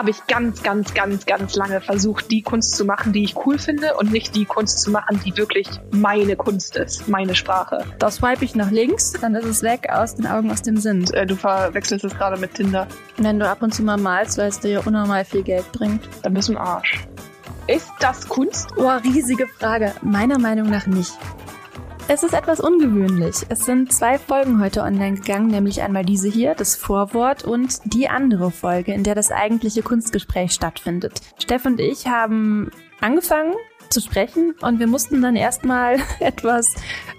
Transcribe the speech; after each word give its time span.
habe 0.00 0.08
ich 0.12 0.26
ganz, 0.28 0.62
ganz, 0.62 0.94
ganz, 0.94 1.26
ganz 1.26 1.56
lange 1.56 1.82
versucht, 1.82 2.30
die 2.30 2.40
Kunst 2.40 2.74
zu 2.74 2.86
machen, 2.86 3.12
die 3.12 3.22
ich 3.22 3.36
cool 3.44 3.58
finde 3.58 3.98
und 3.98 4.10
nicht 4.10 4.34
die 4.34 4.46
Kunst 4.46 4.80
zu 4.80 4.90
machen, 4.90 5.20
die 5.26 5.36
wirklich 5.36 5.68
meine 5.90 6.36
Kunst 6.36 6.74
ist, 6.74 7.06
meine 7.06 7.34
Sprache. 7.34 7.84
Da 7.98 8.10
swipe 8.10 8.42
ich 8.42 8.54
nach 8.54 8.70
links, 8.70 9.12
dann 9.12 9.34
ist 9.34 9.44
es 9.44 9.62
weg, 9.62 9.88
aus 9.92 10.14
den 10.14 10.26
Augen, 10.26 10.50
aus 10.50 10.62
dem 10.62 10.78
Sinn. 10.78 11.04
Äh, 11.12 11.26
du 11.26 11.36
verwechselst 11.36 12.02
es 12.06 12.16
gerade 12.16 12.40
mit 12.40 12.54
Tinder. 12.54 12.86
Wenn 13.18 13.38
du 13.38 13.46
ab 13.46 13.62
und 13.62 13.74
zu 13.74 13.82
mal 13.82 13.98
malst, 13.98 14.38
weil 14.38 14.48
es 14.48 14.58
dir 14.58 14.86
unnormal 14.86 15.26
viel 15.26 15.42
Geld 15.42 15.70
bringt. 15.72 16.08
Dann 16.22 16.32
bist 16.32 16.48
du 16.48 16.54
ein 16.54 16.58
Arsch. 16.58 17.06
Ist 17.66 17.92
das 18.00 18.26
Kunst? 18.26 18.70
Oh, 18.78 18.88
riesige 19.04 19.46
Frage. 19.46 19.92
Meiner 20.00 20.38
Meinung 20.38 20.70
nach 20.70 20.86
nicht. 20.86 21.12
Es 22.12 22.24
ist 22.24 22.34
etwas 22.34 22.58
ungewöhnlich. 22.58 23.36
Es 23.50 23.66
sind 23.66 23.92
zwei 23.92 24.18
Folgen 24.18 24.60
heute 24.60 24.82
online 24.82 25.18
gegangen, 25.18 25.46
nämlich 25.46 25.80
einmal 25.80 26.04
diese 26.04 26.28
hier, 26.28 26.56
das 26.56 26.74
Vorwort, 26.74 27.44
und 27.44 27.78
die 27.84 28.08
andere 28.08 28.50
Folge, 28.50 28.92
in 28.92 29.04
der 29.04 29.14
das 29.14 29.30
eigentliche 29.30 29.82
Kunstgespräch 29.82 30.50
stattfindet. 30.50 31.20
Steff 31.38 31.64
und 31.66 31.78
ich 31.78 32.08
haben 32.08 32.72
angefangen 33.00 33.54
zu 33.90 34.00
sprechen 34.00 34.56
und 34.60 34.80
wir 34.80 34.88
mussten 34.88 35.22
dann 35.22 35.36
erstmal 35.36 35.98
etwas 36.18 36.66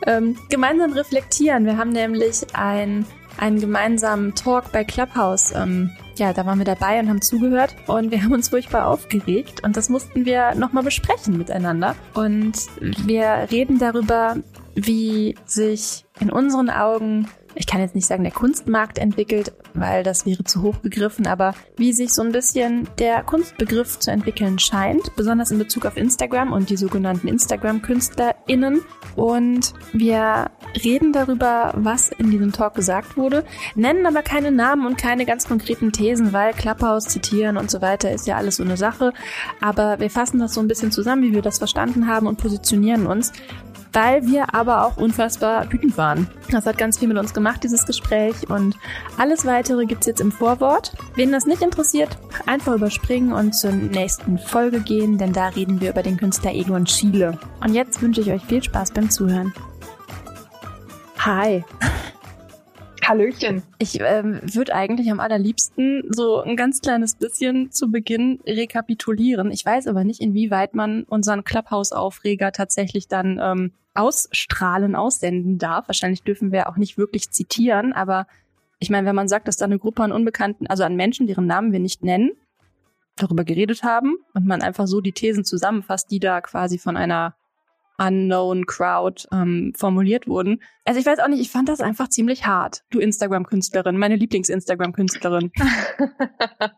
ähm, 0.05 0.37
gemeinsam 0.49 0.91
reflektieren. 0.91 1.63
Wir 1.63 1.77
haben 1.77 1.91
nämlich 1.91 2.45
ein, 2.51 3.05
einen 3.37 3.61
gemeinsamen 3.61 4.35
Talk 4.35 4.73
bei 4.73 4.83
Clubhouse 4.83 5.53
ähm, 5.55 5.89
ja, 6.21 6.33
da 6.33 6.45
waren 6.45 6.59
wir 6.59 6.65
dabei 6.65 6.99
und 6.99 7.09
haben 7.09 7.21
zugehört 7.21 7.75
und 7.87 8.11
wir 8.11 8.21
haben 8.23 8.33
uns 8.33 8.49
furchtbar 8.49 8.87
aufgeregt 8.87 9.63
und 9.63 9.75
das 9.75 9.89
mussten 9.89 10.25
wir 10.25 10.53
nochmal 10.53 10.83
besprechen 10.83 11.37
miteinander. 11.37 11.95
Und 12.13 12.53
wir 12.79 13.47
reden 13.51 13.79
darüber, 13.79 14.35
wie 14.75 15.35
sich 15.45 16.05
in 16.19 16.29
unseren 16.29 16.69
Augen 16.69 17.27
ich 17.55 17.67
kann 17.67 17.81
jetzt 17.81 17.95
nicht 17.95 18.07
sagen, 18.07 18.23
der 18.23 18.31
Kunstmarkt 18.31 18.97
entwickelt, 18.97 19.53
weil 19.73 20.03
das 20.03 20.25
wäre 20.25 20.43
zu 20.43 20.61
hoch 20.61 20.81
gegriffen, 20.81 21.27
aber 21.27 21.53
wie 21.77 21.93
sich 21.93 22.13
so 22.13 22.21
ein 22.21 22.31
bisschen 22.31 22.87
der 22.97 23.23
Kunstbegriff 23.23 23.99
zu 23.99 24.11
entwickeln 24.11 24.59
scheint, 24.59 25.15
besonders 25.15 25.51
in 25.51 25.57
Bezug 25.57 25.85
auf 25.85 25.97
Instagram 25.97 26.53
und 26.53 26.69
die 26.69 26.77
sogenannten 26.77 27.27
Instagram-KünstlerInnen. 27.27 28.81
Und 29.15 29.73
wir 29.91 30.51
reden 30.83 31.11
darüber, 31.11 31.73
was 31.75 32.09
in 32.09 32.31
diesem 32.31 32.53
Talk 32.53 32.75
gesagt 32.75 33.17
wurde, 33.17 33.43
nennen 33.75 34.05
aber 34.05 34.21
keine 34.21 34.51
Namen 34.51 34.85
und 34.85 34.97
keine 34.97 35.25
ganz 35.25 35.47
konkreten 35.47 35.91
Thesen, 35.91 36.31
weil 36.31 36.53
Klapphaus 36.53 37.05
zitieren 37.05 37.57
und 37.57 37.69
so 37.69 37.81
weiter 37.81 38.11
ist 38.11 38.27
ja 38.27 38.37
alles 38.37 38.57
so 38.57 38.63
eine 38.63 38.77
Sache. 38.77 39.13
Aber 39.59 39.99
wir 39.99 40.09
fassen 40.09 40.39
das 40.39 40.53
so 40.53 40.61
ein 40.61 40.67
bisschen 40.67 40.91
zusammen, 40.91 41.23
wie 41.23 41.33
wir 41.33 41.41
das 41.41 41.57
verstanden 41.57 42.07
haben 42.07 42.27
und 42.27 42.37
positionieren 42.37 43.05
uns 43.05 43.33
weil 43.93 44.25
wir 44.25 44.53
aber 44.53 44.85
auch 44.85 44.97
unfassbar 44.97 45.71
wütend 45.71 45.97
waren. 45.97 46.27
Das 46.49 46.65
hat 46.65 46.77
ganz 46.77 46.99
viel 46.99 47.07
mit 47.07 47.17
uns 47.17 47.33
gemacht, 47.33 47.63
dieses 47.63 47.85
Gespräch 47.85 48.49
und 48.49 48.77
alles 49.17 49.45
weitere 49.45 49.85
gibt's 49.85 50.07
jetzt 50.07 50.21
im 50.21 50.31
Vorwort. 50.31 50.93
Wen 51.15 51.31
das 51.31 51.45
nicht 51.45 51.61
interessiert, 51.61 52.17
einfach 52.45 52.75
überspringen 52.75 53.33
und 53.33 53.53
zur 53.53 53.71
nächsten 53.71 54.37
Folge 54.37 54.81
gehen, 54.81 55.17
denn 55.17 55.33
da 55.33 55.49
reden 55.49 55.81
wir 55.81 55.89
über 55.89 56.03
den 56.03 56.17
Künstler 56.17 56.53
Egon 56.53 56.87
Schiele. 56.87 57.37
Und 57.61 57.73
jetzt 57.73 58.01
wünsche 58.01 58.21
ich 58.21 58.31
euch 58.31 58.43
viel 58.45 58.63
Spaß 58.63 58.91
beim 58.91 59.09
Zuhören. 59.09 59.53
Hi. 61.19 61.63
Hallöchen. 63.03 63.63
Ich 63.79 63.99
ähm, 63.99 64.39
würde 64.43 64.75
eigentlich 64.75 65.11
am 65.11 65.19
allerliebsten 65.19 66.03
so 66.09 66.41
ein 66.41 66.55
ganz 66.55 66.81
kleines 66.81 67.15
bisschen 67.15 67.71
zu 67.71 67.89
Beginn 67.91 68.39
rekapitulieren. 68.45 69.51
Ich 69.51 69.65
weiß 69.65 69.87
aber 69.87 70.03
nicht, 70.03 70.21
inwieweit 70.21 70.75
man 70.75 71.03
unseren 71.03 71.43
Clubhouse-Aufreger 71.43 72.51
tatsächlich 72.51 73.07
dann 73.07 73.39
ähm, 73.41 73.71
ausstrahlen, 73.93 74.95
aussenden 74.95 75.57
darf. 75.57 75.87
Wahrscheinlich 75.87 76.23
dürfen 76.23 76.51
wir 76.51 76.69
auch 76.69 76.77
nicht 76.77 76.97
wirklich 76.97 77.29
zitieren, 77.29 77.93
aber 77.93 78.27
ich 78.79 78.89
meine, 78.89 79.07
wenn 79.07 79.15
man 79.15 79.27
sagt, 79.27 79.47
dass 79.47 79.57
da 79.57 79.65
eine 79.65 79.77
Gruppe 79.77 80.03
an 80.03 80.11
Unbekannten, 80.11 80.67
also 80.67 80.83
an 80.83 80.95
Menschen, 80.95 81.27
deren 81.27 81.45
Namen 81.45 81.71
wir 81.71 81.79
nicht 81.79 82.03
nennen, 82.03 82.31
darüber 83.15 83.43
geredet 83.43 83.83
haben 83.83 84.17
und 84.33 84.47
man 84.47 84.61
einfach 84.61 84.87
so 84.87 85.01
die 85.01 85.11
Thesen 85.11 85.45
zusammenfasst, 85.45 86.09
die 86.09 86.19
da 86.19 86.41
quasi 86.41 86.79
von 86.79 86.97
einer 86.97 87.35
unknown 87.97 88.65
crowd 88.65 89.27
ähm, 89.31 89.73
formuliert 89.77 90.27
wurden. 90.27 90.63
Also 90.85 90.99
ich 90.99 91.05
weiß 91.05 91.19
auch 91.19 91.27
nicht, 91.27 91.41
ich 91.41 91.51
fand 91.51 91.69
das 91.69 91.81
einfach 91.81 92.09
ziemlich 92.09 92.47
hart. 92.47 92.83
Du 92.89 92.99
Instagram-Künstlerin, 92.99 93.97
meine 93.97 94.15
Lieblings-Instagram-Künstlerin. 94.15 95.51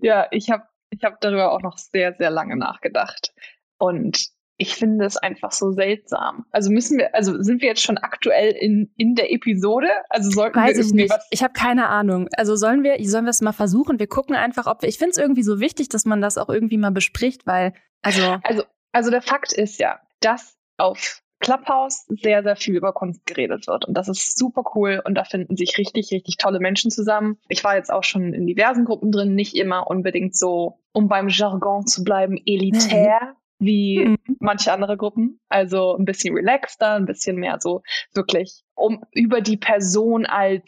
ja, 0.00 0.26
ich 0.32 0.50
habe 0.50 0.64
ich 0.90 1.04
hab 1.04 1.20
darüber 1.20 1.52
auch 1.52 1.62
noch 1.62 1.78
sehr, 1.78 2.14
sehr 2.14 2.30
lange 2.30 2.56
nachgedacht. 2.56 3.32
Und 3.78 4.30
ich 4.58 4.74
finde 4.74 5.04
es 5.04 5.16
einfach 5.16 5.52
so 5.52 5.72
seltsam. 5.72 6.46
Also 6.50 6.70
müssen 6.70 6.98
wir, 6.98 7.14
also 7.14 7.42
sind 7.42 7.60
wir 7.60 7.68
jetzt 7.68 7.82
schon 7.82 7.98
aktuell 7.98 8.52
in, 8.52 8.90
in 8.96 9.14
der 9.14 9.32
Episode? 9.32 9.88
Also 10.08 10.30
sollten 10.30 10.58
Weiß 10.58 10.76
wir 10.76 10.84
ich 10.84 10.92
nicht. 10.92 11.10
Was 11.10 11.26
ich 11.30 11.42
habe 11.42 11.52
keine 11.52 11.88
Ahnung. 11.88 12.28
Also 12.36 12.56
sollen 12.56 12.82
wir, 12.82 12.96
sollen 13.06 13.26
wir 13.26 13.30
es 13.30 13.42
mal 13.42 13.52
versuchen? 13.52 13.98
Wir 13.98 14.06
gucken 14.06 14.34
einfach, 14.34 14.66
ob 14.66 14.82
wir. 14.82 14.88
Ich 14.88 14.98
finde 14.98 15.10
es 15.10 15.18
irgendwie 15.18 15.42
so 15.42 15.60
wichtig, 15.60 15.88
dass 15.88 16.04
man 16.04 16.20
das 16.20 16.38
auch 16.38 16.48
irgendwie 16.48 16.78
mal 16.78 16.90
bespricht, 16.90 17.46
weil 17.46 17.74
also 18.02 18.38
also 18.42 18.62
also 18.92 19.10
der 19.10 19.22
Fakt 19.22 19.52
ist 19.52 19.78
ja, 19.78 20.00
dass 20.20 20.56
auf 20.78 21.22
Clubhouse 21.40 22.06
sehr, 22.08 22.42
sehr 22.42 22.56
viel 22.56 22.76
über 22.76 22.92
Kunst 22.92 23.26
geredet 23.26 23.66
wird. 23.66 23.84
Und 23.84 23.94
das 23.94 24.08
ist 24.08 24.38
super 24.38 24.62
cool. 24.74 25.02
Und 25.04 25.14
da 25.16 25.24
finden 25.24 25.56
sich 25.56 25.76
richtig, 25.76 26.10
richtig 26.10 26.38
tolle 26.38 26.60
Menschen 26.60 26.90
zusammen. 26.90 27.38
Ich 27.48 27.62
war 27.62 27.76
jetzt 27.76 27.92
auch 27.92 28.04
schon 28.04 28.32
in 28.32 28.46
diversen 28.46 28.86
Gruppen 28.86 29.12
drin, 29.12 29.34
nicht 29.34 29.54
immer 29.54 29.86
unbedingt 29.88 30.34
so, 30.34 30.80
um 30.92 31.08
beim 31.08 31.28
Jargon 31.28 31.86
zu 31.86 32.04
bleiben, 32.04 32.40
elitär, 32.46 33.36
wie 33.58 34.04
mhm. 34.04 34.18
manche 34.40 34.72
andere 34.72 34.96
Gruppen. 34.96 35.40
Also 35.48 35.96
ein 35.96 36.04
bisschen 36.04 36.34
relaxter, 36.34 36.94
ein 36.94 37.06
bisschen 37.06 37.36
mehr 37.36 37.58
so 37.60 37.82
wirklich 38.14 38.62
um 38.74 39.02
über 39.12 39.40
die 39.40 39.56
Person 39.56 40.26
als 40.26 40.62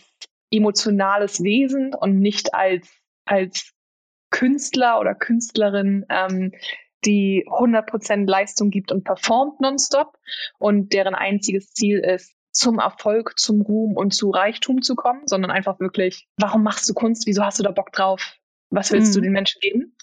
emotionales 0.50 1.42
Wesen 1.42 1.94
und 1.94 2.18
nicht 2.20 2.54
als, 2.54 2.88
als 3.26 3.72
Künstler 4.30 4.98
oder 5.00 5.14
Künstlerin, 5.14 6.06
ähm, 6.08 6.52
die 7.04 7.44
100% 7.46 8.28
Leistung 8.28 8.70
gibt 8.70 8.90
und 8.90 9.04
performt 9.04 9.60
nonstop 9.60 10.16
und 10.58 10.92
deren 10.92 11.14
einziges 11.14 11.72
Ziel 11.72 11.98
ist, 12.00 12.34
zum 12.50 12.78
Erfolg, 12.78 13.38
zum 13.38 13.60
Ruhm 13.60 13.96
und 13.96 14.12
zu 14.12 14.30
Reichtum 14.30 14.82
zu 14.82 14.96
kommen, 14.96 15.22
sondern 15.26 15.50
einfach 15.50 15.78
wirklich, 15.78 16.26
warum 16.38 16.64
machst 16.64 16.88
du 16.88 16.94
Kunst? 16.94 17.26
Wieso 17.26 17.44
hast 17.44 17.58
du 17.58 17.62
da 17.62 17.70
Bock 17.70 17.92
drauf? 17.92 18.34
Was 18.70 18.90
willst 18.90 19.12
mhm. 19.12 19.14
du 19.14 19.20
den 19.20 19.32
Menschen 19.32 19.60
geben? 19.60 19.96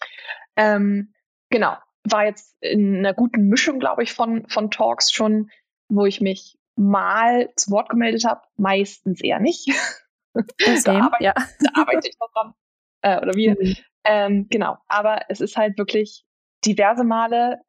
Ähm, 0.55 1.13
genau 1.49 1.75
war 2.05 2.25
jetzt 2.25 2.55
in 2.61 2.97
einer 2.97 3.13
guten 3.13 3.47
Mischung, 3.47 3.79
glaube 3.79 4.03
ich, 4.03 4.13
von, 4.13 4.47
von 4.47 4.71
Talks 4.71 5.11
schon, 5.11 5.49
wo 5.89 6.05
ich 6.05 6.21
mich 6.21 6.57
mal 6.75 7.49
zu 7.55 7.71
Wort 7.71 7.89
gemeldet 7.89 8.25
habe, 8.25 8.41
meistens 8.57 9.21
eher 9.21 9.39
nicht. 9.39 9.67
da, 10.85 10.99
arbeite, 10.99 11.23
ja. 11.23 11.33
da 11.33 11.81
arbeite 11.81 12.07
ich 12.07 12.17
noch 12.19 12.31
dran. 12.31 12.53
Äh, 13.01 13.21
oder 13.21 13.33
wir. 13.33 13.55
Mhm. 13.59 13.75
Ähm, 14.03 14.47
genau. 14.49 14.77
Aber 14.87 15.21
es 15.29 15.41
ist 15.41 15.57
halt 15.57 15.77
wirklich 15.77 16.25
diverse 16.65 17.03
Male 17.03 17.61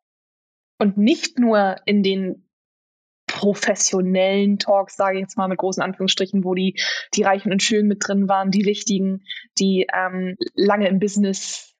und 0.78 0.98
nicht 0.98 1.38
nur 1.38 1.76
in 1.84 2.02
den 2.02 2.46
professionellen 3.26 4.58
Talks, 4.58 4.96
sage 4.96 5.16
ich 5.18 5.22
jetzt 5.22 5.36
mal 5.36 5.48
mit 5.48 5.58
großen 5.58 5.82
Anführungsstrichen, 5.82 6.44
wo 6.44 6.54
die, 6.54 6.80
die 7.14 7.22
Reichen 7.22 7.52
und 7.52 7.62
Schönen 7.62 7.88
mit 7.88 8.06
drin 8.06 8.28
waren, 8.28 8.50
die 8.50 8.64
Wichtigen, 8.64 9.24
die 9.58 9.86
ähm, 9.92 10.36
lange 10.54 10.88
im 10.88 11.00
Business 11.00 11.75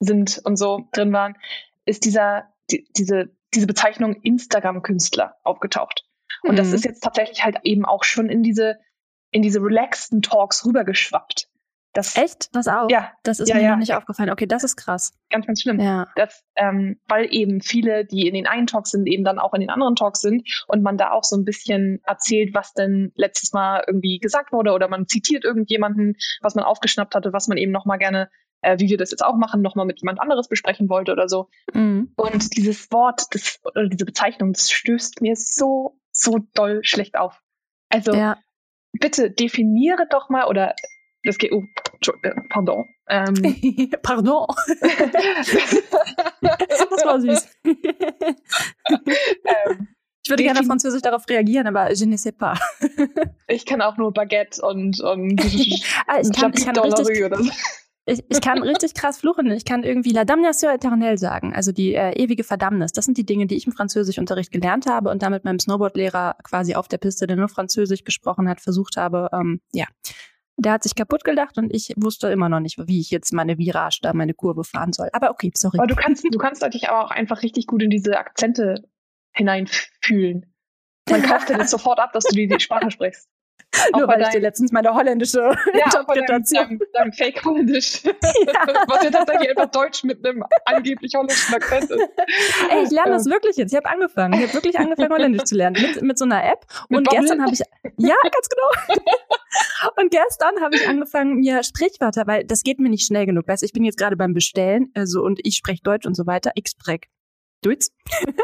sind 0.00 0.40
und 0.44 0.56
so 0.56 0.88
drin 0.92 1.12
waren, 1.12 1.36
ist 1.84 2.04
dieser, 2.04 2.44
die, 2.70 2.88
diese, 2.96 3.30
diese 3.54 3.66
Bezeichnung 3.66 4.14
Instagram-Künstler 4.22 5.36
aufgetaucht. 5.44 6.04
Und 6.42 6.52
mhm. 6.52 6.56
das 6.56 6.72
ist 6.72 6.84
jetzt 6.84 7.02
tatsächlich 7.02 7.44
halt 7.44 7.58
eben 7.62 7.84
auch 7.84 8.04
schon 8.04 8.28
in 8.28 8.42
diese, 8.42 8.78
in 9.30 9.42
diese 9.42 9.60
relaxten 9.60 10.22
Talks 10.22 10.64
rübergeschwappt. 10.64 11.48
Das, 11.92 12.16
Echt? 12.16 12.54
Das 12.54 12.68
auch? 12.68 12.88
Ja. 12.88 13.12
Das 13.24 13.40
ist 13.40 13.48
ja, 13.48 13.56
mir 13.56 13.62
ja. 13.62 13.70
noch 13.70 13.78
nicht 13.78 13.94
aufgefallen. 13.94 14.30
Okay, 14.30 14.46
das 14.46 14.62
ist 14.62 14.76
krass. 14.76 15.12
Ganz, 15.28 15.46
ganz 15.46 15.62
schlimm. 15.62 15.80
Ja. 15.80 16.06
Das, 16.14 16.44
ähm, 16.54 17.00
weil 17.08 17.26
eben 17.34 17.60
viele, 17.60 18.04
die 18.04 18.28
in 18.28 18.34
den 18.34 18.46
einen 18.46 18.68
Talks 18.68 18.92
sind, 18.92 19.06
eben 19.08 19.24
dann 19.24 19.40
auch 19.40 19.54
in 19.54 19.60
den 19.60 19.70
anderen 19.70 19.96
Talks 19.96 20.20
sind 20.20 20.48
und 20.68 20.82
man 20.82 20.96
da 20.96 21.10
auch 21.10 21.24
so 21.24 21.36
ein 21.36 21.44
bisschen 21.44 22.00
erzählt, 22.04 22.54
was 22.54 22.74
denn 22.74 23.10
letztes 23.16 23.52
Mal 23.52 23.82
irgendwie 23.88 24.18
gesagt 24.18 24.52
wurde 24.52 24.72
oder 24.72 24.86
man 24.86 25.08
zitiert 25.08 25.44
irgendjemanden, 25.44 26.16
was 26.40 26.54
man 26.54 26.64
aufgeschnappt 26.64 27.16
hatte, 27.16 27.32
was 27.32 27.48
man 27.48 27.58
eben 27.58 27.72
nochmal 27.72 27.98
gerne 27.98 28.30
äh, 28.62 28.78
wie 28.78 28.88
wir 28.88 28.98
das 28.98 29.10
jetzt 29.10 29.24
auch 29.24 29.36
machen, 29.36 29.62
nochmal 29.62 29.86
mit 29.86 30.00
jemand 30.00 30.20
anderes 30.20 30.48
besprechen 30.48 30.88
wollte 30.88 31.12
oder 31.12 31.28
so. 31.28 31.48
Mhm. 31.72 32.12
Und 32.16 32.56
dieses 32.56 32.90
Wort, 32.92 33.22
das, 33.32 33.60
oder 33.64 33.88
diese 33.88 34.04
Bezeichnung, 34.04 34.52
das 34.52 34.70
stößt 34.70 35.20
mir 35.22 35.36
so, 35.36 35.98
so 36.12 36.38
doll 36.54 36.80
schlecht 36.82 37.16
auf. 37.16 37.40
Also 37.88 38.12
ja. 38.14 38.36
bitte 38.92 39.30
definiere 39.30 40.06
doch 40.08 40.28
mal 40.28 40.46
oder 40.46 40.74
das 41.22 41.36
geht, 41.36 41.52
oh, 41.52 41.62
äh, 42.22 42.32
pardon. 42.48 42.86
Ähm, 43.08 43.34
pardon. 44.02 44.46
das 46.40 47.04
war 47.04 47.20
süß. 47.20 47.48
ähm, 47.64 47.76
ich 50.22 50.30
würde 50.30 50.42
gerne 50.44 50.64
französisch 50.64 51.02
darauf 51.02 51.28
reagieren, 51.28 51.66
aber 51.66 51.92
je 51.92 52.06
ne 52.06 52.16
sais 52.16 52.32
pas. 52.32 52.58
ich 53.48 53.66
kann 53.66 53.82
auch 53.82 53.96
nur 53.96 54.12
Baguette 54.12 54.62
und, 54.62 55.00
und 55.00 55.40
ah, 56.06 56.20
ich 56.20 56.32
kann, 56.32 56.52
ich 56.54 56.64
kann 56.64 56.76
richtig, 56.78 57.24
oder 57.24 57.42
so 57.42 57.50
ich, 58.10 58.24
ich 58.28 58.40
kann 58.40 58.62
richtig 58.62 58.94
krass 58.94 59.18
fluchen. 59.18 59.50
Ich 59.50 59.64
kann 59.64 59.84
irgendwie 59.84 60.10
La 60.10 60.24
damnation 60.24 60.70
éternelle 60.70 61.18
sagen, 61.18 61.54
also 61.54 61.72
die 61.72 61.94
äh, 61.94 62.12
ewige 62.12 62.44
Verdammnis. 62.44 62.92
Das 62.92 63.04
sind 63.04 63.16
die 63.16 63.24
Dinge, 63.24 63.46
die 63.46 63.56
ich 63.56 63.66
im 63.66 63.72
Französischunterricht 63.72 64.50
gelernt 64.50 64.86
habe 64.86 65.10
und 65.10 65.22
damit 65.22 65.44
meinem 65.44 65.58
Snowboardlehrer 65.58 66.36
quasi 66.42 66.74
auf 66.74 66.88
der 66.88 66.98
Piste, 66.98 67.26
der 67.26 67.36
nur 67.36 67.48
Französisch 67.48 68.04
gesprochen 68.04 68.48
hat, 68.48 68.60
versucht 68.60 68.96
habe, 68.96 69.28
ähm, 69.32 69.60
ja, 69.72 69.86
Der 70.56 70.72
hat 70.72 70.82
sich 70.82 70.94
kaputt 70.94 71.24
gelacht 71.24 71.56
und 71.56 71.74
ich 71.74 71.94
wusste 71.96 72.28
immer 72.28 72.48
noch 72.48 72.60
nicht, 72.60 72.78
wie 72.86 73.00
ich 73.00 73.10
jetzt 73.10 73.32
meine 73.32 73.56
Virage 73.56 74.00
da, 74.02 74.12
meine 74.12 74.34
Kurve 74.34 74.64
fahren 74.64 74.92
soll. 74.92 75.08
Aber 75.12 75.30
okay, 75.30 75.50
sorry. 75.54 75.78
Aber 75.78 75.86
du 75.86 75.94
kannst, 75.94 76.24
du 76.24 76.38
kannst 76.38 76.62
dich 76.74 76.88
aber 76.88 77.04
auch 77.04 77.10
einfach 77.10 77.42
richtig 77.42 77.66
gut 77.66 77.82
in 77.82 77.90
diese 77.90 78.18
Akzente 78.18 78.82
hineinfühlen. 79.32 80.52
Man 81.08 81.22
kauft 81.30 81.48
dir 81.48 81.56
das 81.56 81.70
sofort 81.70 81.98
ab, 81.98 82.12
dass 82.12 82.24
du 82.24 82.34
die, 82.34 82.48
die 82.48 82.60
Sprache 82.60 82.90
sprichst. 82.90 83.28
Nur 83.96 84.08
weil 84.08 84.22
ich 84.22 84.28
dir 84.28 84.40
letztens 84.40 84.72
meine 84.72 84.92
holländische 84.92 85.56
ja, 85.74 85.84
Interpretation. 85.84 86.64
Deinem, 86.64 86.80
deinem 86.92 87.12
Fake-Holländisch. 87.12 88.02
Ja. 88.04 88.12
Was 88.88 89.04
ja 89.04 89.10
tatsächlich 89.10 89.50
einfach 89.50 89.70
Deutsch 89.70 90.02
mit 90.04 90.26
einem 90.26 90.44
angeblich 90.64 91.14
holländischen 91.14 91.54
Akzent 91.54 91.90
ist. 91.90 92.08
Ey, 92.70 92.84
ich 92.84 92.90
lerne 92.90 93.12
das 93.12 93.26
wirklich 93.26 93.56
jetzt. 93.56 93.72
Ich 93.72 93.76
habe 93.76 93.88
angefangen. 93.88 94.34
Ich 94.34 94.42
habe 94.42 94.54
wirklich 94.54 94.78
angefangen, 94.78 95.12
Holländisch 95.12 95.44
zu 95.44 95.54
lernen. 95.54 95.80
Mit, 95.80 96.02
mit 96.02 96.18
so 96.18 96.24
einer 96.24 96.44
App. 96.44 96.66
Mit 96.88 96.98
und 96.98 97.04
Bubble? 97.04 97.20
gestern 97.20 97.42
habe 97.42 97.52
ich. 97.52 97.60
Ja, 97.96 98.16
ganz 98.22 98.48
genau. 98.48 99.02
und 99.96 100.10
gestern 100.10 100.60
habe 100.60 100.74
ich 100.74 100.88
angefangen, 100.88 101.36
mir 101.36 101.62
Sprichwörter, 101.62 102.26
weil 102.26 102.44
das 102.44 102.62
geht 102.62 102.80
mir 102.80 102.88
nicht 102.88 103.06
schnell 103.06 103.26
genug. 103.26 103.46
Weißt 103.46 103.62
ich 103.62 103.72
bin 103.72 103.84
jetzt 103.84 103.98
gerade 103.98 104.16
beim 104.16 104.34
Bestellen, 104.34 104.90
also 104.94 105.22
und 105.22 105.40
ich 105.44 105.56
spreche 105.56 105.82
Deutsch 105.82 106.06
und 106.06 106.14
so 106.14 106.26
weiter. 106.26 106.50
Ich 106.54 106.68
spreche 106.68 107.02
Dudes. 107.62 107.92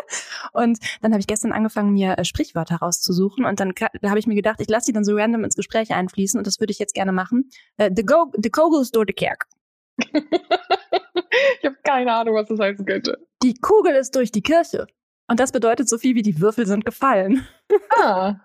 und 0.52 0.78
dann 1.00 1.12
habe 1.12 1.20
ich 1.20 1.26
gestern 1.26 1.52
angefangen, 1.52 1.92
mir 1.92 2.18
äh, 2.18 2.24
Sprichwörter 2.24 2.76
rauszusuchen 2.76 3.44
und 3.44 3.60
dann 3.60 3.72
da 3.76 4.08
habe 4.10 4.18
ich 4.18 4.26
mir 4.26 4.34
gedacht, 4.34 4.60
ich 4.60 4.68
lasse 4.68 4.86
die 4.86 4.92
dann 4.92 5.04
so 5.04 5.14
random 5.16 5.44
ins 5.44 5.56
Gespräch 5.56 5.92
einfließen 5.92 6.38
und 6.38 6.46
das 6.46 6.60
würde 6.60 6.72
ich 6.72 6.78
jetzt 6.78 6.94
gerne 6.94 7.12
machen. 7.12 7.50
Äh, 7.76 7.90
the, 7.94 8.04
go 8.04 8.32
the 8.36 8.50
Kogel 8.50 8.82
ist 8.82 8.94
durch 8.94 9.06
die 9.06 9.14
Kerk. 9.14 9.46
ich 9.98 11.64
habe 11.64 11.76
keine 11.82 12.12
Ahnung, 12.12 12.34
was 12.34 12.48
das 12.48 12.60
heißen 12.60 12.84
könnte. 12.84 13.18
Die 13.42 13.54
Kugel 13.54 13.94
ist 13.94 14.14
durch 14.14 14.30
die 14.30 14.42
Kirche. 14.42 14.86
Und 15.28 15.40
das 15.40 15.52
bedeutet 15.52 15.88
so 15.88 15.98
viel 15.98 16.14
wie 16.14 16.22
die 16.22 16.40
Würfel 16.40 16.66
sind 16.66 16.84
gefallen. 16.84 17.46
Ah. 17.98 18.36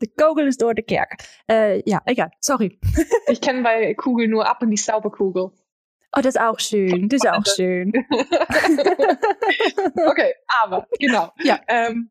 The 0.00 0.08
Kogel 0.08 0.48
ist 0.48 0.60
durch 0.62 0.74
die 0.74 0.82
Kerk. 0.82 1.16
Äh, 1.48 1.88
ja, 1.88 2.00
egal, 2.06 2.30
sorry. 2.40 2.78
ich 3.28 3.40
kenne 3.40 3.62
bei 3.62 3.94
Kugel 3.94 4.26
nur 4.26 4.48
ab 4.48 4.62
in 4.62 4.70
die 4.70 4.76
Saubekugel. 4.76 5.52
Oh, 6.16 6.20
das 6.20 6.34
ist 6.34 6.40
auch 6.40 6.58
schön. 6.58 7.08
Das 7.08 7.22
ist 7.22 7.30
auch 7.30 7.46
schön. 7.46 7.92
okay, 10.08 10.34
aber 10.62 10.88
genau. 10.98 11.32
Ja. 11.42 11.60
Ähm, 11.68 12.10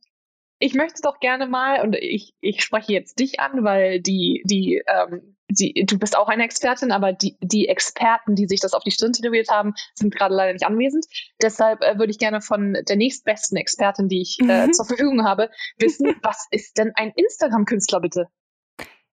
ich 0.60 0.74
möchte 0.74 1.02
doch 1.02 1.20
gerne 1.20 1.48
mal, 1.48 1.82
und 1.82 1.96
ich, 1.96 2.34
ich 2.42 2.64
spreche 2.64 2.94
jetzt 2.94 3.20
dich 3.20 3.40
an, 3.40 3.64
weil 3.64 4.02
die, 4.02 4.44
die, 4.46 4.82
ähm, 4.88 5.36
die, 5.50 5.86
du 5.86 5.98
bist 5.98 6.18
auch 6.18 6.28
eine 6.28 6.44
Expertin, 6.44 6.92
aber 6.92 7.14
die, 7.14 7.38
die 7.42 7.68
Experten, 7.68 8.36
die 8.36 8.48
sich 8.48 8.60
das 8.60 8.74
auf 8.74 8.84
die 8.84 8.92
Stirn 8.92 9.14
tätowiert 9.14 9.50
haben, 9.50 9.74
sind 9.96 10.14
gerade 10.14 10.36
leider 10.36 10.54
nicht 10.54 10.66
anwesend. 10.66 11.06
Deshalb 11.42 11.82
äh, 11.82 11.98
würde 11.98 12.12
ich 12.12 12.20
gerne 12.20 12.42
von 12.42 12.78
der 12.88 12.96
nächstbesten 12.98 13.58
Expertin, 13.58 14.10
die 14.10 14.22
ich 14.22 14.38
äh, 14.42 14.68
mhm. 14.68 14.74
zur 14.74 14.86
Verfügung 14.86 15.26
habe, 15.26 15.50
wissen, 15.78 16.08
was 16.24 16.46
ist 16.52 16.78
denn 16.78 16.92
ein 16.96 17.12
Instagram-Künstler 17.16 18.02
bitte? 18.02 18.28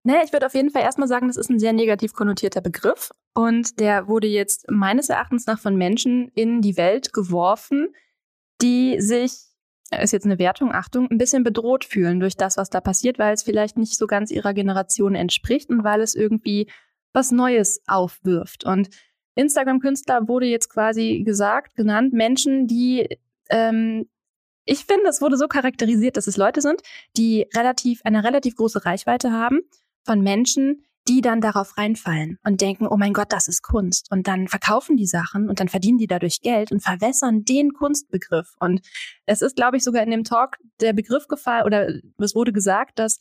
Naja, 0.03 0.21
ich 0.23 0.33
würde 0.33 0.45
auf 0.45 0.53
jeden 0.53 0.71
Fall 0.71 0.83
erstmal 0.83 1.07
sagen, 1.07 1.27
das 1.27 1.37
ist 1.37 1.49
ein 1.49 1.59
sehr 1.59 1.73
negativ 1.73 2.13
konnotierter 2.13 2.61
Begriff 2.61 3.11
und 3.35 3.79
der 3.81 4.07
wurde 4.07 4.27
jetzt 4.27 4.71
meines 4.71 5.09
Erachtens 5.09 5.45
nach 5.45 5.59
von 5.59 5.75
Menschen 5.75 6.29
in 6.35 6.61
die 6.61 6.77
Welt 6.77 7.11
geworfen, 7.11 7.89
die 8.61 8.99
sich, 9.01 9.33
ist 9.91 10.13
jetzt 10.13 10.25
eine 10.25 10.39
Wertung, 10.39 10.71
Achtung, 10.71 11.11
ein 11.11 11.17
bisschen 11.17 11.43
bedroht 11.43 11.83
fühlen 11.83 12.21
durch 12.21 12.37
das, 12.37 12.55
was 12.55 12.69
da 12.69 12.79
passiert, 12.79 13.19
weil 13.19 13.33
es 13.33 13.43
vielleicht 13.43 13.77
nicht 13.77 13.97
so 13.97 14.07
ganz 14.07 14.31
ihrer 14.31 14.53
Generation 14.53 15.15
entspricht 15.15 15.69
und 15.69 15.83
weil 15.83 15.99
es 15.99 16.15
irgendwie 16.15 16.71
was 17.11 17.31
Neues 17.31 17.81
aufwirft. 17.87 18.63
Und 18.63 18.89
Instagram-Künstler 19.35 20.29
wurde 20.29 20.45
jetzt 20.45 20.69
quasi 20.69 21.23
gesagt, 21.25 21.75
genannt, 21.75 22.13
Menschen, 22.13 22.67
die 22.67 23.19
ähm, 23.49 24.07
ich 24.63 24.85
finde, 24.85 25.09
es 25.09 25.21
wurde 25.21 25.37
so 25.37 25.47
charakterisiert, 25.47 26.17
dass 26.17 26.25
es 26.25 26.37
Leute 26.37 26.61
sind, 26.61 26.81
die 27.17 27.45
relativ 27.53 28.01
eine 28.03 28.23
relativ 28.23 28.55
große 28.55 28.85
Reichweite 28.85 29.31
haben 29.31 29.59
von 30.03 30.21
Menschen, 30.21 30.85
die 31.07 31.21
dann 31.21 31.39
darauf 31.39 31.77
reinfallen 31.77 32.39
und 32.43 32.61
denken, 32.61 32.87
oh 32.87 32.97
mein 32.97 33.13
Gott, 33.13 33.31
das 33.31 33.47
ist 33.47 33.61
Kunst. 33.61 34.11
Und 34.11 34.27
dann 34.27 34.47
verkaufen 34.47 34.97
die 34.97 35.05
Sachen 35.05 35.49
und 35.49 35.59
dann 35.59 35.69
verdienen 35.69 35.97
die 35.97 36.07
dadurch 36.07 36.41
Geld 36.41 36.71
und 36.71 36.81
verwässern 36.81 37.43
den 37.45 37.73
Kunstbegriff. 37.73 38.55
Und 38.59 38.81
es 39.25 39.41
ist, 39.41 39.55
glaube 39.55 39.77
ich, 39.77 39.83
sogar 39.83 40.03
in 40.03 40.11
dem 40.11 40.23
Talk 40.23 40.57
der 40.81 40.93
Begriff 40.93 41.27
gefallen 41.27 41.65
oder 41.65 41.89
es 42.17 42.35
wurde 42.35 42.53
gesagt, 42.53 42.97
dass 42.97 43.19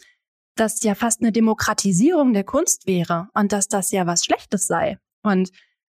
das 0.56 0.82
ja 0.82 0.94
fast 0.94 1.20
eine 1.20 1.32
Demokratisierung 1.32 2.32
der 2.32 2.44
Kunst 2.44 2.86
wäre 2.86 3.28
und 3.34 3.52
dass 3.52 3.68
das 3.68 3.90
ja 3.90 4.06
was 4.06 4.24
Schlechtes 4.24 4.66
sei. 4.66 4.98
Und 5.22 5.50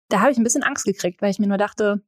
da 0.09 0.21
habe 0.21 0.31
ich 0.31 0.37
ein 0.37 0.43
bisschen 0.43 0.63
Angst 0.63 0.85
gekriegt, 0.85 1.21
weil 1.21 1.31
ich 1.31 1.39
mir 1.39 1.47
nur 1.47 1.57
dachte, 1.57 2.01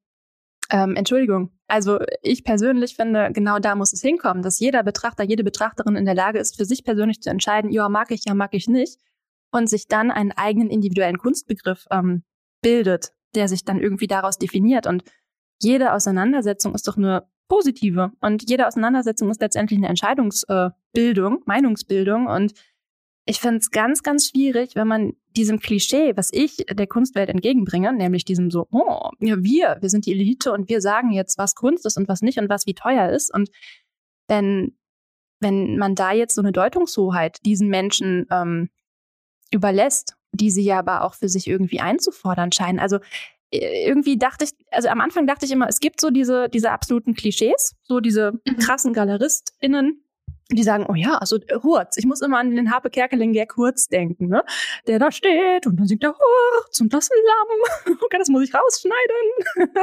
ähm, 0.72 0.96
Entschuldigung. 0.96 1.52
Also 1.68 2.00
ich 2.22 2.44
persönlich 2.44 2.96
finde, 2.96 3.30
genau 3.34 3.60
da 3.60 3.76
muss 3.76 3.94
es 3.94 4.02
hinkommen, 4.02 4.42
dass 4.42 4.60
jeder 4.60 4.84
Betrachter, 4.84 5.24
jede 5.24 5.44
Betrachterin 5.44 5.96
in 5.96 6.06
der 6.06 6.16
Lage 6.16 6.40
ist, 6.40 6.56
für 6.58 6.66
sich 6.66 6.84
persönlich 6.84 7.22
zu 7.22 7.30
entscheiden, 7.30 7.72
ja, 7.72 7.90
mag 7.90 8.12
ich, 8.12 8.26
ja, 8.26 8.34
mag 8.34 8.54
ich 8.54 8.68
nicht. 8.68 9.00
Und 9.56 9.69
sich 9.69 9.88
dann 9.88 10.12
einen 10.12 10.34
eigenen 10.34 10.69
individuellen 10.69 11.18
Kunstbegriff 11.18 11.86
ähm, 11.90 12.24
bildet, 12.62 13.13
der 13.36 13.48
sich 13.48 13.63
dann 13.63 13.80
irgendwie 13.80 14.07
daraus 14.07 14.38
definiert. 14.38 14.86
Und 14.86 15.06
jede 15.62 15.94
Auseinandersetzung 15.94 16.75
ist 16.75 16.90
doch 16.90 16.98
nur 16.98 17.30
positive. 17.48 18.12
Und 18.19 18.50
jede 18.50 18.68
Auseinandersetzung 18.68 19.30
ist 19.30 19.40
letztendlich 19.40 19.78
eine 19.78 19.88
Entscheidungsbildung, 19.88 21.44
Meinungsbildung. 21.46 22.28
Und 22.28 22.52
ich 23.25 23.40
finde 23.40 23.60
es 23.60 23.72
ganz, 23.72 24.04
ganz 24.04 24.28
schwierig, 24.28 24.75
wenn 24.75 24.90
man 24.90 25.13
diesem 25.38 25.62
Klischee, 25.62 26.18
was 26.18 26.34
ich 26.34 26.58
der 26.69 26.88
Kunstwelt 26.88 27.30
entgegenbringe, 27.30 27.94
nämlich 27.94 28.25
diesem 28.25 28.51
so, 28.51 28.68
oh, 28.72 29.10
ja, 29.19 29.42
wir, 29.42 29.78
wir 29.80 29.90
sind 29.90 30.06
die 30.06 30.12
Elite 30.12 30.51
und 30.51 30.68
wir 30.68 30.81
sagen 30.81 31.12
jetzt, 31.12 31.38
was 31.38 31.56
Kunst 31.56 31.86
ist 31.86 31.96
und 31.96 32.10
was 32.10 32.22
nicht 32.22 32.40
und 32.40 32.50
was 32.50 32.66
wie 32.66 32.74
teuer 32.74 33.10
ist. 33.10 33.34
Und 33.34 33.50
wenn, 34.28 34.78
wenn 35.40 35.78
man 35.78 35.96
da 35.96 36.12
jetzt 36.12 36.36
so 36.36 36.42
eine 36.42 36.51
Deutungshoheit 36.51 37.38
diesen 37.46 37.69
Menschen 37.69 38.25
ähm, 38.30 38.69
überlässt, 39.52 40.16
die 40.32 40.52
sie 40.52 40.64
ja 40.64 40.80
aber 40.80 41.04
auch 41.04 41.14
für 41.14 41.30
sich 41.30 41.48
irgendwie 41.48 41.80
einzufordern 41.80 42.52
scheinen. 42.52 42.80
Also 42.80 43.00
äh, 43.52 43.88
irgendwie 43.88 44.18
dachte 44.18 44.46
ich, 44.46 44.52
also 44.72 44.90
am 44.90 45.02
Anfang 45.02 45.28
dachte 45.28 45.46
ich 45.46 45.52
immer, 45.52 45.68
es 45.68 45.80
gibt 45.80 46.02
so 46.02 46.10
diese, 46.10 46.50
diese 46.50 46.72
absoluten 46.72 47.14
Klischees, 47.14 47.76
so 47.84 48.00
diese 48.00 48.34
mhm. 48.46 48.58
krassen 48.58 48.94
GaleristInnen, 48.94 50.02
die 50.52 50.64
sagen, 50.64 50.86
oh 50.88 50.94
ja, 50.94 51.18
also 51.18 51.38
äh, 51.38 51.60
Hurz, 51.64 51.98
ich 51.98 52.06
muss 52.06 52.22
immer 52.22 52.38
an 52.38 52.56
den 52.56 52.72
Harpe 52.72 52.90
Kerkeling 52.90 53.34
Gag 53.34 53.56
Hurz 53.58 53.88
denken, 53.88 54.28
ne? 54.28 54.44
Der 54.88 55.00
da 55.00 55.12
steht 55.12 55.66
und 55.66 55.78
dann 55.78 55.88
singt 55.88 56.04
er 56.04 56.14
Hurz 56.14 56.80
und 56.82 56.94
das 56.94 57.10
Lamm. 57.10 57.98
Okay, 58.06 58.18
das 58.20 58.30
muss 58.30 58.44
ich 58.44 58.54
rausschneiden. 58.54 59.78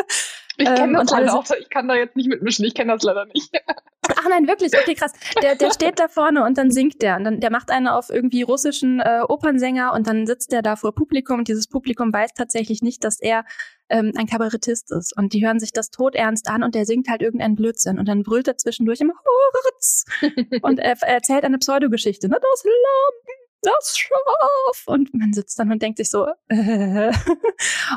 Ich 0.57 0.67
kenne 0.67 0.83
ähm, 0.83 0.93
das 0.95 1.11
leider 1.11 1.35
auch, 1.35 1.45
ich 1.59 1.71
kann 1.71 1.89
da 1.89 1.95
jetzt 1.95 2.17
nicht 2.17 2.29
mitmischen, 2.29 2.65
ich 2.65 2.75
kenne 2.75 2.93
das 2.93 3.03
leider 3.03 3.27
nicht. 3.27 3.51
Ach 4.09 4.29
nein, 4.29 4.47
wirklich, 4.49 4.73
okay, 4.77 4.95
krass. 4.95 5.13
Der, 5.43 5.55
der 5.55 5.71
steht 5.71 5.99
da 5.99 6.09
vorne 6.09 6.45
und 6.45 6.59
dann 6.59 6.71
singt 6.71 7.03
der. 7.03 7.17
Und 7.17 7.25
dann, 7.25 7.41
der 7.41 7.51
macht 7.51 7.71
eine 7.71 7.95
auf 7.95 8.11
irgendwie 8.11 8.43
russischen 8.43 9.01
äh, 9.01 9.23
Opernsänger 9.27 9.93
und 9.93 10.07
dann 10.07 10.27
sitzt 10.27 10.53
der 10.53 10.61
da 10.61 10.77
vor 10.77 10.95
Publikum 10.95 11.39
und 11.39 11.49
dieses 11.49 11.69
Publikum 11.69 12.13
weiß 12.13 12.35
tatsächlich 12.35 12.83
nicht, 12.83 13.05
dass 13.05 13.21
er 13.21 13.45
ähm, 13.89 14.13
ein 14.17 14.27
Kabarettist 14.27 14.91
ist. 14.91 15.17
Und 15.17 15.33
die 15.33 15.47
hören 15.47 15.61
sich 15.61 15.73
das 15.73 15.91
todernst 15.91 16.49
an 16.49 16.63
und 16.65 16.75
der 16.75 16.85
singt 16.85 17.09
halt 17.09 17.23
irgendeinen 17.23 17.55
Blödsinn. 17.55 17.99
Und 17.99 18.09
dann 18.09 18.23
brüllt 18.23 18.49
er 18.49 18.57
zwischendurch 18.57 19.01
immer 19.01 19.15
Hurz! 19.15 20.05
und 20.63 20.79
er, 20.79 20.97
er 21.01 21.15
erzählt 21.15 21.45
eine 21.45 21.59
Pseudogeschichte. 21.59 22.29
Ne? 22.29 22.39
Das 22.41 22.65
Lamm, 22.65 23.37
das 23.63 23.97
Schaf. 23.97 24.83
Und 24.87 25.15
man 25.15 25.33
sitzt 25.33 25.59
dann 25.59 25.71
und 25.71 25.81
denkt 25.81 25.99
sich 25.99 26.11
so, 26.11 26.27
äh. 26.49 27.13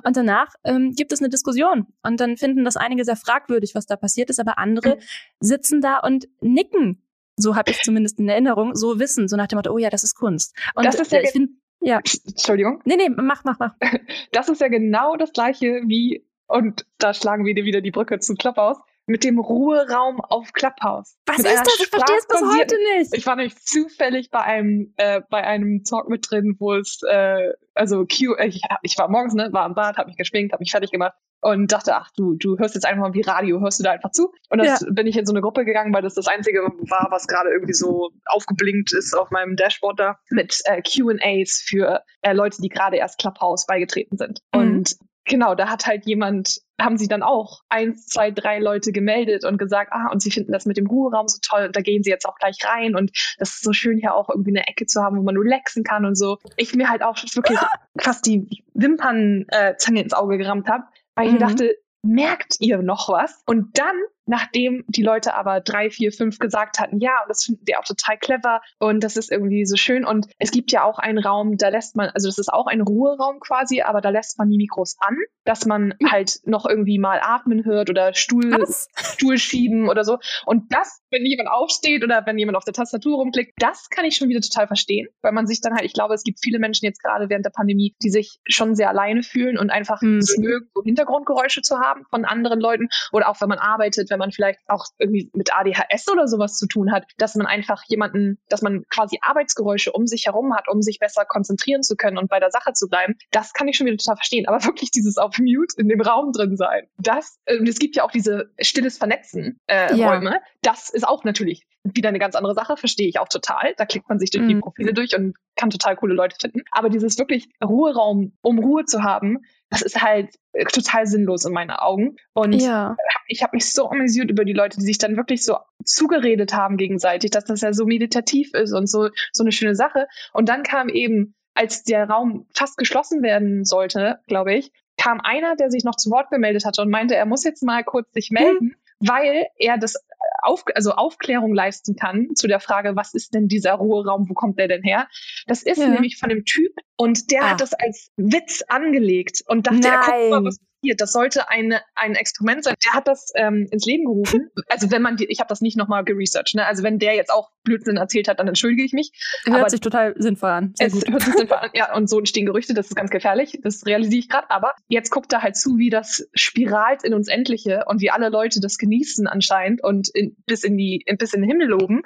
und 0.03 0.15
danach 0.15 0.53
ähm, 0.63 0.93
gibt 0.95 1.11
es 1.11 1.19
eine 1.19 1.29
Diskussion. 1.29 1.87
Und 2.03 2.19
dann 2.19 2.37
finden 2.37 2.63
das 2.63 2.77
einige 2.77 3.03
sehr 3.03 3.15
fragwürdig, 3.15 3.75
was 3.75 3.85
da 3.85 3.95
passiert 3.95 4.29
ist, 4.29 4.39
aber 4.39 4.57
andere 4.57 4.97
sitzen 5.39 5.81
da 5.81 5.99
und 5.99 6.27
nicken. 6.41 7.01
So 7.37 7.55
habe 7.55 7.71
ich 7.71 7.81
zumindest 7.81 8.19
in 8.19 8.29
Erinnerung, 8.29 8.75
so 8.75 8.99
wissen, 8.99 9.27
so 9.27 9.35
nach 9.35 9.47
dem 9.47 9.57
Motto, 9.57 9.73
oh 9.73 9.77
ja, 9.77 9.89
das 9.89 10.03
ist 10.03 10.15
Kunst. 10.15 10.55
Und 10.75 10.85
das 10.85 10.95
ist 10.95 11.11
ja 11.11 11.19
äh, 11.19 11.23
ich 11.23 11.31
finde, 11.31 11.53
ja. 11.81 11.99
Entschuldigung. 12.25 12.81
Nee, 12.85 12.95
nee, 12.95 13.09
mach, 13.09 13.43
mach, 13.43 13.59
mach. 13.59 13.73
Das 14.31 14.49
ist 14.49 14.61
ja 14.61 14.67
genau 14.69 15.17
das 15.17 15.33
gleiche 15.33 15.81
wie, 15.85 16.25
und 16.47 16.85
da 16.97 17.13
schlagen 17.13 17.45
wir 17.45 17.53
dir 17.53 17.65
wieder 17.65 17.81
die 17.81 17.91
Brücke 17.91 18.19
zu 18.19 18.35
Clubhouse, 18.35 18.77
mit 19.07 19.23
dem 19.23 19.39
Ruheraum 19.39 20.19
auf 20.19 20.51
Clubhouse. 20.53 21.17
Was 21.25 21.37
mit 21.37 21.47
ist 21.47 21.59
das? 21.59 21.79
Ich 21.79 21.87
verstehe 21.87 22.17
es 22.17 22.27
bis 22.27 22.41
heute 22.41 22.75
nicht. 22.97 23.15
Ich 23.15 23.25
war 23.25 23.35
nämlich 23.35 23.55
zufällig 23.57 24.31
bei 24.31 24.41
einem 24.41 24.93
äh, 24.97 25.21
bei 25.29 25.43
einem 25.43 25.83
Talk 25.83 26.09
mit 26.09 26.29
drin, 26.29 26.55
wo 26.59 26.73
es 26.73 27.01
äh, 27.07 27.53
also 27.73 28.05
Q 28.05 28.33
äh, 28.35 28.47
ich, 28.47 28.61
ich 28.81 28.97
war 28.97 29.09
morgens 29.09 29.33
ne, 29.33 29.49
war 29.51 29.65
im 29.65 29.75
Bad, 29.75 29.97
habe 29.97 30.07
mich 30.07 30.17
geschminkt, 30.17 30.53
habe 30.53 30.61
mich 30.61 30.71
fertig 30.71 30.91
gemacht 30.91 31.13
und 31.41 31.71
dachte, 31.71 31.95
ach 31.95 32.09
du 32.17 32.35
du 32.35 32.57
hörst 32.57 32.73
jetzt 32.73 32.85
einfach 32.85 33.03
mal 33.03 33.13
wie 33.13 33.21
Radio, 33.21 33.59
hörst 33.59 33.79
du 33.79 33.83
da 33.83 33.91
einfach 33.91 34.11
zu 34.11 34.31
und 34.49 34.57
das 34.57 34.81
ja. 34.81 34.87
bin 34.91 35.05
ich 35.05 35.17
in 35.17 35.25
so 35.25 35.33
eine 35.33 35.41
Gruppe 35.41 35.65
gegangen, 35.65 35.93
weil 35.93 36.01
das 36.01 36.15
das 36.15 36.27
einzige 36.27 36.59
war, 36.61 37.07
was 37.11 37.27
gerade 37.27 37.49
irgendwie 37.51 37.73
so 37.73 38.09
aufgeblinkt 38.25 38.93
ist 38.93 39.15
auf 39.15 39.29
meinem 39.29 39.55
Dashboard 39.55 39.99
da 39.99 40.19
mit 40.31 40.59
äh, 40.65 40.81
Q&As 40.81 41.63
für 41.63 42.01
äh, 42.21 42.33
Leute, 42.33 42.61
die 42.61 42.69
gerade 42.69 42.97
erst 42.97 43.19
Clubhouse 43.19 43.67
beigetreten 43.67 44.17
sind. 44.17 44.41
Mhm. 44.53 44.59
Und 44.59 44.95
genau, 45.25 45.55
da 45.55 45.69
hat 45.69 45.85
halt 45.85 46.05
jemand, 46.05 46.61
haben 46.79 46.97
sie 46.97 47.07
dann 47.07 47.23
auch 47.23 47.61
eins, 47.69 48.07
zwei, 48.07 48.31
drei 48.31 48.59
Leute 48.59 48.91
gemeldet 48.91 49.43
und 49.43 49.57
gesagt, 49.57 49.91
ah, 49.93 50.09
und 50.11 50.21
sie 50.21 50.31
finden 50.31 50.51
das 50.51 50.65
mit 50.65 50.77
dem 50.77 50.87
Ruheraum 50.87 51.27
so 51.27 51.39
toll 51.41 51.65
und 51.65 51.75
da 51.75 51.81
gehen 51.81 52.03
sie 52.03 52.09
jetzt 52.09 52.25
auch 52.25 52.37
gleich 52.37 52.57
rein 52.63 52.95
und 52.95 53.11
das 53.37 53.55
ist 53.55 53.63
so 53.63 53.73
schön, 53.73 53.97
hier 53.97 54.15
auch 54.15 54.29
irgendwie 54.29 54.51
eine 54.51 54.67
Ecke 54.67 54.85
zu 54.85 55.01
haben, 55.01 55.17
wo 55.17 55.23
man 55.23 55.35
nur 55.35 55.45
lexen 55.45 55.83
kann 55.83 56.05
und 56.05 56.15
so. 56.15 56.37
Ich 56.57 56.75
mir 56.75 56.89
halt 56.89 57.01
auch 57.01 57.17
wirklich 57.17 57.59
fast 57.99 58.25
die 58.25 58.63
Wimpernzange 58.73 59.99
äh, 59.99 60.03
ins 60.03 60.13
Auge 60.13 60.37
gerammt 60.37 60.69
habe, 60.69 60.83
weil 61.15 61.27
ich 61.27 61.33
mhm. 61.33 61.39
dachte, 61.39 61.77
merkt 62.03 62.57
ihr 62.59 62.81
noch 62.81 63.09
was? 63.09 63.41
Und 63.45 63.77
dann 63.77 63.95
nachdem 64.25 64.83
die 64.87 65.03
Leute 65.03 65.35
aber 65.35 65.61
drei, 65.61 65.89
vier, 65.89 66.11
fünf 66.11 66.39
gesagt 66.39 66.79
hatten, 66.79 66.99
ja, 66.99 67.21
und 67.21 67.29
das 67.29 67.43
finden 67.43 67.61
wir 67.65 67.79
auch 67.79 67.85
total 67.85 68.17
clever 68.17 68.61
und 68.79 69.03
das 69.03 69.17
ist 69.17 69.31
irgendwie 69.31 69.65
so 69.65 69.75
schön. 69.75 70.05
Und 70.05 70.27
es 70.39 70.51
gibt 70.51 70.71
ja 70.71 70.83
auch 70.83 70.99
einen 70.99 71.19
Raum, 71.19 71.57
da 71.57 71.69
lässt 71.69 71.95
man, 71.95 72.09
also 72.09 72.27
das 72.27 72.37
ist 72.37 72.51
auch 72.51 72.67
ein 72.67 72.81
Ruheraum 72.81 73.39
quasi, 73.39 73.81
aber 73.81 74.01
da 74.01 74.09
lässt 74.09 74.37
man 74.37 74.49
die 74.49 74.57
Mikros 74.57 74.97
an, 74.99 75.17
dass 75.43 75.65
man 75.65 75.93
halt 76.09 76.39
noch 76.45 76.65
irgendwie 76.65 76.97
mal 76.97 77.19
atmen 77.21 77.65
hört 77.65 77.89
oder 77.89 78.13
Stuhl, 78.13 78.65
Stuhl 78.95 79.37
schieben 79.37 79.89
oder 79.89 80.03
so. 80.03 80.17
Und 80.45 80.73
das, 80.73 81.01
wenn 81.11 81.25
jemand 81.25 81.49
aufsteht 81.49 82.03
oder 82.03 82.25
wenn 82.25 82.37
jemand 82.37 82.57
auf 82.57 82.65
der 82.65 82.73
Tastatur 82.73 83.17
rumklickt, 83.17 83.53
das 83.57 83.89
kann 83.89 84.05
ich 84.05 84.15
schon 84.15 84.29
wieder 84.29 84.41
total 84.41 84.67
verstehen, 84.67 85.07
weil 85.21 85.31
man 85.31 85.47
sich 85.47 85.61
dann 85.61 85.73
halt, 85.73 85.85
ich 85.85 85.93
glaube, 85.93 86.13
es 86.13 86.23
gibt 86.23 86.39
viele 86.43 86.59
Menschen 86.59 86.85
jetzt 86.85 87.01
gerade 87.01 87.29
während 87.29 87.45
der 87.45 87.51
Pandemie, 87.51 87.95
die 88.01 88.09
sich 88.09 88.39
schon 88.47 88.75
sehr 88.75 88.89
alleine 88.89 89.23
fühlen 89.23 89.57
und 89.57 89.69
einfach 89.69 90.01
mhm. 90.01 90.17
es 90.17 90.37
mögen, 90.37 90.67
so 90.73 90.83
Hintergrundgeräusche 90.83 91.61
zu 91.61 91.79
haben 91.79 92.05
von 92.09 92.25
anderen 92.25 92.59
Leuten 92.59 92.87
oder 93.11 93.29
auch 93.29 93.39
wenn 93.41 93.49
man 93.49 93.59
arbeitet, 93.59 94.09
wenn 94.15 94.19
man 94.19 94.31
vielleicht 94.31 94.59
auch 94.67 94.85
irgendwie 94.97 95.29
mit 95.33 95.53
ADHS 95.53 96.07
oder 96.09 96.27
sowas 96.27 96.57
zu 96.57 96.67
tun 96.67 96.93
hat, 96.93 97.03
dass 97.17 97.35
man 97.35 97.45
einfach 97.45 97.83
jemanden, 97.87 98.39
dass 98.47 98.61
man 98.61 98.85
quasi 98.89 99.19
Arbeitsgeräusche 99.21 99.91
um 99.91 100.07
sich 100.07 100.25
herum 100.25 100.55
hat, 100.55 100.69
um 100.69 100.81
sich 100.81 100.99
besser 100.99 101.25
konzentrieren 101.25 101.83
zu 101.83 101.97
können 101.97 102.17
und 102.17 102.29
bei 102.29 102.39
der 102.39 102.49
Sache 102.49 102.71
zu 102.71 102.87
bleiben. 102.87 103.15
Das 103.31 103.51
kann 103.51 103.67
ich 103.67 103.75
schon 103.75 103.87
wieder 103.87 103.97
total 103.97 104.15
verstehen. 104.15 104.47
Aber 104.47 104.63
wirklich 104.63 104.91
dieses 104.91 105.17
auf 105.17 105.37
Mute 105.37 105.75
in 105.77 105.89
dem 105.89 105.99
Raum 105.99 106.31
drin 106.31 106.55
sein, 106.55 106.87
das, 106.97 107.39
äh, 107.43 107.57
es 107.67 107.77
gibt 107.77 107.97
ja 107.97 108.05
auch 108.05 108.11
diese 108.11 108.51
stilles 108.59 108.97
Vernetzen 108.97 109.59
äh, 109.67 109.93
ja. 109.95 110.09
Räume. 110.09 110.39
Das 110.61 110.89
ist 110.89 111.05
auch 111.05 111.25
natürlich 111.25 111.65
wieder 111.83 112.09
eine 112.09 112.19
ganz 112.19 112.35
andere 112.35 112.55
Sache, 112.55 112.77
verstehe 112.77 113.09
ich 113.09 113.19
auch 113.19 113.27
total. 113.27 113.73
Da 113.77 113.85
klickt 113.85 114.07
man 114.07 114.17
sich 114.17 114.31
durch 114.31 114.47
die 114.47 114.55
mhm. 114.55 114.61
Profile 114.61 114.93
durch 114.93 115.15
und 115.15 115.35
kann 115.55 115.69
total 115.69 115.95
coole 115.95 116.15
Leute 116.15 116.37
finden. 116.39 116.61
Aber 116.71 116.89
dieses 116.89 117.17
wirklich 117.19 117.49
Ruheraum, 117.63 118.33
um 118.41 118.59
Ruhe 118.59 118.85
zu 118.85 119.03
haben, 119.03 119.43
das 119.69 119.81
ist 119.81 120.01
halt 120.01 120.35
äh, 120.53 120.65
total 120.65 121.07
sinnlos 121.07 121.45
in 121.45 121.53
meinen 121.53 121.71
Augen. 121.71 122.15
Und 122.33 122.53
ja. 122.53 122.95
ich 123.27 123.43
habe 123.43 123.55
mich 123.55 123.71
so 123.71 123.89
amüsiert 123.89 124.29
über 124.29 124.45
die 124.45 124.53
Leute, 124.53 124.77
die 124.77 124.85
sich 124.85 124.97
dann 124.97 125.17
wirklich 125.17 125.43
so 125.43 125.57
zugeredet 125.83 126.53
haben 126.53 126.77
gegenseitig, 126.77 127.31
dass 127.31 127.45
das 127.45 127.61
ja 127.61 127.73
so 127.73 127.85
meditativ 127.85 128.53
ist 128.53 128.73
und 128.73 128.89
so, 128.89 129.09
so 129.31 129.43
eine 129.43 129.51
schöne 129.51 129.75
Sache. 129.75 130.07
Und 130.33 130.49
dann 130.49 130.63
kam 130.63 130.89
eben, 130.89 131.35
als 131.53 131.83
der 131.83 132.09
Raum 132.09 132.47
fast 132.53 132.77
geschlossen 132.77 133.23
werden 133.23 133.65
sollte, 133.65 134.19
glaube 134.27 134.53
ich, 134.53 134.71
kam 134.97 135.19
einer, 135.21 135.55
der 135.55 135.69
sich 135.69 135.83
noch 135.83 135.95
zu 135.95 136.09
Wort 136.11 136.29
gemeldet 136.29 136.65
hatte 136.65 136.81
und 136.81 136.89
meinte, 136.89 137.15
er 137.15 137.25
muss 137.25 137.43
jetzt 137.43 137.63
mal 137.63 137.83
kurz 137.83 138.11
sich 138.13 138.31
melden. 138.31 138.75
Weil 138.99 139.47
er 139.57 139.77
das 139.77 139.95
auf, 140.41 140.63
also 140.75 140.91
Aufklärung 140.91 141.53
leisten 141.53 141.95
kann 141.95 142.29
zu 142.35 142.47
der 142.47 142.59
Frage, 142.59 142.95
was 142.95 143.13
ist 143.13 143.33
denn 143.33 143.47
dieser 143.47 143.73
Ruheraum, 143.73 144.29
wo 144.29 144.33
kommt 144.33 144.59
der 144.59 144.67
denn 144.67 144.83
her? 144.83 145.07
Das 145.47 145.63
ist 145.63 145.79
ja. 145.79 145.87
nämlich 145.87 146.17
von 146.17 146.29
dem 146.29 146.45
Typ 146.45 146.71
und 146.97 147.31
der 147.31 147.43
ah. 147.43 147.49
hat 147.51 147.61
das 147.61 147.73
als 147.73 148.11
Witz 148.15 148.63
angelegt 148.67 149.43
und 149.47 149.67
dachte, 149.67 149.79
Nein. 149.79 149.91
er 149.91 149.99
guckt 149.99 150.29
mal, 150.29 150.43
was 150.45 150.59
passiert. 150.85 151.01
Das 151.01 151.11
sollte 151.11 151.49
eine, 151.49 151.81
ein 151.95 152.15
Experiment 152.15 152.63
sein. 152.63 152.75
Der 152.85 152.93
hat 152.93 153.07
das 153.07 153.31
ähm, 153.35 153.67
ins 153.71 153.85
Leben 153.85 154.05
gerufen. 154.05 154.49
Also 154.69 154.91
wenn 154.91 155.01
man, 155.01 155.17
die, 155.17 155.25
ich 155.25 155.39
habe 155.39 155.47
das 155.47 155.61
nicht 155.61 155.77
nochmal 155.77 156.03
geresearched, 156.03 156.55
ne? 156.55 156.65
Also 156.65 156.83
wenn 156.83 156.99
der 156.99 157.15
jetzt 157.15 157.31
auch 157.31 157.49
Blödsinn 157.63 157.97
erzählt 157.97 158.27
hat, 158.27 158.39
dann 158.39 158.47
entschuldige 158.47 158.83
ich 158.83 158.93
mich. 158.93 159.11
Hört 159.45 159.59
aber 159.59 159.69
sich 159.69 159.79
total 159.79 160.13
sinnvoll 160.17 160.49
an. 160.49 160.73
Sehr 160.75 160.87
es 160.87 160.93
gut. 160.93 161.09
hört 161.11 161.21
sich 161.23 161.33
sinnvoll 161.33 161.57
an. 161.57 161.69
Ja, 161.73 161.95
und 161.95 162.09
so 162.09 162.19
entstehen 162.19 162.45
Gerüchte, 162.45 162.73
das 162.73 162.87
ist 162.87 162.95
ganz 162.95 163.09
gefährlich. 163.09 163.59
Das 163.63 163.85
realisiere 163.85 164.19
ich 164.19 164.29
gerade. 164.29 164.49
Aber 164.49 164.73
jetzt 164.87 165.09
guckt 165.11 165.33
er 165.33 165.41
halt 165.41 165.55
zu, 165.55 165.77
wie 165.77 165.89
das 165.89 166.27
spiralt 166.33 167.03
in 167.03 167.13
uns 167.13 167.27
Endliche 167.27 167.85
und 167.87 168.01
wie 168.01 168.11
alle 168.11 168.29
Leute 168.29 168.59
das 168.59 168.77
genießen 168.77 169.27
anscheinend 169.27 169.83
und 169.83 170.09
in, 170.13 170.35
bis 170.45 170.63
in 170.63 170.77
die, 170.77 171.03
bis 171.17 171.33
in 171.33 171.41
den 171.41 171.49
Himmel 171.49 171.67
loben 171.67 172.01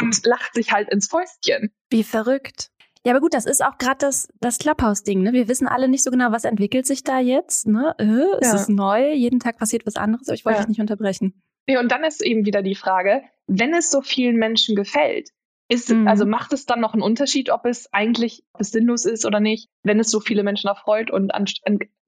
und 0.00 0.26
lacht 0.26 0.54
sich 0.54 0.72
halt 0.72 0.90
ins 0.90 1.08
Fäustchen. 1.08 1.72
Wie 1.90 2.02
verrückt. 2.02 2.70
Ja, 3.06 3.12
aber 3.12 3.20
gut, 3.20 3.34
das 3.34 3.46
ist 3.46 3.64
auch 3.64 3.78
gerade 3.78 3.98
das, 4.00 4.28
das 4.40 4.58
Clubhouse-Ding. 4.58 5.22
Ne? 5.22 5.32
Wir 5.32 5.46
wissen 5.46 5.68
alle 5.68 5.86
nicht 5.86 6.02
so 6.02 6.10
genau, 6.10 6.32
was 6.32 6.42
entwickelt 6.42 6.88
sich 6.88 7.04
da 7.04 7.20
jetzt. 7.20 7.68
Ne? 7.68 7.94
Äh, 7.98 8.40
ist 8.40 8.52
ja. 8.52 8.54
es 8.56 8.68
neu? 8.68 9.12
Jeden 9.12 9.38
Tag 9.38 9.58
passiert 9.58 9.86
was 9.86 9.94
anderes. 9.94 10.26
Aber 10.26 10.34
ich 10.34 10.44
wollte 10.44 10.58
ja. 10.58 10.62
dich 10.64 10.70
nicht 10.70 10.80
unterbrechen. 10.80 11.40
Ja, 11.68 11.78
und 11.78 11.92
dann 11.92 12.02
ist 12.02 12.20
eben 12.20 12.44
wieder 12.46 12.62
die 12.62 12.74
Frage, 12.74 13.22
wenn 13.46 13.72
es 13.74 13.92
so 13.92 14.00
vielen 14.02 14.34
Menschen 14.38 14.74
gefällt, 14.74 15.30
ist, 15.68 15.90
mhm. 15.90 16.08
also 16.08 16.26
macht 16.26 16.52
es 16.52 16.66
dann 16.66 16.80
noch 16.80 16.94
einen 16.94 17.02
Unterschied, 17.02 17.48
ob 17.50 17.64
es 17.64 17.92
eigentlich 17.92 18.42
ob 18.52 18.62
es 18.62 18.72
sinnlos 18.72 19.04
ist 19.04 19.24
oder 19.24 19.38
nicht, 19.38 19.68
wenn 19.84 20.00
es 20.00 20.10
so 20.10 20.18
viele 20.18 20.42
Menschen 20.42 20.66
erfreut 20.66 21.12
und 21.12 21.30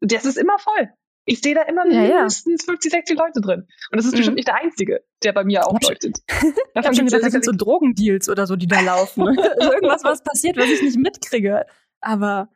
das 0.01 0.25
ist 0.25 0.37
immer 0.37 0.59
voll. 0.59 0.91
Ich 1.29 1.43
sehe 1.43 1.55
da 1.55 1.63
immer 1.63 1.85
mindestens 1.85 2.63
ja. 2.63 2.73
50, 2.73 2.91
60 2.91 3.19
Leute 3.19 3.41
drin. 3.43 3.67
Und 3.91 3.97
das 3.97 4.07
ist 4.07 4.13
mhm. 4.13 4.17
bestimmt 4.17 4.37
nicht 4.37 4.49
der 4.49 4.55
einzige, 4.55 5.05
der 5.23 5.35
bei 5.35 5.45
mir 5.45 5.67
auch 5.67 5.79
leuchtet. 5.79 6.21
ich 6.27 6.35
habe 6.75 6.97
schon 6.97 7.05
gedacht, 7.05 7.23
das 7.23 7.33
sind 7.33 7.45
so 7.45 7.53
Drogendeals 7.53 8.31
oder 8.31 8.47
so, 8.47 8.57
die 8.57 8.67
da 8.67 8.81
laufen. 8.81 9.29
also 9.39 9.73
irgendwas, 9.73 10.05
was 10.05 10.23
passiert, 10.23 10.57
was 10.57 10.71
ich 10.71 10.81
nicht 10.81 10.97
mitkriege. 10.97 11.67
Aber 12.01 12.49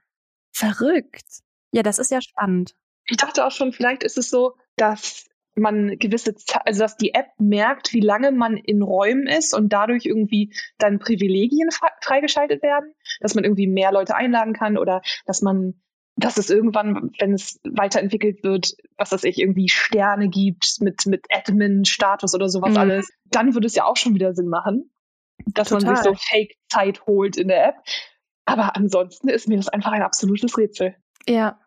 verrückt. 0.52 1.43
Ja, 1.73 1.83
das 1.83 1.99
ist 1.99 2.11
ja 2.11 2.23
spannend. 2.23 2.75
Ich 3.05 3.19
dachte 3.19 3.45
auch 3.45 3.50
schon, 3.50 3.73
vielleicht 3.75 4.05
ist 4.05 4.17
es 4.17 4.31
so, 4.31 4.57
dass 4.76 5.26
man 5.55 5.99
gewisse, 5.99 6.35
also 6.64 6.81
dass 6.81 6.97
die 6.97 7.12
App 7.12 7.29
merkt, 7.38 7.93
wie 7.93 8.00
lange 8.00 8.33
man 8.33 8.57
in 8.57 8.81
Räumen 8.81 9.26
ist 9.26 9.55
und 9.55 9.71
dadurch 9.71 10.07
irgendwie 10.07 10.55
dann 10.79 10.99
Privilegien 10.99 11.69
freigeschaltet 12.00 12.62
werden, 12.62 12.95
dass 13.21 13.35
man 13.35 13.45
irgendwie 13.45 13.67
mehr 13.67 13.93
Leute 13.93 14.14
einladen 14.14 14.55
kann 14.55 14.79
oder 14.79 15.02
dass 15.26 15.43
man 15.43 15.75
dass 16.16 16.37
es 16.37 16.50
irgendwann, 16.50 17.11
wenn 17.19 17.33
es 17.33 17.61
weiterentwickelt 17.64 18.45
wird, 18.45 18.75
was 18.97 19.12
weiß 19.12 19.25
ich, 19.25 19.38
irgendwie 19.38 19.69
Sterne 19.69 20.28
gibt 20.28 20.76
mit, 20.81 21.07
mit 21.07 21.26
Admin-Status 21.31 22.35
oder 22.35 22.49
sowas 22.49 22.73
mhm. 22.73 22.78
alles, 22.78 23.09
dann 23.31 23.54
würde 23.54 23.66
es 23.66 23.75
ja 23.75 23.85
auch 23.85 23.97
schon 23.97 24.14
wieder 24.14 24.35
Sinn 24.35 24.49
machen, 24.49 24.90
dass 25.47 25.69
Total. 25.71 25.87
man 25.87 25.97
sich 25.97 26.04
so 26.04 26.14
Fake-Zeit 26.14 27.07
holt 27.07 27.37
in 27.37 27.49
der 27.49 27.69
App. 27.69 27.76
Aber 28.45 28.76
ansonsten 28.76 29.28
ist 29.28 29.49
mir 29.49 29.57
das 29.57 29.69
einfach 29.69 29.92
ein 29.92 30.02
absolutes 30.02 30.57
Rätsel. 30.59 30.97
Ja, 31.26 31.61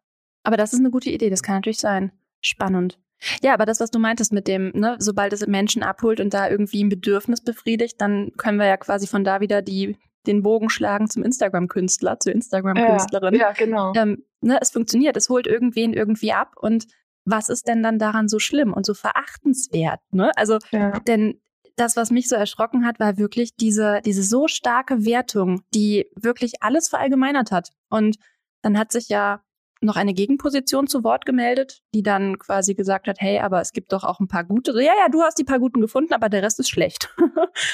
aber 0.44 0.58
das 0.58 0.74
ist 0.74 0.80
eine 0.80 0.92
gute 0.92 1.10
Idee, 1.10 1.30
das 1.30 1.42
kann 1.42 1.56
natürlich 1.56 1.80
sein. 1.80 2.12
Spannend. 2.42 3.00
Ja, 3.42 3.54
aber 3.54 3.66
das, 3.66 3.80
was 3.80 3.92
du 3.92 3.98
meintest 3.98 4.34
mit 4.34 4.48
dem, 4.48 4.72
ne, 4.76 4.98
sobald 5.00 5.34
es 5.34 5.48
Menschen 5.48 5.84
abholt 5.84 6.20
und 6.20 6.34
da 6.34 6.50
irgendwie 6.50 6.84
ein 6.84 6.90
Bedürfnis 6.90 7.42
befriedigt, 7.42 8.00
dann 8.00 8.32
können 8.38 8.60
wir 8.60 8.68
ja 8.68 8.78
quasi 8.78 9.08
von 9.08 9.24
da 9.24 9.40
wieder 9.40 9.62
die 9.62 9.98
den 10.28 10.44
Bogen 10.44 10.70
schlagen 10.70 11.10
zum 11.10 11.24
Instagram-Künstler, 11.24 12.20
zur 12.20 12.34
Instagram-Künstlerin. 12.34 13.36
Ja, 13.36 13.42
ja, 13.42 13.52
genau. 13.54 13.94
Ähm, 13.96 14.24
ne, 14.42 14.58
es 14.62 14.72
funktioniert, 14.72 15.18
es 15.18 15.30
holt 15.30 15.48
irgendwen 15.48 15.94
irgendwie 15.94 16.32
ab 16.32 16.54
und 16.58 16.86
was 17.26 17.50
ist 17.50 17.68
denn 17.68 17.82
dann 17.82 17.98
daran 17.98 18.28
so 18.28 18.40
schlimm 18.40 18.74
und 18.74 18.86
so 18.86 18.94
verachtenswert? 18.94 20.00
Ne? 20.12 20.32
Also, 20.36 20.60
ja. 20.72 21.00
denn 21.00 21.42
das, 21.76 21.98
was 21.98 22.12
mich 22.12 22.30
so 22.30 22.36
erschrocken 22.36 22.86
hat, 22.86 23.00
war 23.00 23.18
wirklich 23.18 23.56
diese, 23.56 24.00
diese 24.06 24.24
so 24.24 24.48
starke 24.48 25.06
Wertung, 25.06 25.62
die 25.74 26.10
wirklich 26.16 26.62
alles 26.62 26.88
verallgemeinert 26.88 27.52
hat. 27.52 27.72
Und 27.90 28.18
dann 28.62 28.78
hat 28.78 28.92
sich 28.92 29.10
ja 29.10 29.42
noch 29.82 29.98
eine 29.98 30.14
Gegenposition 30.14 30.88
zu 30.88 31.04
Wort 31.04 31.26
gemeldet, 31.26 31.82
die 31.94 32.02
dann 32.02 32.40
quasi 32.40 32.76
gesagt 32.76 33.08
hat, 33.08 33.18
hey, 33.20 33.40
aber 33.40 33.62
es 33.62 33.72
gibt 33.72 33.92
doch 33.92 34.04
auch 34.04 34.20
ein 34.20 34.28
paar 34.28 34.46
gute. 34.46 34.72
Ja, 34.82 34.94
ja, 35.00 35.10
du 35.10 35.22
hast 35.22 35.38
die 35.38 35.44
paar 35.44 35.60
guten 35.60 35.82
gefunden, 35.82 36.14
aber 36.14 36.30
der 36.30 36.44
Rest 36.44 36.60
ist 36.60 36.70
schlecht. 36.70 37.14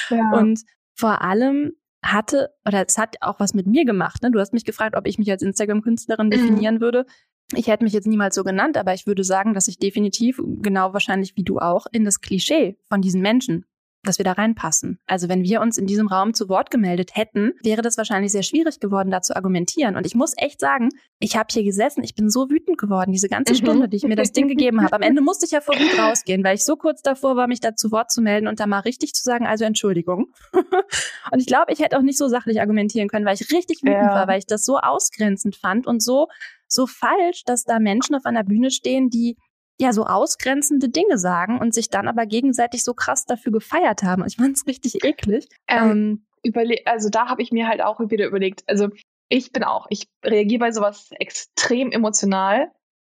Ja. 0.10 0.34
Und 0.34 0.62
vor 0.94 1.22
allem 1.22 1.74
hatte, 2.04 2.54
oder 2.66 2.86
es 2.86 2.98
hat 2.98 3.18
auch 3.22 3.40
was 3.40 3.54
mit 3.54 3.68
mir 3.68 3.86
gemacht. 3.86 4.24
Ne? 4.24 4.32
Du 4.32 4.40
hast 4.40 4.54
mich 4.54 4.66
gefragt, 4.66 4.96
ob 4.96 5.08
ich 5.08 5.20
mich 5.20 5.30
als 5.30 5.42
Instagram-Künstlerin 5.42 6.28
mhm. 6.28 6.32
definieren 6.32 6.82
würde. 6.82 7.06
Ich 7.54 7.68
hätte 7.68 7.84
mich 7.84 7.94
jetzt 7.94 8.08
niemals 8.08 8.36
so 8.36 8.44
genannt, 8.44 8.78
aber 8.78 8.94
ich 8.94 9.08
würde 9.08 9.24
sagen, 9.24 9.54
dass 9.54 9.68
ich 9.68 9.78
definitiv, 9.78 10.42
genau 10.62 10.94
wahrscheinlich 10.94 11.36
wie 11.36 11.44
du 11.44 11.60
auch, 11.60 11.86
in 11.92 12.06
das 12.06 12.22
Klischee 12.22 12.78
von 12.90 13.02
diesen 13.02 13.22
Menschen 13.22 13.66
dass 14.04 14.18
wir 14.18 14.24
da 14.24 14.34
reinpassen. 14.34 15.00
Also 15.06 15.30
wenn 15.30 15.44
wir 15.44 15.62
uns 15.62 15.78
in 15.78 15.86
diesem 15.86 16.08
Raum 16.08 16.34
zu 16.34 16.50
Wort 16.50 16.72
gemeldet 16.72 17.12
hätten, 17.14 17.54
wäre 17.64 17.82
das 17.82 17.98
wahrscheinlich 17.98 18.32
sehr 18.32 18.44
schwierig 18.44 18.80
geworden, 18.80 19.12
da 19.12 19.22
zu 19.22 19.36
argumentieren. 19.36 19.96
Und 19.96 20.06
ich 20.06 20.16
muss 20.16 20.34
echt 20.38 20.60
sagen, 20.60 20.90
ich 21.20 21.36
habe 21.36 21.48
hier 21.52 21.64
gesessen, 21.64 22.04
ich 22.04 22.16
bin 22.16 22.30
so 22.30 22.50
wütend 22.50 22.78
geworden, 22.78 23.12
diese 23.12 23.30
ganze 23.30 23.54
mhm. 23.54 23.58
Stunde, 23.58 23.90
die 23.90 23.98
ich 23.98 24.04
mir 24.04 24.16
das 24.16 24.32
Ding 24.32 24.48
gegeben 24.48 24.82
habe. 24.82 24.96
Am 24.96 25.02
Ende 25.02 25.22
musste 25.22 25.46
ich 25.46 25.52
ja 25.52 25.62
vor 25.62 25.76
Wut 25.76 26.00
rausgehen, 26.00 26.44
weil 26.44 26.56
ich 26.56 26.66
so 26.66 26.76
kurz 26.76 27.02
davor 27.02 27.36
war, 27.36 27.48
mich 27.48 27.60
da 27.60 27.76
zu 27.76 27.92
Wort 27.92 28.12
zu 28.12 28.22
melden 28.22 28.48
und 28.48 28.60
da 28.60 28.68
mal 28.68 28.80
richtig 28.80 29.14
zu 29.14 29.24
sagen, 29.24 29.46
also 29.46 29.66
Entschuldigung. 29.66 30.28
und 30.54 31.40
ich 31.40 31.46
glaube, 31.46 31.72
ich 31.72 31.80
hätte 31.80 31.98
auch 31.98 32.04
nicht 32.04 32.18
so 32.18 32.28
sachlich 32.28 32.60
argumentieren 32.60 33.08
können, 33.08 33.26
weil 33.26 33.36
ich 33.36 33.52
richtig 33.52 33.84
wütend 33.84 34.02
ja. 34.02 34.16
war, 34.16 34.28
weil 34.28 34.40
ich 34.40 34.48
das 34.48 34.64
so 34.64 34.78
ausgrenzend 34.78 35.56
fand 35.56 35.88
und 35.88 36.02
so 36.02 36.28
so 36.72 36.88
falsch, 36.88 37.44
dass 37.46 37.64
da 37.64 37.80
Menschen 37.80 38.16
auf 38.16 38.26
einer 38.26 38.44
Bühne 38.44 38.72
stehen, 38.72 39.10
die 39.10 39.36
ja 39.82 39.94
so 39.94 40.06
ausgrenzende 40.06 40.90
Dinge 40.90 41.18
sagen 41.18 41.60
und 41.60 41.74
sich 41.74 41.90
dann 41.90 42.08
aber 42.08 42.26
gegenseitig 42.26 42.84
so 42.84 42.94
krass 42.94 43.26
dafür 43.26 43.52
gefeiert 43.52 44.04
haben. 44.04 44.26
Ich 44.26 44.38
fand 44.38 44.56
es 44.56 44.68
richtig 44.68 45.04
eklig. 45.04 45.48
Ähm, 45.68 46.26
ähm, 46.44 46.82
also 46.86 47.10
da 47.10 47.28
habe 47.28 47.42
ich 47.42 47.52
mir 47.52 47.68
halt 47.68 47.82
auch 47.82 48.00
wieder 48.00 48.28
überlegt, 48.28 48.64
also 48.68 48.90
ich 49.30 49.52
bin 49.52 49.64
auch, 49.64 49.88
ich 49.90 50.08
reagiere 50.24 50.60
bei 50.60 50.72
sowas 50.72 51.10
extrem 51.20 51.92
emotional 51.92 52.72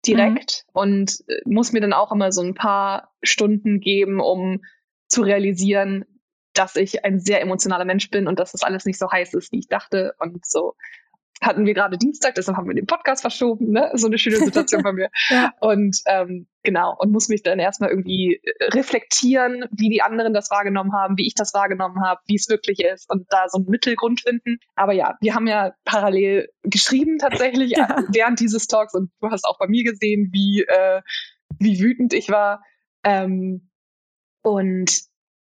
direkt 0.06 0.64
mhm. 0.68 0.80
und 0.80 1.20
äh, 1.28 1.40
muss 1.44 1.72
mir 1.72 1.80
dann 1.80 1.92
auch 1.92 2.12
immer 2.12 2.32
so 2.32 2.42
ein 2.42 2.54
paar 2.54 3.14
Stunden 3.22 3.80
geben, 3.80 4.20
um 4.20 4.62
zu 5.08 5.22
realisieren, 5.22 6.04
dass 6.52 6.76
ich 6.76 7.04
ein 7.04 7.18
sehr 7.20 7.40
emotionaler 7.40 7.84
Mensch 7.84 8.10
bin 8.10 8.28
und 8.28 8.38
dass 8.38 8.52
das 8.52 8.62
alles 8.62 8.84
nicht 8.84 8.98
so 8.98 9.10
heiß 9.10 9.34
ist, 9.34 9.50
wie 9.52 9.58
ich 9.58 9.68
dachte 9.68 10.14
und 10.18 10.44
so 10.46 10.74
hatten 11.42 11.66
wir 11.66 11.74
gerade 11.74 11.98
Dienstag, 11.98 12.34
deshalb 12.34 12.56
haben 12.56 12.68
wir 12.68 12.74
den 12.74 12.86
Podcast 12.86 13.22
verschoben, 13.22 13.70
ne? 13.70 13.90
So 13.94 14.06
eine 14.06 14.18
schöne 14.18 14.36
Situation 14.36 14.82
bei 14.82 14.92
mir. 14.92 15.10
ja. 15.30 15.52
Und 15.60 16.00
ähm, 16.06 16.46
genau, 16.64 16.96
und 16.98 17.12
muss 17.12 17.28
mich 17.28 17.42
dann 17.42 17.60
erstmal 17.60 17.90
irgendwie 17.90 18.40
äh, 18.42 18.64
reflektieren, 18.72 19.66
wie 19.70 19.88
die 19.90 20.02
anderen 20.02 20.34
das 20.34 20.50
wahrgenommen 20.50 20.92
haben, 20.92 21.16
wie 21.16 21.26
ich 21.26 21.34
das 21.34 21.54
wahrgenommen 21.54 22.02
habe, 22.04 22.20
wie 22.26 22.36
es 22.36 22.48
wirklich 22.48 22.80
ist 22.80 23.08
und 23.08 23.26
da 23.30 23.48
so 23.48 23.58
einen 23.58 23.68
Mittelgrund 23.68 24.22
finden. 24.22 24.58
Aber 24.74 24.92
ja, 24.92 25.16
wir 25.20 25.34
haben 25.34 25.46
ja 25.46 25.74
parallel 25.84 26.48
geschrieben 26.62 27.18
tatsächlich 27.18 27.70
ja. 27.72 28.02
während 28.08 28.40
dieses 28.40 28.66
Talks 28.66 28.94
und 28.94 29.10
du 29.20 29.30
hast 29.30 29.44
auch 29.44 29.58
bei 29.58 29.68
mir 29.68 29.84
gesehen, 29.84 30.30
wie, 30.32 30.62
äh, 30.62 31.02
wie 31.58 31.78
wütend 31.80 32.12
ich 32.14 32.30
war. 32.30 32.64
Ähm, 33.04 33.70
Und 34.42 34.90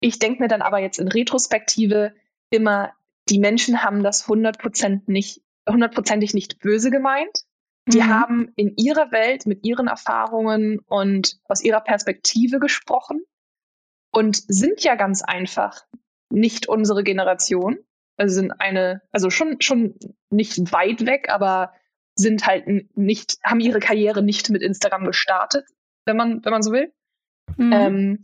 ich 0.01 0.19
denke 0.19 0.41
mir 0.41 0.47
dann 0.47 0.61
aber 0.61 0.79
jetzt 0.79 0.99
in 0.99 1.07
Retrospektive 1.07 2.13
immer, 2.49 2.93
die 3.29 3.39
Menschen 3.39 3.83
haben 3.83 4.03
das 4.03 4.25
100% 4.27 5.03
nicht, 5.07 5.41
hundertprozentig 5.67 6.33
nicht 6.33 6.59
böse 6.59 6.91
gemeint. 6.91 7.43
Die 7.89 8.01
mhm. 8.01 8.07
haben 8.07 8.53
in 8.55 8.75
ihrer 8.77 9.11
Welt 9.11 9.45
mit 9.47 9.65
ihren 9.65 9.87
Erfahrungen 9.87 10.79
und 10.79 11.39
aus 11.45 11.63
ihrer 11.63 11.81
Perspektive 11.81 12.59
gesprochen 12.59 13.21
und 14.11 14.35
sind 14.47 14.83
ja 14.83 14.95
ganz 14.95 15.23
einfach 15.23 15.81
nicht 16.29 16.67
unsere 16.67 17.03
Generation. 17.03 17.79
Also 18.15 18.35
sind 18.35 18.51
eine, 18.59 19.01
also 19.11 19.29
schon, 19.29 19.59
schon 19.61 19.95
nicht 20.29 20.71
weit 20.71 21.05
weg, 21.05 21.29
aber 21.29 21.73
sind 22.15 22.45
halt 22.45 22.67
nicht, 22.95 23.37
haben 23.43 23.59
ihre 23.59 23.79
Karriere 23.79 24.21
nicht 24.21 24.49
mit 24.49 24.61
Instagram 24.61 25.05
gestartet, 25.05 25.65
wenn 26.05 26.17
man, 26.17 26.43
wenn 26.45 26.51
man 26.51 26.61
so 26.61 26.71
will. 26.71 26.93
Mhm. 27.57 27.73
Ähm, 27.73 28.21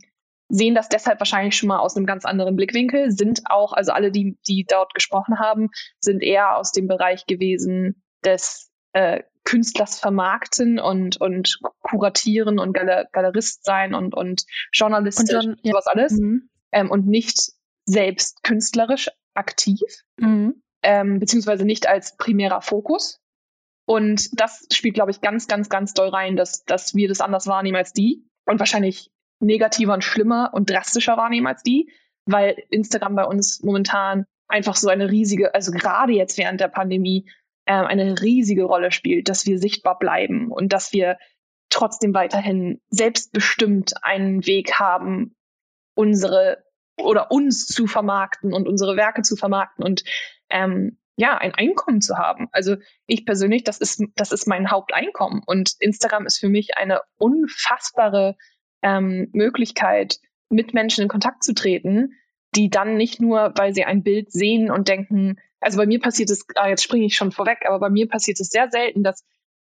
sehen 0.48 0.76
das 0.76 0.88
deshalb 0.88 1.18
wahrscheinlich 1.18 1.56
schon 1.56 1.68
mal 1.68 1.80
aus 1.80 1.96
einem 1.96 2.06
ganz 2.06 2.24
anderen 2.24 2.54
Blickwinkel, 2.54 3.10
sind 3.10 3.42
auch, 3.46 3.72
also 3.72 3.90
alle, 3.90 4.12
die, 4.12 4.38
die 4.46 4.64
dort 4.68 4.94
gesprochen 4.94 5.40
haben, 5.40 5.70
sind 5.98 6.22
eher 6.22 6.56
aus 6.56 6.70
dem 6.70 6.86
Bereich 6.86 7.26
gewesen 7.26 8.00
des 8.24 8.70
äh, 8.92 9.22
Künstlers 9.46 9.98
vermarkten 9.98 10.78
und, 10.78 11.18
und 11.18 11.58
kuratieren 11.80 12.58
und 12.58 12.74
Galer 12.74 13.06
Galerist 13.12 13.64
sein 13.64 13.94
und, 13.94 14.14
und 14.14 14.44
Journalistisch 14.72 15.34
und 15.34 15.46
dann, 15.46 15.56
ja. 15.62 15.72
sowas 15.72 15.86
alles. 15.86 16.12
Mhm. 16.12 16.50
Ähm, 16.72 16.90
und 16.90 17.06
nicht 17.06 17.52
selbst 17.86 18.42
künstlerisch 18.42 19.08
aktiv, 19.34 19.80
mhm. 20.18 20.62
ähm, 20.82 21.20
beziehungsweise 21.20 21.64
nicht 21.64 21.88
als 21.88 22.16
primärer 22.16 22.60
Fokus. 22.60 23.20
Und 23.86 24.28
das 24.38 24.66
spielt, 24.72 24.94
glaube 24.94 25.12
ich, 25.12 25.20
ganz, 25.20 25.46
ganz, 25.46 25.68
ganz 25.68 25.94
doll 25.94 26.08
rein, 26.08 26.36
dass, 26.36 26.64
dass 26.64 26.94
wir 26.96 27.08
das 27.08 27.20
anders 27.20 27.46
wahrnehmen 27.46 27.76
als 27.76 27.92
die 27.92 28.28
und 28.44 28.58
wahrscheinlich 28.58 29.12
negativer 29.38 29.94
und 29.94 30.02
schlimmer 30.02 30.50
und 30.52 30.68
drastischer 30.68 31.16
wahrnehmen 31.16 31.46
als 31.46 31.62
die, 31.62 31.92
weil 32.24 32.60
Instagram 32.70 33.14
bei 33.14 33.24
uns 33.24 33.62
momentan 33.62 34.26
einfach 34.48 34.74
so 34.74 34.88
eine 34.88 35.08
riesige, 35.08 35.54
also 35.54 35.70
gerade 35.70 36.12
jetzt 36.12 36.36
während 36.36 36.60
der 36.60 36.68
Pandemie, 36.68 37.30
eine 37.72 38.20
riesige 38.20 38.64
Rolle 38.64 38.92
spielt, 38.92 39.28
dass 39.28 39.46
wir 39.46 39.58
sichtbar 39.58 39.98
bleiben 39.98 40.50
und 40.50 40.72
dass 40.72 40.92
wir 40.92 41.18
trotzdem 41.68 42.14
weiterhin 42.14 42.80
selbstbestimmt 42.90 43.94
einen 44.02 44.46
Weg 44.46 44.74
haben, 44.74 45.34
unsere 45.94 46.64
oder 46.98 47.30
uns 47.30 47.66
zu 47.66 47.86
vermarkten 47.86 48.54
und 48.54 48.68
unsere 48.68 48.96
Werke 48.96 49.22
zu 49.22 49.36
vermarkten 49.36 49.84
und 49.84 50.04
ähm, 50.48 50.98
ja, 51.16 51.36
ein 51.36 51.54
Einkommen 51.54 52.00
zu 52.00 52.18
haben. 52.18 52.48
Also 52.52 52.76
ich 53.06 53.24
persönlich, 53.24 53.64
das 53.64 53.78
ist, 53.78 54.02
das 54.16 54.32
ist 54.32 54.46
mein 54.46 54.70
Haupteinkommen. 54.70 55.42
Und 55.46 55.74
Instagram 55.80 56.26
ist 56.26 56.38
für 56.38 56.48
mich 56.48 56.76
eine 56.76 57.00
unfassbare 57.16 58.36
ähm, 58.82 59.30
Möglichkeit, 59.32 60.18
mit 60.50 60.74
Menschen 60.74 61.02
in 61.02 61.08
Kontakt 61.08 61.42
zu 61.42 61.54
treten, 61.54 62.12
die 62.54 62.70
dann 62.70 62.96
nicht 62.96 63.20
nur, 63.20 63.52
weil 63.56 63.74
sie 63.74 63.84
ein 63.84 64.02
Bild 64.02 64.30
sehen 64.30 64.70
und 64.70 64.88
denken, 64.88 65.38
also 65.60 65.78
bei 65.78 65.86
mir 65.86 66.00
passiert 66.00 66.30
es, 66.30 66.44
ah, 66.54 66.68
jetzt 66.68 66.82
springe 66.82 67.06
ich 67.06 67.16
schon 67.16 67.32
vorweg, 67.32 67.60
aber 67.66 67.78
bei 67.78 67.90
mir 67.90 68.08
passiert 68.08 68.40
es 68.40 68.48
sehr 68.48 68.70
selten, 68.70 69.02
dass 69.02 69.24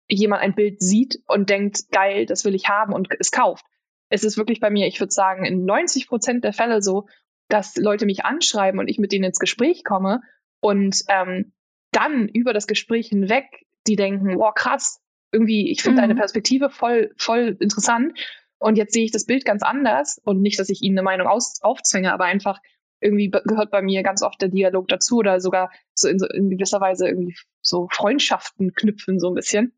jemand 0.08 0.42
ein 0.42 0.54
Bild 0.54 0.82
sieht 0.82 1.20
und 1.26 1.50
denkt, 1.50 1.90
geil, 1.90 2.26
das 2.26 2.44
will 2.44 2.54
ich 2.54 2.68
haben 2.68 2.92
und 2.92 3.08
es 3.18 3.30
kauft. 3.30 3.64
Es 4.08 4.24
ist 4.24 4.36
wirklich 4.36 4.60
bei 4.60 4.70
mir, 4.70 4.86
ich 4.86 5.00
würde 5.00 5.12
sagen, 5.12 5.44
in 5.44 5.64
90 5.64 6.06
Prozent 6.06 6.44
der 6.44 6.52
Fälle 6.52 6.82
so, 6.82 7.06
dass 7.48 7.76
Leute 7.76 8.06
mich 8.06 8.24
anschreiben 8.24 8.78
und 8.78 8.88
ich 8.88 8.98
mit 8.98 9.12
denen 9.12 9.24
ins 9.24 9.38
Gespräch 9.38 9.84
komme 9.84 10.20
und 10.60 11.02
ähm, 11.08 11.52
dann 11.92 12.28
über 12.28 12.52
das 12.52 12.66
Gespräch 12.66 13.08
hinweg, 13.08 13.66
die 13.86 13.96
denken, 13.96 14.38
wow, 14.38 14.54
krass, 14.54 15.00
irgendwie, 15.32 15.70
ich 15.70 15.82
finde 15.82 15.98
mhm. 15.98 16.02
deine 16.02 16.14
Perspektive 16.14 16.70
voll, 16.70 17.12
voll 17.16 17.56
interessant. 17.60 18.18
Und 18.58 18.76
jetzt 18.76 18.92
sehe 18.92 19.04
ich 19.04 19.10
das 19.10 19.26
Bild 19.26 19.44
ganz 19.44 19.62
anders 19.62 20.20
und 20.24 20.40
nicht, 20.40 20.58
dass 20.58 20.68
ich 20.68 20.82
ihnen 20.82 20.96
eine 20.96 21.04
Meinung 21.04 21.26
aus, 21.26 21.60
aufzwänge, 21.62 22.12
aber 22.12 22.24
einfach 22.24 22.60
irgendwie 23.02 23.30
gehört 23.30 23.70
bei 23.70 23.82
mir 23.82 24.02
ganz 24.02 24.22
oft 24.22 24.40
der 24.40 24.48
Dialog 24.48 24.88
dazu 24.88 25.18
oder 25.18 25.40
sogar 25.40 25.70
so 25.94 26.08
in, 26.08 26.18
so 26.18 26.26
in 26.26 26.50
gewisser 26.50 26.80
Weise 26.80 27.08
irgendwie 27.08 27.36
so 27.60 27.88
Freundschaften 27.90 28.72
knüpfen 28.74 29.18
so 29.18 29.28
ein 29.28 29.34
bisschen. 29.34 29.72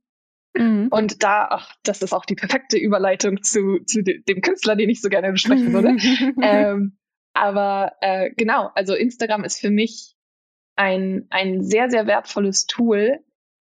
Mhm. 0.56 0.88
Und 0.90 1.22
da, 1.22 1.48
ach, 1.50 1.74
das 1.82 2.02
ist 2.02 2.12
auch 2.12 2.24
die 2.24 2.36
perfekte 2.36 2.78
Überleitung 2.78 3.42
zu, 3.42 3.80
zu 3.86 4.02
dem 4.02 4.40
Künstler, 4.40 4.76
den 4.76 4.90
ich 4.90 5.00
so 5.00 5.08
gerne 5.08 5.32
besprechen 5.32 5.72
würde. 5.72 5.96
ähm, 6.42 6.96
aber 7.32 7.92
äh, 8.00 8.30
genau, 8.36 8.70
also 8.74 8.94
Instagram 8.94 9.44
ist 9.44 9.60
für 9.60 9.70
mich 9.70 10.14
ein, 10.76 11.26
ein 11.30 11.62
sehr, 11.62 11.90
sehr 11.90 12.06
wertvolles 12.06 12.66
Tool, 12.66 13.18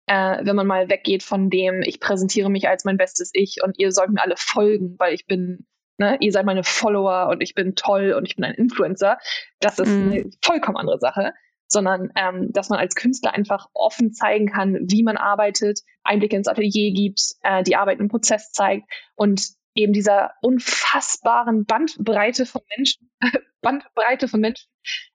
äh, 0.08 0.44
wenn 0.44 0.56
man 0.56 0.68
mal 0.68 0.90
weggeht 0.90 1.22
von 1.22 1.50
dem, 1.50 1.82
ich 1.84 2.00
präsentiere 2.00 2.50
mich 2.50 2.68
als 2.68 2.84
mein 2.84 2.98
bestes 2.98 3.30
Ich 3.34 3.58
und 3.64 3.78
ihr 3.78 3.92
sollt 3.92 4.10
mir 4.10 4.22
alle 4.22 4.38
folgen, 4.38 4.96
weil 4.98 5.14
ich 5.14 5.28
bin, 5.28 5.68
ne, 6.00 6.18
ihr 6.20 6.32
seid 6.32 6.46
meine 6.46 6.64
Follower 6.64 7.30
und 7.30 7.42
ich 7.42 7.54
bin 7.56 7.76
toll 7.76 8.14
und 8.14 8.26
ich 8.26 8.36
bin 8.36 8.46
ein 8.46 8.56
Influencer. 8.56 9.18
Das 9.60 9.80
ist 9.80 9.90
mhm. 9.90 10.12
eine 10.12 10.30
vollkommen 10.42 10.78
andere 10.78 11.00
Sache 11.00 11.34
sondern 11.70 12.12
ähm, 12.16 12.52
dass 12.52 12.70
man 12.70 12.80
als 12.80 12.96
Künstler 12.96 13.34
einfach 13.34 13.68
offen 13.74 14.12
zeigen 14.12 14.48
kann, 14.48 14.78
wie 14.90 15.04
man 15.04 15.18
arbeitet, 15.18 15.82
Einblicke 16.04 16.36
ins 16.36 16.48
Atelier 16.48 16.92
gibt, 16.94 17.22
äh, 17.44 17.64
die 17.64 17.76
Arbeit 17.76 18.00
im 18.00 18.10
Prozess 18.10 18.52
zeigt 18.52 18.92
und 19.16 19.50
eben 19.76 19.94
dieser 19.94 20.34
unfassbaren 20.42 21.66
Bandbreite 21.66 22.46
von 22.46 22.62
Menschen, 22.76 23.12
Bandbreite 23.62 24.28
von 24.28 24.42
Menschen 24.42 24.68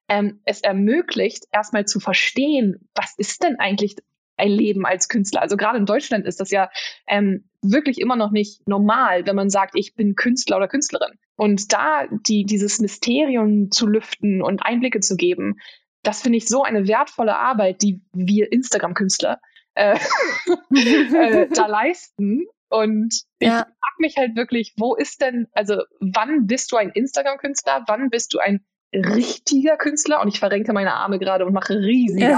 ähm, 0.07 0.41
es 0.45 0.61
ermöglicht, 0.61 1.45
erstmal 1.51 1.85
zu 1.85 1.99
verstehen, 1.99 2.89
was 2.95 3.13
ist 3.17 3.43
denn 3.43 3.59
eigentlich 3.59 3.97
ein 4.37 4.49
Leben 4.49 4.85
als 4.85 5.07
Künstler. 5.07 5.41
Also 5.41 5.57
gerade 5.57 5.77
in 5.77 5.85
Deutschland 5.85 6.25
ist 6.25 6.39
das 6.39 6.51
ja 6.51 6.69
ähm, 7.07 7.45
wirklich 7.61 7.99
immer 7.99 8.15
noch 8.15 8.31
nicht 8.31 8.67
normal, 8.67 9.25
wenn 9.25 9.35
man 9.35 9.49
sagt, 9.49 9.73
ich 9.75 9.95
bin 9.95 10.15
Künstler 10.15 10.57
oder 10.57 10.67
Künstlerin. 10.67 11.17
Und 11.35 11.73
da 11.73 12.07
die, 12.09 12.45
dieses 12.45 12.79
Mysterium 12.79 13.71
zu 13.71 13.87
lüften 13.87 14.41
und 14.41 14.65
Einblicke 14.65 14.99
zu 14.99 15.15
geben, 15.15 15.59
das 16.03 16.21
finde 16.21 16.37
ich 16.37 16.47
so 16.47 16.63
eine 16.63 16.87
wertvolle 16.87 17.35
Arbeit, 17.35 17.81
die 17.81 18.01
wir 18.13 18.51
Instagram-Künstler 18.51 19.39
äh, 19.73 19.97
äh, 20.75 21.47
da 21.53 21.67
leisten. 21.67 22.45
Und 22.69 23.23
ich 23.39 23.47
ja. 23.47 23.59
frage 23.59 23.99
mich 23.99 24.17
halt 24.17 24.35
wirklich, 24.35 24.73
wo 24.77 24.95
ist 24.95 25.21
denn, 25.21 25.47
also 25.53 25.81
wann 25.99 26.47
bist 26.47 26.71
du 26.71 26.77
ein 26.77 26.89
Instagram-Künstler, 26.89 27.83
wann 27.87 28.09
bist 28.09 28.33
du 28.33 28.39
ein 28.39 28.65
richtiger 29.03 29.77
Künstler 29.77 30.21
und 30.21 30.27
ich 30.27 30.39
verrenke 30.39 30.73
meine 30.73 30.93
Arme 30.93 31.19
gerade 31.19 31.45
und 31.45 31.53
mache 31.53 31.77
riesige 31.77 32.37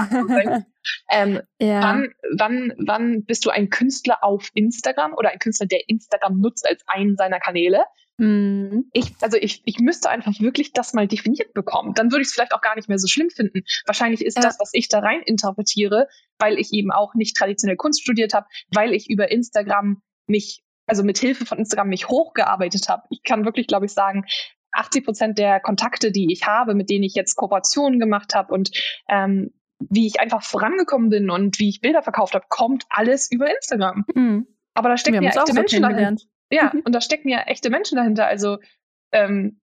ähm, 1.10 1.42
ja. 1.62 1.82
wann, 1.82 2.14
wann, 2.38 2.74
wann 2.78 3.26
bist 3.26 3.46
du 3.46 3.50
ein 3.50 3.70
Künstler 3.70 4.24
auf 4.24 4.50
Instagram 4.54 5.14
oder 5.14 5.30
ein 5.30 5.40
Künstler, 5.40 5.68
der 5.68 5.88
Instagram 5.88 6.40
nutzt 6.40 6.68
als 6.68 6.84
einen 6.88 7.16
seiner 7.16 7.40
Kanäle? 7.40 7.84
Mhm. 8.18 8.90
Ich, 8.94 9.14
also 9.22 9.38
ich, 9.38 9.62
ich 9.66 9.80
müsste 9.80 10.10
einfach 10.10 10.40
wirklich 10.40 10.74
das 10.74 10.94
mal 10.94 11.08
definiert 11.08 11.54
bekommen. 11.54 11.94
Dann 11.94 12.12
würde 12.12 12.24
ich 12.24 12.30
es 12.30 12.34
vielleicht 12.34 12.54
auch 12.54 12.62
gar 12.62 12.76
nicht 12.76 12.90
mehr 12.90 12.98
so 12.98 13.08
schlimm 13.08 13.30
finden. 13.30 13.62
Wahrscheinlich 13.86 14.26
ist 14.26 14.38
ja. 14.38 14.42
das, 14.42 14.60
was 14.60 14.72
ich 14.74 14.90
da 14.90 15.00
rein 15.00 15.22
interpretiere, 15.22 16.08
weil 16.40 16.58
ich 16.58 16.74
eben 16.74 16.92
auch 16.92 17.14
nicht 17.14 17.38
traditionell 17.38 17.78
Kunst 17.78 18.02
studiert 18.02 18.34
habe, 18.34 18.48
weil 18.74 18.94
ich 18.94 19.10
über 19.10 19.32
Instagram 19.32 20.02
mich, 20.26 20.64
also 20.88 21.04
mit 21.04 21.20
Hilfe 21.20 21.46
von 21.46 21.60
Instagram 21.60 21.90
mich 21.90 22.08
hochgearbeitet 22.08 22.90
habe. 22.90 23.04
Ich 23.12 23.22
kann 23.24 23.46
wirklich, 23.46 23.68
glaube 23.68 23.86
ich, 23.86 23.94
sagen, 23.94 24.26
80 24.78 25.06
Prozent 25.06 25.38
der 25.38 25.60
Kontakte, 25.60 26.12
die 26.12 26.32
ich 26.32 26.46
habe, 26.46 26.76
mit 26.76 26.90
denen 26.90 27.04
ich 27.04 27.16
jetzt 27.16 27.36
Kooperationen 27.36 28.00
gemacht 28.00 28.36
habe 28.36 28.54
und 28.54 28.72
ähm, 29.10 29.52
wie 29.80 30.08
ich 30.08 30.20
einfach 30.20 30.44
vorangekommen 30.44 31.10
bin 31.10 31.30
und 31.30 31.60
wie 31.60 31.70
ich 31.70 31.82
Bilder 31.82 32.02
verkauft 32.02 32.34
habe, 32.34 32.46
kommt 32.50 32.86
alles 32.90 33.32
über 33.32 33.54
Instagram. 33.54 34.06
Mhm. 34.14 34.48
Aber 34.74 34.90
da 34.90 34.98
stecken 34.98 35.22
ja 35.22 35.30
echte 35.30 35.54
Menschen 35.54 35.82
dahinter. 35.82 36.24
Ja, 36.52 36.72
mhm. 36.74 36.82
und 36.86 36.96
da 36.96 37.02
stecken 37.02 37.30
ja 37.30 37.42
echte 37.42 37.70
Menschen 37.70 37.98
dahinter. 37.98 38.28
Also 38.28 38.58
ähm, 39.12 39.60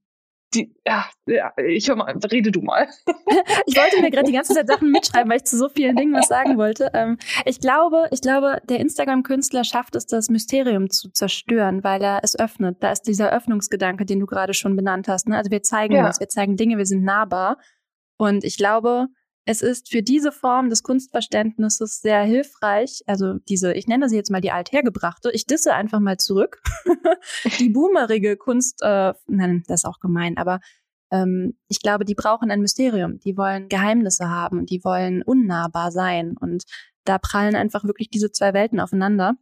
die, 0.55 0.75
ja, 0.87 1.07
ja, 1.27 1.53
ich 1.57 1.89
hör 1.89 1.97
mal, 1.97 2.17
rede 2.31 2.51
du 2.51 2.63
mal. 2.63 2.89
ich 3.67 3.77
wollte 3.77 4.01
mir 4.01 4.11
gerade 4.11 4.27
die 4.27 4.33
ganze 4.33 4.55
Zeit 4.55 4.67
Sachen 4.67 4.91
mitschreiben, 4.91 5.31
weil 5.31 5.39
ich 5.39 5.45
zu 5.45 5.57
so 5.57 5.69
vielen 5.69 5.97
Dingen 5.97 6.15
was 6.15 6.29
sagen 6.29 6.57
wollte. 6.57 6.91
Ähm, 6.95 7.19
ich 7.45 7.61
glaube, 7.61 8.09
ich 8.11 8.21
glaube, 8.21 8.61
der 8.69 8.81
Instagram-Künstler 8.81 9.65
schafft 9.65 9.97
es, 9.97 10.07
das 10.07 10.29
Mysterium 10.31 10.91
zu 10.91 11.11
zerstören, 11.11 11.85
weil 11.85 12.03
er 12.03 12.21
es 12.23 12.39
öffnet. 12.39 12.83
Da 12.83 12.93
ist 12.93 13.03
dieser 13.03 13.33
Öffnungsgedanke, 13.33 14.05
den 14.05 14.21
du 14.21 14.27
gerade 14.27 14.55
schon 14.55 14.77
benannt 14.77 15.09
hast. 15.09 15.29
Ne? 15.29 15.37
Also 15.37 15.51
wir 15.51 15.63
zeigen 15.63 15.95
ja. 15.95 16.05
was, 16.05 16.21
wir 16.21 16.29
zeigen 16.29 16.57
Dinge, 16.57 16.79
wir 16.79 16.87
sind 16.87 17.05
nahbar. 17.05 17.59
Und 18.17 18.45
ich 18.45 18.57
glaube, 18.57 19.09
es 19.47 19.63
ist 19.63 19.91
für 19.91 20.03
diese 20.03 20.33
Form 20.33 20.71
des 20.71 20.83
Kunstverständnisses 20.83 22.01
sehr 22.01 22.23
hilfreich, 22.23 23.03
also 23.07 23.35
diese, 23.49 23.75
ich 23.75 23.87
nenne 23.87 24.09
sie 24.09 24.17
jetzt 24.17 24.31
mal 24.31 24.41
die 24.41 24.51
althergebrachte, 24.51 25.31
ich 25.33 25.47
disse 25.47 25.75
einfach 25.75 26.01
mal 26.01 26.17
zurück, 26.17 26.63
die 27.59 27.69
boomerige 27.69 28.37
Kunst, 28.37 28.81
äh, 28.83 29.13
nein, 29.27 29.63
das 29.67 29.81
ist 29.81 29.85
auch 29.85 30.01
gemein, 30.01 30.39
aber 30.39 30.61
ähm, 31.11 31.59
ich 31.69 31.81
glaube, 31.81 32.05
die 32.05 32.15
brauchen 32.15 32.51
ein 32.51 32.61
Mysterium, 32.61 33.19
die 33.21 33.37
wollen 33.37 33.69
Geheimnisse 33.69 34.31
haben, 34.31 34.65
die 34.65 34.83
wollen 34.83 35.23
unnahbar 35.23 35.93
sein 35.93 36.37
und 36.39 36.65
da 37.05 37.19
prallen 37.19 37.55
einfach 37.55 37.85
wirklich 37.85 38.09
diese 38.09 38.33
zwei 38.33 38.55
Welten 38.55 38.81
aufeinander 38.81 39.35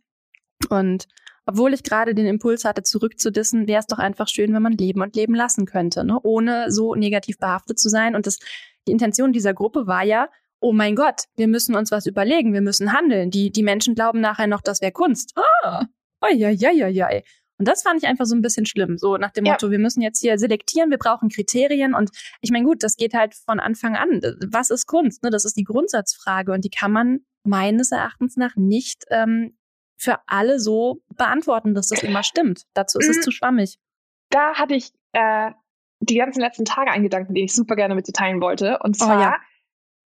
und 0.68 1.06
obwohl 1.44 1.74
ich 1.74 1.82
gerade 1.82 2.14
den 2.14 2.26
Impuls 2.26 2.64
hatte, 2.64 2.84
zurückzudissen, 2.84 3.66
wäre 3.66 3.80
es 3.80 3.86
doch 3.86 3.98
einfach 3.98 4.28
schön, 4.28 4.54
wenn 4.54 4.62
man 4.62 4.72
leben 4.72 5.02
und 5.02 5.16
leben 5.16 5.34
lassen 5.34 5.66
könnte, 5.66 6.04
ne? 6.04 6.18
ohne 6.22 6.70
so 6.70 6.94
negativ 6.94 7.38
behaftet 7.38 7.80
zu 7.80 7.88
sein. 7.88 8.14
Und 8.14 8.28
das 8.28 8.38
die 8.86 8.92
Intention 8.92 9.32
dieser 9.32 9.54
Gruppe 9.54 9.86
war 9.86 10.02
ja, 10.02 10.28
oh 10.60 10.72
mein 10.72 10.94
Gott, 10.94 11.24
wir 11.36 11.48
müssen 11.48 11.74
uns 11.74 11.90
was 11.90 12.06
überlegen, 12.06 12.52
wir 12.52 12.60
müssen 12.60 12.92
handeln. 12.92 13.30
Die, 13.30 13.50
die 13.50 13.62
Menschen 13.62 13.94
glauben 13.94 14.20
nachher 14.20 14.46
noch, 14.46 14.60
das 14.60 14.80
wäre 14.80 14.92
Kunst. 14.92 15.34
Ah, 15.36 15.86
oi, 16.22 16.44
oi, 16.46 16.56
oi, 16.62 17.02
oi. 17.02 17.22
Und 17.58 17.68
das 17.68 17.82
fand 17.82 18.02
ich 18.02 18.08
einfach 18.08 18.24
so 18.24 18.34
ein 18.34 18.42
bisschen 18.42 18.66
schlimm. 18.66 18.98
So 18.98 19.16
nach 19.18 19.30
dem 19.30 19.44
ja. 19.44 19.52
Motto, 19.52 19.70
wir 19.70 19.78
müssen 19.78 20.02
jetzt 20.02 20.20
hier 20.20 20.38
selektieren, 20.38 20.90
wir 20.90 20.98
brauchen 20.98 21.28
Kriterien. 21.28 21.94
Und 21.94 22.10
ich 22.40 22.50
meine, 22.50 22.64
gut, 22.64 22.82
das 22.82 22.96
geht 22.96 23.14
halt 23.14 23.34
von 23.34 23.60
Anfang 23.60 23.96
an. 23.96 24.20
Was 24.50 24.70
ist 24.70 24.86
Kunst? 24.86 25.22
Ne? 25.22 25.30
Das 25.30 25.44
ist 25.44 25.56
die 25.56 25.64
Grundsatzfrage 25.64 26.52
und 26.52 26.64
die 26.64 26.70
kann 26.70 26.90
man 26.90 27.20
meines 27.44 27.92
Erachtens 27.92 28.36
nach 28.36 28.56
nicht 28.56 29.04
ähm, 29.10 29.56
für 29.96 30.18
alle 30.26 30.58
so 30.58 31.02
beantworten, 31.16 31.74
dass 31.74 31.88
das 31.88 32.02
immer 32.02 32.22
stimmt. 32.24 32.64
Dazu 32.74 32.98
ist 32.98 33.10
es 33.10 33.18
mhm. 33.18 33.22
zu 33.22 33.30
schwammig. 33.30 33.78
Da 34.30 34.54
hatte 34.54 34.74
ich 34.74 34.90
äh, 35.12 35.52
die 36.02 36.16
ganzen 36.16 36.40
letzten 36.40 36.64
Tage 36.64 36.90
einen 36.90 37.04
Gedanken, 37.04 37.34
den 37.34 37.44
ich 37.44 37.54
super 37.54 37.76
gerne 37.76 37.94
mit 37.94 38.06
dir 38.06 38.12
teilen 38.12 38.40
wollte. 38.40 38.78
Und 38.80 38.96
zwar, 38.96 39.18
oh, 39.18 39.22
ja. 39.22 39.36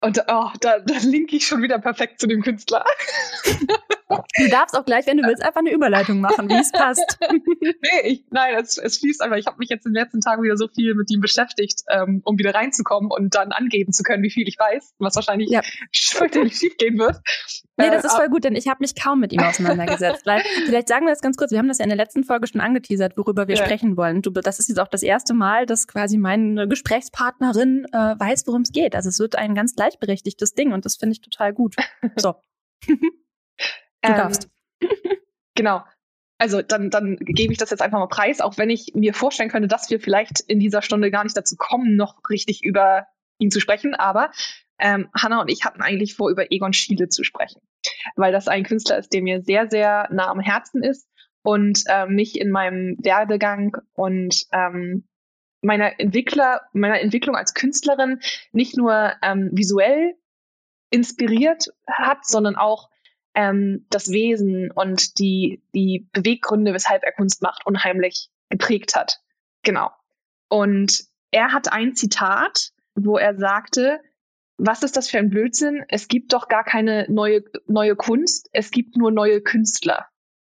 und 0.02 0.24
oh, 0.28 0.50
da, 0.60 0.80
da 0.80 0.98
linke 1.04 1.36
ich 1.36 1.46
schon 1.46 1.62
wieder 1.62 1.80
perfekt 1.80 2.20
zu 2.20 2.28
dem 2.28 2.42
Künstler. 2.42 2.86
Du 4.38 4.50
darfst 4.50 4.76
auch 4.76 4.86
gleich, 4.86 5.08
wenn 5.08 5.18
du 5.18 5.24
willst, 5.24 5.44
einfach 5.44 5.60
eine 5.60 5.72
Überleitung 5.72 6.20
machen, 6.20 6.50
wie 6.50 6.56
es 6.56 6.72
passt. 6.72 7.20
nee, 7.32 8.02
ich, 8.04 8.26
nein, 8.30 8.56
es, 8.60 8.78
es 8.78 8.98
fließt 9.00 9.22
einfach. 9.22 9.38
Ich 9.38 9.48
habe 9.48 9.58
mich 9.58 9.70
jetzt 9.70 9.86
in 9.86 9.94
den 9.94 10.04
letzten 10.04 10.22
Tagen 10.22 10.44
wieder 10.44 10.58
so 10.58 10.68
viel 10.68 10.96
mit 10.96 11.12
ihm 11.12 11.22
beschäftigt, 11.22 11.82
ähm, 11.90 12.22
um 12.24 12.38
wieder 12.38 12.54
reinzukommen 12.54 13.12
und 13.12 13.36
dann 13.36 13.52
angeben 13.52 13.94
zu 13.94 14.04
können, 14.04 14.24
wie 14.24 14.32
viel 14.32 14.48
ich 14.48 14.58
weiß, 14.58 14.96
was 15.00 15.16
wahrscheinlich 15.16 15.50
ja. 15.50 15.62
fürchterlich 15.94 16.56
schief 16.56 16.78
gehen 16.78 16.98
wird. 16.98 17.18
Nee, 17.78 17.90
das 17.90 18.04
äh, 18.04 18.08
ist 18.08 18.16
voll 18.16 18.30
gut, 18.30 18.44
denn 18.44 18.56
ich 18.56 18.68
habe 18.68 18.78
mich 18.82 18.96
kaum 18.96 19.20
mit 19.20 19.34
ihm 19.34 19.42
auseinandergesetzt. 19.42 20.26
Weil, 20.26 20.42
vielleicht 20.66 20.88
sagen 20.88 21.06
wir 21.06 21.12
das 21.12 21.22
ganz 21.22 21.38
kurz, 21.38 21.52
wir 21.52 21.60
haben 21.60 21.68
das 21.68 21.80
ja 21.80 21.84
in 21.84 21.90
der 21.90 21.98
letzten 21.98 22.24
Folge 22.24 22.48
schon 22.48 22.62
angeteasert, 22.62 23.18
worüber 23.18 23.48
wir 23.48 23.56
ja. 23.56 23.64
sprechen 23.64 23.98
wollen. 23.98 24.22
Du, 24.22 24.32
das 24.32 24.60
ist 24.60 24.70
jetzt 24.70 24.80
auch 24.80 24.88
das 24.88 25.04
erste 25.04 25.34
Mal, 25.34 25.66
dass 25.66 25.88
quasi 25.88 26.18
meine 26.18 26.68
Gesprächspartnerin 26.68 27.86
äh, 27.92 27.98
weiß, 27.98 28.46
worum 28.48 28.62
es 28.62 28.72
geht. 28.72 28.96
Also 28.96 29.10
es 29.10 29.20
wird 29.20 29.36
ein 29.36 29.56
ganz 29.56 29.76
gleichberechtigtes 29.76 30.54
Ding 30.54 30.74
und 30.74 30.86
das 30.86 30.98
finde 30.98 31.14
ich 31.14 31.22
total 31.22 31.54
gut. 31.54 31.76
So. 32.18 32.36
Du 34.02 34.12
ähm, 34.12 34.18
darfst. 34.18 34.50
genau. 35.56 35.84
Also 36.38 36.64
dann, 36.64 36.90
dann 36.90 37.18
gebe 37.18 37.54
ich 37.54 37.60
das 37.60 37.70
jetzt 37.70 37.82
einfach 37.82 38.00
mal 38.00 38.08
preis, 38.08 38.42
auch 38.42 38.58
wenn 38.58 38.72
ich 38.72 38.94
mir 38.96 39.14
vorstellen 39.14 39.50
könnte, 39.50 39.68
dass 39.68 39.92
wir 39.92 40.00
vielleicht 40.00 40.40
in 40.40 40.60
dieser 40.60 40.82
Stunde 40.82 41.12
gar 41.12 41.24
nicht 41.24 41.38
dazu 41.38 41.56
kommen, 41.56 41.96
noch 41.96 42.18
richtig 42.30 42.64
über 42.64 43.06
ihn 43.38 43.52
zu 43.52 43.60
sprechen. 43.60 43.94
Aber 43.94 44.32
ähm, 44.80 45.10
Hanna 45.14 45.42
und 45.42 45.52
ich 45.52 45.66
hatten 45.66 45.82
eigentlich 45.82 46.16
vor, 46.16 46.32
über 46.32 46.52
Egon 46.52 46.74
Schiele 46.74 47.10
zu 47.10 47.24
sprechen, 47.24 47.62
weil 48.16 48.32
das 48.32 48.48
ein 48.48 48.64
Künstler 48.64 48.98
ist, 48.98 49.14
der 49.14 49.22
mir 49.22 49.44
sehr, 49.44 49.70
sehr 49.70 50.10
nah 50.12 50.30
am 50.30 50.40
Herzen 50.40 50.84
ist 50.84 51.08
und 51.44 51.84
ähm, 51.88 52.16
mich 52.16 52.40
in 52.40 52.50
meinem 52.50 52.98
Werdegang 53.00 53.78
und 53.94 54.46
ähm, 54.52 55.08
meiner 55.62 56.00
Entwickler, 56.00 56.62
meiner 56.74 57.00
Entwicklung 57.00 57.36
als 57.36 57.54
Künstlerin 57.54 58.20
nicht 58.52 58.78
nur 58.78 59.14
ähm, 59.22 59.50
visuell 59.54 60.16
inspiriert 60.90 61.68
hat, 61.88 62.26
sondern 62.26 62.56
auch 62.56 62.90
ähm, 63.34 63.86
das 63.90 64.10
Wesen 64.10 64.72
und 64.72 65.18
die, 65.20 65.64
die 65.74 66.08
Beweggründe, 66.12 66.74
weshalb 66.74 67.04
er 67.04 67.14
Kunst 67.14 67.42
macht, 67.42 67.66
unheimlich 67.66 68.30
geprägt 68.50 68.96
hat. 68.96 69.20
Genau. 69.64 69.92
Und 70.50 71.06
er 71.32 71.54
hat 71.54 71.72
ein 71.72 71.96
Zitat, 71.96 72.72
wo 72.96 73.18
er 73.18 73.38
sagte, 73.38 74.02
was 74.58 74.84
ist 74.84 74.98
das 74.98 75.10
für 75.10 75.18
ein 75.18 75.30
Blödsinn? 75.30 75.84
Es 75.88 76.08
gibt 76.08 76.34
doch 76.34 76.48
gar 76.48 76.64
keine 76.64 77.08
neue, 77.10 77.44
neue 77.68 77.96
Kunst, 77.96 78.50
es 78.52 78.70
gibt 78.70 78.98
nur 78.98 79.12
neue 79.12 79.42
Künstler. 79.42 80.08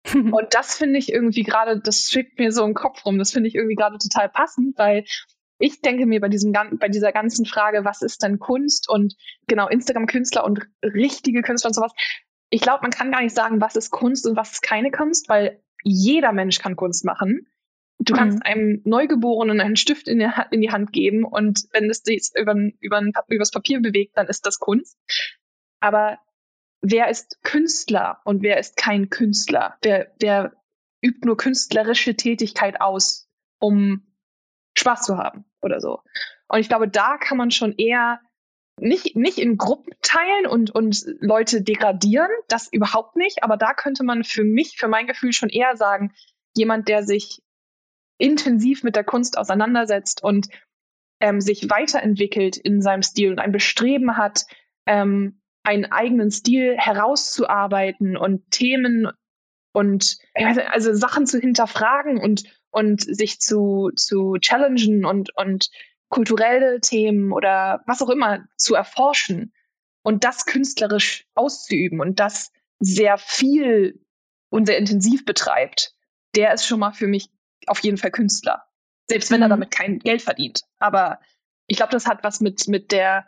und 0.14 0.48
das 0.52 0.76
finde 0.76 1.00
ich 1.00 1.12
irgendwie 1.12 1.44
gerade, 1.44 1.80
das 1.80 2.10
schickt 2.12 2.38
mir 2.38 2.52
so 2.52 2.64
im 2.64 2.76
Kopf 2.76 3.06
rum, 3.06 3.18
das 3.18 3.32
finde 3.32 3.48
ich 3.48 3.56
irgendwie 3.56 3.76
gerade 3.76 3.98
total 3.98 4.30
passend, 4.30 4.78
weil 4.78 5.06
ich 5.58 5.82
denke 5.82 6.06
mir 6.06 6.20
bei 6.20 6.28
diesem 6.28 6.52
bei 6.52 6.90
dieser 6.90 7.14
ganzen 7.14 7.46
Frage, 7.46 7.86
was 7.86 8.02
ist 8.02 8.22
denn 8.22 8.40
Kunst 8.40 8.90
und 8.90 9.16
genau 9.48 9.68
Instagram-Künstler 9.68 10.44
und 10.44 10.68
richtige 10.84 11.42
Künstler 11.42 11.70
und 11.70 11.74
sowas, 11.74 11.94
ich 12.56 12.62
glaube, 12.62 12.84
man 12.84 12.92
kann 12.92 13.12
gar 13.12 13.22
nicht 13.22 13.36
sagen, 13.36 13.60
was 13.60 13.76
ist 13.76 13.92
Kunst 13.92 14.26
und 14.26 14.38
was 14.38 14.54
ist 14.54 14.62
keine 14.62 14.90
Kunst, 14.90 15.28
weil 15.28 15.62
jeder 15.84 16.32
Mensch 16.32 16.60
kann 16.60 16.78
Kunst 16.78 17.04
machen. 17.04 17.48
Du 18.00 18.14
mhm. 18.14 18.18
kannst 18.18 18.46
einem 18.46 18.82
Neugeborenen 18.86 19.60
einen 19.60 19.76
Stift 19.76 20.08
in 20.08 20.20
die, 20.20 20.30
in 20.52 20.62
die 20.62 20.72
Hand 20.72 20.94
geben 20.94 21.26
und 21.26 21.66
wenn 21.74 21.90
es 21.90 21.98
sich 21.98 22.30
über, 22.34 22.56
über, 22.80 23.02
übers 23.28 23.52
Papier 23.52 23.82
bewegt, 23.82 24.16
dann 24.16 24.28
ist 24.28 24.46
das 24.46 24.60
Kunst. 24.60 24.98
Aber 25.82 26.18
wer 26.80 27.10
ist 27.10 27.44
Künstler 27.44 28.22
und 28.24 28.42
wer 28.42 28.58
ist 28.58 28.78
kein 28.78 29.10
Künstler? 29.10 29.76
Wer, 29.82 30.14
wer 30.22 30.54
übt 31.02 31.26
nur 31.26 31.36
künstlerische 31.36 32.16
Tätigkeit 32.16 32.80
aus, 32.80 33.30
um 33.60 34.16
Spaß 34.78 35.02
zu 35.02 35.18
haben 35.18 35.44
oder 35.62 35.82
so? 35.82 36.00
Und 36.48 36.60
ich 36.62 36.70
glaube, 36.70 36.88
da 36.88 37.18
kann 37.18 37.38
man 37.38 37.52
schon 37.52 37.74
eher 37.74 38.22
nicht, 38.78 39.16
nicht 39.16 39.38
in 39.38 39.58
Gruppen 39.58 39.94
teilen 40.02 40.48
und, 40.48 40.72
und 40.72 41.06
Leute 41.20 41.62
degradieren, 41.62 42.30
das 42.48 42.72
überhaupt 42.72 43.16
nicht. 43.16 43.44
Aber 43.44 43.58
da 43.58 43.74
könnte 43.74 44.04
man 44.04 44.24
für 44.24 44.44
mich, 44.44 44.78
für 44.78 44.88
mein 44.88 45.08
Gefühl 45.08 45.32
schon 45.34 45.50
eher 45.50 45.78
sagen, 45.78 46.14
jemand, 46.56 46.88
der 46.88 47.04
sich 47.04 47.42
intensiv 48.18 48.84
mit 48.84 48.96
der 48.96 49.04
Kunst 49.04 49.38
auseinandersetzt 49.38 50.24
und 50.24 50.48
ähm, 51.20 51.42
sich 51.42 51.70
weiterentwickelt 51.70 52.58
in 52.58 52.82
seinem 52.82 53.04
Stil 53.04 53.32
und 53.32 53.40
ein 53.40 53.52
Bestreben 53.52 54.18
hat, 54.18 54.46
ähm, 54.86 55.42
einen 55.64 55.86
eigenen 55.86 56.32
Stil 56.32 56.76
herauszuarbeiten 56.78 58.18
und 58.18 58.52
Themen 58.52 59.08
und 59.74 60.18
also 60.34 60.94
Sachen 60.94 61.26
zu 61.26 61.40
hinterfragen 61.40 62.18
und 62.18 62.44
und 62.72 63.02
sich 63.02 63.40
zu 63.40 63.92
zu 63.96 64.36
challengen 64.40 65.06
und 65.06 65.36
und 65.36 65.70
kulturelle 66.16 66.80
Themen 66.80 67.34
oder 67.34 67.84
was 67.88 68.02
auch 68.02 68.10
immer 68.10 68.46
zu 68.56 68.74
erforschen 68.74 69.54
und 70.02 70.24
das 70.24 70.46
künstlerisch 70.46 71.28
auszuüben 71.36 72.00
und 72.00 72.22
das 72.22 72.54
sehr 72.80 73.18
viel 73.18 74.02
und 74.50 74.66
sehr 74.66 74.78
intensiv 74.78 75.26
betreibt, 75.26 75.94
der 76.34 76.54
ist 76.54 76.66
schon 76.66 76.80
mal 76.80 76.94
für 76.94 77.08
mich 77.08 77.28
auf 77.68 77.80
jeden 77.80 77.98
Fall 77.98 78.12
Künstler. 78.12 78.64
Selbst 79.10 79.30
wenn 79.30 79.40
mhm. 79.40 79.44
er 79.44 79.50
damit 79.50 79.72
kein 79.72 80.00
Geld 80.00 80.22
verdient. 80.22 80.62
Aber 80.80 81.20
ich 81.68 81.76
glaube, 81.76 81.92
das 81.92 82.08
hat 82.08 82.24
was 82.24 82.40
mit, 82.40 82.70
mit 82.70 82.94
der 82.94 83.28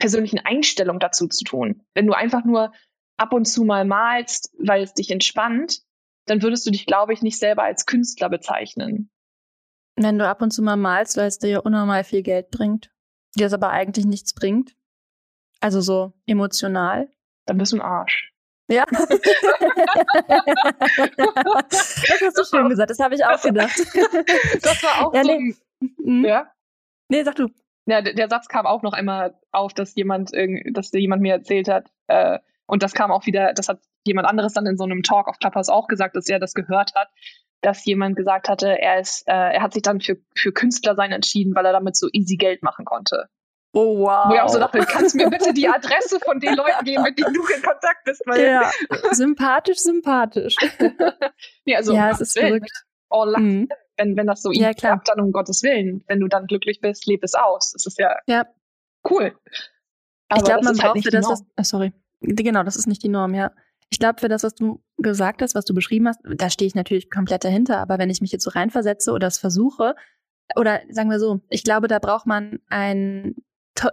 persönlichen 0.00 0.40
Einstellung 0.40 0.98
dazu 0.98 1.28
zu 1.28 1.44
tun. 1.44 1.84
Wenn 1.94 2.08
du 2.08 2.12
einfach 2.12 2.44
nur 2.44 2.72
ab 3.18 3.32
und 3.32 3.44
zu 3.44 3.62
mal 3.62 3.84
malst, 3.84 4.52
weil 4.58 4.82
es 4.82 4.94
dich 4.94 5.12
entspannt, 5.12 5.82
dann 6.26 6.42
würdest 6.42 6.66
du 6.66 6.72
dich, 6.72 6.86
glaube 6.86 7.12
ich, 7.12 7.22
nicht 7.22 7.38
selber 7.38 7.62
als 7.62 7.86
Künstler 7.86 8.28
bezeichnen. 8.28 9.10
Wenn 10.02 10.18
du 10.18 10.26
ab 10.26 10.40
und 10.40 10.50
zu 10.50 10.62
mal 10.62 10.76
malst, 10.76 11.18
weil 11.18 11.26
es 11.26 11.38
dir 11.38 11.50
ja 11.50 11.58
unnormal 11.58 12.04
viel 12.04 12.22
Geld 12.22 12.50
bringt, 12.50 12.90
dir 13.36 13.46
es 13.46 13.52
aber 13.52 13.68
eigentlich 13.68 14.06
nichts 14.06 14.32
bringt, 14.32 14.74
also 15.60 15.82
so 15.82 16.14
emotional, 16.26 17.10
dann 17.44 17.58
bist 17.58 17.72
du 17.72 17.76
ein 17.76 17.82
Arsch. 17.82 18.32
Ja. 18.68 18.84
das 21.68 22.04
hast 22.22 22.38
du 22.38 22.44
schön 22.44 22.68
gesagt, 22.70 22.90
das 22.90 22.98
habe 23.00 23.14
ich 23.14 23.24
auch 23.24 23.42
gedacht. 23.42 23.78
das 24.62 24.82
war 24.82 25.06
auch 25.06 25.12
ja, 25.12 25.22
so 25.22 25.30
nee. 25.30 25.54
Mhm. 25.98 26.24
Ja? 26.24 26.50
Nee, 27.08 27.22
sag 27.24 27.34
du. 27.34 27.48
Ja, 27.86 28.00
der, 28.00 28.28
Satz 28.28 28.48
kam 28.48 28.66
auch 28.66 28.82
noch 28.82 28.92
einmal 28.92 29.34
auf, 29.50 29.74
dass 29.74 29.94
jemand, 29.96 30.30
dass 30.72 30.92
jemand 30.92 31.20
mir 31.20 31.32
erzählt 31.34 31.68
hat, 31.68 31.90
äh, 32.06 32.38
und 32.66 32.84
das 32.84 32.92
kam 32.94 33.10
auch 33.10 33.26
wieder, 33.26 33.52
das 33.52 33.68
hat 33.68 33.80
jemand 34.06 34.28
anderes 34.28 34.52
dann 34.52 34.64
in 34.66 34.76
so 34.76 34.84
einem 34.84 35.02
Talk 35.02 35.26
auf 35.26 35.38
Clubhouse 35.38 35.68
auch 35.68 35.88
gesagt, 35.88 36.14
dass 36.14 36.28
er 36.28 36.38
das 36.38 36.54
gehört 36.54 36.94
hat, 36.94 37.08
dass 37.62 37.84
jemand 37.84 38.16
gesagt 38.16 38.48
hatte, 38.48 38.78
er 38.78 39.00
ist, 39.00 39.26
äh, 39.26 39.32
er 39.32 39.62
hat 39.62 39.74
sich 39.74 39.82
dann 39.82 40.00
für, 40.00 40.16
für 40.34 40.52
Künstler 40.52 40.94
sein 40.94 41.12
entschieden, 41.12 41.54
weil 41.54 41.66
er 41.66 41.72
damit 41.72 41.96
so 41.96 42.08
easy 42.12 42.36
Geld 42.36 42.62
machen 42.62 42.84
konnte. 42.84 43.28
Oh 43.72 44.00
wow. 44.00 44.28
Wo 44.28 44.34
ich 44.34 44.40
auch 44.40 44.48
so 44.48 44.58
dachte, 44.58 44.80
kannst 44.80 45.14
du 45.14 45.18
mir 45.18 45.30
bitte 45.30 45.52
die 45.52 45.68
Adresse 45.68 46.18
von 46.20 46.40
den 46.40 46.54
Leuten 46.56 46.84
geben, 46.84 47.02
mit 47.02 47.18
denen 47.18 47.34
du 47.34 47.42
in 47.46 47.62
Kontakt 47.62 48.04
bist? 48.04 48.22
Weil 48.26 48.44
ja, 48.44 48.70
sympathisch, 49.12 49.78
sympathisch. 49.78 50.56
nee, 51.64 51.76
also 51.76 51.94
ja, 51.94 52.10
es 52.10 52.20
ist 52.20 52.36
Willen, 52.36 52.48
verrückt. 52.48 52.70
Oh, 53.10 53.26
mhm. 53.26 53.68
wenn, 53.96 54.16
wenn 54.16 54.26
das 54.26 54.42
so 54.42 54.50
ja, 54.50 54.72
klappt, 54.72 55.08
dann 55.08 55.20
um 55.20 55.32
Gottes 55.32 55.62
Willen. 55.62 56.02
Wenn 56.08 56.20
du 56.20 56.28
dann 56.28 56.46
glücklich 56.46 56.80
bist, 56.80 57.06
leb 57.06 57.22
es 57.22 57.34
aus. 57.34 57.72
Das 57.72 57.86
ist 57.86 57.98
ja, 57.98 58.16
ja. 58.26 58.46
cool. 59.08 59.36
Aber 60.28 60.38
ich 60.38 60.44
glaube, 60.44 60.64
man 60.64 60.74
halt 60.74 60.78
braucht 60.78 60.94
halt 60.94 61.04
für 61.04 61.10
das, 61.10 61.28
was, 61.28 61.42
oh, 61.56 61.62
sorry. 61.62 61.92
Genau, 62.20 62.62
das 62.62 62.76
ist 62.76 62.86
nicht 62.86 63.02
die 63.02 63.08
Norm, 63.08 63.34
ja. 63.34 63.52
Ich 63.90 63.98
glaube, 63.98 64.20
für 64.20 64.28
das, 64.28 64.44
was 64.44 64.54
du 64.54 64.82
gesagt 64.98 65.42
hast, 65.42 65.54
was 65.54 65.64
du 65.64 65.74
beschrieben 65.74 66.08
hast, 66.08 66.20
da 66.24 66.48
stehe 66.48 66.66
ich 66.66 66.74
natürlich 66.74 67.10
komplett 67.10 67.44
dahinter. 67.44 67.78
Aber 67.78 67.98
wenn 67.98 68.10
ich 68.10 68.20
mich 68.20 68.32
jetzt 68.32 68.44
so 68.44 68.50
reinversetze 68.50 69.12
oder 69.12 69.26
es 69.26 69.38
versuche, 69.38 69.94
oder 70.56 70.80
sagen 70.90 71.10
wir 71.10 71.18
so, 71.18 71.40
ich 71.48 71.64
glaube, 71.64 71.88
da 71.88 71.98
braucht 71.98 72.26
man 72.26 72.60
ein, 72.68 73.34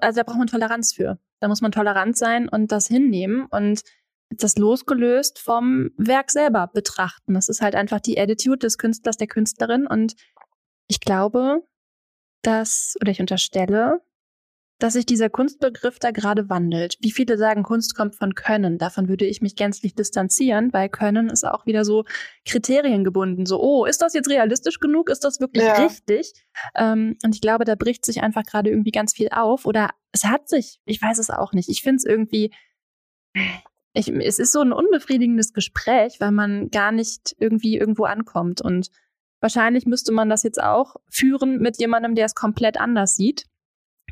also 0.01 0.17
da 0.17 0.23
braucht 0.23 0.37
man 0.37 0.47
Toleranz 0.47 0.93
für. 0.93 1.19
Da 1.39 1.47
muss 1.47 1.61
man 1.61 1.71
tolerant 1.71 2.17
sein 2.17 2.49
und 2.49 2.71
das 2.71 2.87
hinnehmen 2.87 3.45
und 3.45 3.81
das 4.29 4.57
losgelöst 4.57 5.39
vom 5.39 5.91
Werk 5.97 6.31
selber 6.31 6.67
betrachten. 6.67 7.33
Das 7.33 7.49
ist 7.49 7.61
halt 7.61 7.75
einfach 7.75 7.99
die 7.99 8.19
Attitude 8.19 8.59
des 8.59 8.77
Künstlers, 8.77 9.17
der 9.17 9.27
Künstlerin. 9.27 9.87
Und 9.87 10.15
ich 10.87 10.99
glaube, 10.99 11.63
dass, 12.41 12.95
oder 13.01 13.11
ich 13.11 13.21
unterstelle, 13.21 14.01
dass 14.79 14.93
sich 14.93 15.05
dieser 15.05 15.29
Kunstbegriff 15.29 15.97
da 15.97 16.11
gerade 16.11 16.49
wandelt. 16.49 16.97
Wie 17.01 17.11
viele 17.11 17.37
sagen, 17.37 17.63
Kunst 17.63 17.95
kommt 17.95 18.15
von 18.15 18.35
Können. 18.35 18.77
Davon 18.77 19.09
würde 19.09 19.25
ich 19.25 19.41
mich 19.41 19.55
gänzlich 19.55 19.95
distanzieren, 19.95 20.71
weil 20.71 20.89
Können 20.89 21.29
ist 21.29 21.45
auch 21.45 21.65
wieder 21.65 21.83
so 21.83 22.05
kriteriengebunden. 22.45 23.47
So, 23.47 23.59
oh, 23.59 23.85
ist 23.85 24.01
das 24.01 24.13
jetzt 24.13 24.29
realistisch 24.29 24.79
genug? 24.79 25.09
Ist 25.09 25.23
das 25.23 25.39
wirklich 25.39 25.63
ja. 25.63 25.73
richtig? 25.83 26.33
Ähm, 26.75 27.17
und 27.23 27.33
ich 27.33 27.41
glaube, 27.41 27.65
da 27.65 27.75
bricht 27.75 28.05
sich 28.05 28.21
einfach 28.21 28.43
gerade 28.43 28.69
irgendwie 28.69 28.91
ganz 28.91 29.13
viel 29.13 29.29
auf. 29.29 29.65
Oder 29.65 29.89
es 30.11 30.25
hat 30.25 30.47
sich, 30.47 30.79
ich 30.85 31.01
weiß 31.01 31.17
es 31.17 31.31
auch 31.31 31.53
nicht. 31.53 31.69
Ich 31.69 31.81
finde 31.81 31.97
es 31.97 32.05
irgendwie, 32.05 32.51
ich, 33.93 34.09
es 34.09 34.37
ist 34.37 34.51
so 34.51 34.61
ein 34.61 34.73
unbefriedigendes 34.73 35.53
Gespräch, 35.53 36.17
weil 36.19 36.31
man 36.31 36.69
gar 36.69 36.91
nicht 36.91 37.35
irgendwie 37.39 37.77
irgendwo 37.77 38.03
ankommt. 38.03 38.61
Und 38.61 38.91
wahrscheinlich 39.39 39.87
müsste 39.87 40.11
man 40.11 40.29
das 40.29 40.43
jetzt 40.43 40.61
auch 40.61 40.97
führen 41.09 41.57
mit 41.57 41.79
jemandem, 41.79 42.13
der 42.13 42.25
es 42.25 42.35
komplett 42.35 42.79
anders 42.79 43.15
sieht. 43.15 43.45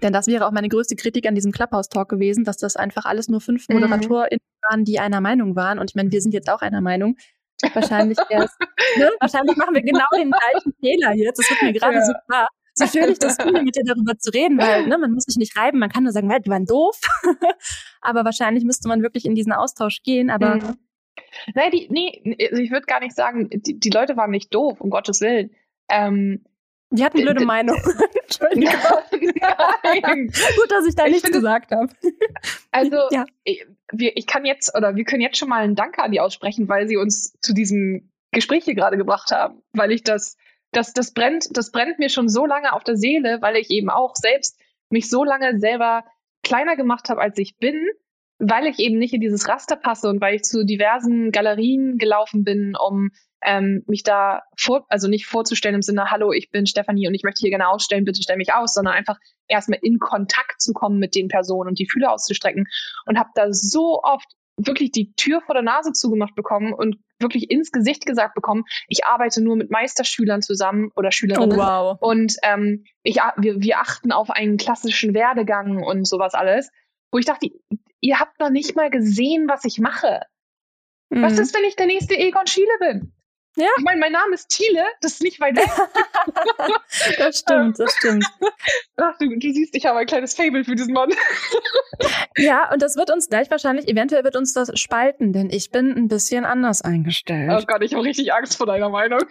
Denn 0.02 0.14
das 0.14 0.28
wäre 0.28 0.46
auch 0.46 0.52
meine 0.52 0.70
größte 0.70 0.96
Kritik 0.96 1.26
an 1.26 1.36
diesem 1.36 1.52
Clubhouse-Talk 1.52 2.10
gewesen, 2.10 2.44
dass 2.44 2.58
das 2.58 2.76
einfach 2.76 3.06
alles 3.06 3.30
nur 3.30 3.42
fünf 3.42 3.70
mhm. 3.70 3.76
ModeratorInnen 3.76 4.46
waren, 4.70 4.84
die 4.84 5.00
einer 5.00 5.22
Meinung 5.22 5.56
waren. 5.56 5.80
Und 5.80 5.92
ich 5.92 5.96
meine, 5.96 6.12
wir 6.12 6.22
sind 6.22 6.34
jetzt 6.34 6.50
auch 6.50 6.62
einer 6.62 6.82
Meinung. 6.82 7.18
Wahrscheinlich 7.74 8.18
erst, 8.30 8.60
ne? 8.98 9.10
wahrscheinlich 9.20 9.56
machen 9.56 9.74
wir 9.74 9.82
genau 9.82 10.06
den 10.16 10.32
gleichen 10.32 10.74
Fehler 10.80 11.14
jetzt. 11.16 11.40
Das 11.40 11.50
wird 11.50 11.62
mir 11.62 11.74
gerade 11.74 11.96
ja. 11.96 12.06
so 12.06 12.14
klar. 12.28 12.48
So 12.78 12.86
schön 12.88 13.10
ich 13.10 13.20
das 13.20 13.38
finde, 13.38 13.62
mit 13.64 13.78
dir 13.78 13.84
darüber 13.86 14.18
zu 14.18 14.32
reden, 14.32 14.58
weil 14.58 14.86
ne, 14.88 14.98
man 14.98 15.14
muss 15.14 15.24
sich 15.24 15.38
nicht 15.38 15.58
reiben, 15.58 15.80
man 15.80 15.90
kann 15.90 16.04
nur 16.04 16.12
sagen, 16.12 16.28
die 16.28 16.50
waren 16.50 16.66
doof. 16.66 17.00
aber 18.02 18.26
wahrscheinlich 18.26 18.66
müsste 18.66 18.90
man 18.90 19.02
wirklich 19.02 19.26
in 19.26 19.34
diesen 19.34 19.54
Austausch 19.54 20.04
gehen. 20.04 20.30
Aber 20.30 20.56
mhm. 20.56 20.78
Nein, 21.54 21.72
die, 21.72 21.88
nee, 21.90 22.38
also 22.52 22.62
ich 22.62 22.72
würde 22.72 22.86
gar 22.86 23.00
nicht 23.00 23.16
sagen, 23.16 23.50
die, 23.50 23.80
die 23.80 23.90
Leute 23.90 24.18
waren 24.18 24.32
nicht 24.32 24.54
doof, 24.54 24.82
um 24.82 24.90
Gottes 24.90 25.22
Willen. 25.22 25.52
Ähm, 25.90 26.44
die 26.91 27.04
hatten 27.04 27.21
blöde 27.21 27.45
Meinung. 27.45 27.78
Entschuldigung. 28.24 28.74
Gut, 30.28 30.71
dass 30.71 30.86
ich 30.88 30.95
da 30.95 31.06
ich 31.06 31.13
nichts 31.13 31.32
gesagt 31.32 31.71
habe. 31.71 31.89
Also, 32.71 32.98
ja. 33.12 33.26
ich, 33.43 33.65
wir, 33.91 34.15
ich 34.15 34.28
kann 34.28 34.45
jetzt, 34.45 34.76
oder 34.76 34.95
wir 34.95 35.04
können 35.04 35.21
jetzt 35.21 35.38
schon 35.38 35.50
mal 35.50 35.63
einen 35.63 35.76
Dank 35.76 36.00
an 36.00 36.12
die 36.12 36.19
aussprechen, 36.19 36.67
weil 36.69 36.88
sie 36.88 36.98
uns 36.98 37.34
zu 37.41 37.54
diesem 37.54 38.12
Gespräch 38.32 38.65
hier 38.65 38.76
gerade 38.76 38.98
gebracht 38.98 39.32
haben. 39.32 39.62
Weil 39.74 39.91
ich 39.91 40.04
das, 40.04 40.38
das, 40.71 40.93
das 40.93 41.13
brennt, 41.13 41.48
das 41.52 41.71
brennt 41.71 42.00
mir 42.00 42.10
schon 42.10 42.30
so 42.30 42.45
lange 42.45 42.74
auf 42.74 42.84
der 42.84 42.98
Seele, 42.98 43.41
weil 43.41 43.56
ich 43.56 43.69
eben 43.69 43.89
auch 43.89 44.15
selbst 44.15 44.60
mich 44.89 45.10
so 45.10 45.24
lange 45.24 45.60
selber 45.60 46.04
kleiner 46.43 46.76
gemacht 46.76 47.10
habe, 47.10 47.21
als 47.21 47.38
ich 47.38 47.58
bin 47.58 47.88
weil 48.39 48.67
ich 48.67 48.80
eben 48.80 48.98
nicht 48.98 49.13
in 49.13 49.21
dieses 49.21 49.48
Raster 49.48 49.76
passe 49.76 50.10
und 50.10 50.21
weil 50.21 50.36
ich 50.36 50.43
zu 50.43 50.65
diversen 50.65 51.32
Galerien 51.32 51.98
gelaufen 51.98 52.43
bin, 52.43 52.76
um 52.76 53.12
ähm, 53.46 53.84
mich 53.88 54.04
da 54.04 54.44
vor, 54.58 54.86
also 54.90 55.08
nicht 55.08 55.26
vorzustellen 55.26 55.76
im 55.76 55.82
Sinne, 55.82 56.12
hallo, 56.12 56.32
ich 56.32 56.52
bin 56.52 56.66
Stefanie 56.66 57.08
und 57.08 57.14
ich 57.14 57.24
möchte 57.24 57.40
hier 57.40 57.52
gerne 57.52 57.70
ausstellen, 57.70 58.06
bitte 58.06 58.22
stell 58.22 58.38
mich 58.38 58.54
aus, 58.54 58.74
sondern 58.74 58.94
einfach 58.94 59.18
erstmal 59.48 59.80
in 59.82 60.00
Kontakt 60.00 60.62
zu 60.62 60.74
kommen 60.74 61.00
mit 61.00 61.16
den 61.16 61.28
Personen 61.28 61.70
und 61.70 61.80
die 61.80 61.88
Fühler 61.90 62.12
auszustrecken 62.12 62.66
und 63.06 63.18
habe 63.18 63.30
da 63.36 63.48
so 63.52 64.02
oft 64.04 64.28
wirklich 64.58 64.92
die 64.92 65.14
Tür 65.16 65.42
vor 65.42 65.54
der 65.54 65.64
Nase 65.64 65.92
zugemacht 65.92 66.36
bekommen 66.36 66.74
und 66.74 66.98
wirklich 67.20 67.50
ins 67.52 67.72
Gesicht 67.72 68.06
gesagt 68.06 68.36
bekommen, 68.36 68.64
ich 68.88 69.06
arbeite 69.06 69.42
nur 69.42 69.56
mit 69.56 69.70
Meisterschülern 69.70 70.42
zusammen 70.42 70.92
oder 70.96 71.12
Schülerinnen. 71.12 71.60
Oh, 71.60 71.64
wow. 71.64 71.98
Und 72.02 72.36
ähm, 72.44 72.86
ich, 73.04 73.18
wir, 73.38 73.62
wir 73.62 73.80
achten 73.80 74.12
auf 74.12 74.30
einen 74.30 74.58
klassischen 74.58 75.14
Werdegang 75.14 75.84
und 75.84 76.08
sowas 76.08 76.34
alles. 76.34 76.70
Wo 77.12 77.18
ich 77.18 77.26
dachte, 77.26 77.50
ihr 78.02 78.20
habt 78.20 78.40
noch 78.40 78.50
nicht 78.50 78.76
mal 78.76 78.90
gesehen, 78.90 79.48
was 79.48 79.66
ich 79.66 79.80
mache. 79.80 80.22
Mhm. 81.10 81.22
Was 81.22 81.38
ist, 81.38 81.56
wenn 81.56 81.64
ich 81.66 81.76
der 81.76 81.88
nächste 81.88 82.18
Egon 82.18 82.48
Schiele 82.48 82.78
bin? 82.80 83.14
Ja. 83.56 83.68
Ich 83.78 83.84
meine, 83.84 84.00
mein 84.00 84.12
Name 84.12 84.34
ist 84.34 84.50
Thiele, 84.50 84.84
das 85.02 85.13
ist 85.13 85.22
nicht 85.22 85.39
weit 85.39 85.56
weg. 85.56 85.70
das 87.18 87.39
stimmt, 87.39 87.80
das 87.80 87.94
stimmt. 87.96 88.26
Ach, 88.98 89.18
du, 89.18 89.30
du 89.30 89.54
siehst, 89.54 89.76
ich 89.76 89.86
habe 89.86 90.00
ein 90.00 90.06
kleines 90.06 90.36
Fable 90.36 90.65
für 90.65 90.76
diesen 90.76 90.94
Mann. 90.94 91.12
ja, 92.38 92.72
und 92.72 92.82
das 92.82 92.98
wird 92.98 93.12
uns 93.12 93.30
gleich 93.30 93.50
wahrscheinlich, 93.50 93.88
eventuell 93.88 94.26
wird 94.26 94.36
uns 94.36 94.54
das 94.54 94.78
spalten, 94.78 95.32
denn 95.32 95.50
ich 95.50 95.72
bin 95.72 95.91
ein 95.91 96.10
bisschen 96.10 96.44
anders 96.44 96.82
eingestellt. 96.82 97.50
Oh 97.52 97.65
Gott, 97.65 97.82
ich 97.82 97.94
habe 97.94 98.04
richtig 98.04 98.34
Angst 98.34 98.58
vor 98.58 98.68
deiner 98.68 98.89
Meinung. 98.89 99.22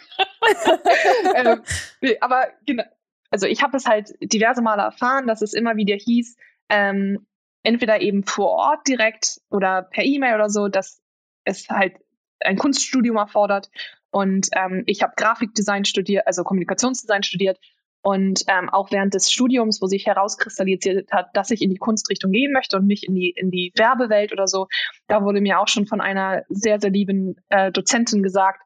ähm, 1.35 1.63
nee, 2.01 2.17
aber 2.21 2.49
genau, 2.67 2.85
also 3.31 3.47
ich 3.47 3.63
habe 3.63 3.77
es 3.77 3.85
halt 3.85 4.15
diverse 4.21 4.63
Male 4.63 4.83
erfahren, 4.83 5.27
dass 5.27 5.43
es 5.43 5.53
immer 5.53 5.77
wieder 5.77 5.97
hieß, 5.97 6.37
ähm, 6.71 7.27
entweder 7.63 8.01
eben 8.01 8.25
vor 8.25 8.51
Ort 8.51 8.87
direkt 8.89 9.41
oder 9.51 9.83
per 9.83 10.05
E-Mail 10.05 10.37
oder 10.37 10.49
so, 10.49 10.69
dass 10.69 11.03
es 11.45 11.69
halt 11.69 11.97
ein 12.41 12.57
Kunststudium 12.57 13.17
erfordert. 13.17 13.71
Und 14.15 14.49
ähm, 14.53 14.85
ich 14.87 15.03
habe 15.03 15.15
Grafikdesign 15.17 15.85
studiert, 15.85 16.29
also 16.29 16.45
Kommunikationsdesign 16.45 17.25
studiert. 17.25 17.59
Und 18.01 18.43
ähm, 18.47 18.69
auch 18.69 18.93
während 18.93 19.13
des 19.13 19.33
Studiums, 19.33 19.83
wo 19.83 19.87
sich 19.87 20.07
herauskristallisiert 20.07 21.11
hat, 21.11 21.31
dass 21.35 21.51
ich 21.51 21.63
in 21.63 21.71
die 21.71 21.79
Kunstrichtung 21.79 22.31
gehen 22.31 22.53
möchte 22.53 22.77
und 22.77 22.87
nicht 22.87 23.03
in 23.03 23.17
die, 23.17 23.31
in 23.31 23.51
die 23.51 23.73
Werbewelt 23.75 24.33
oder 24.33 24.47
so, 24.47 24.69
da 25.09 25.25
wurde 25.25 25.41
mir 25.41 25.59
auch 25.59 25.67
schon 25.67 25.87
von 25.87 26.01
einer 26.01 26.45
sehr, 26.49 26.81
sehr 26.81 26.91
lieben 26.91 27.35
äh, 27.49 27.73
Dozentin 27.73 28.23
gesagt 28.23 28.61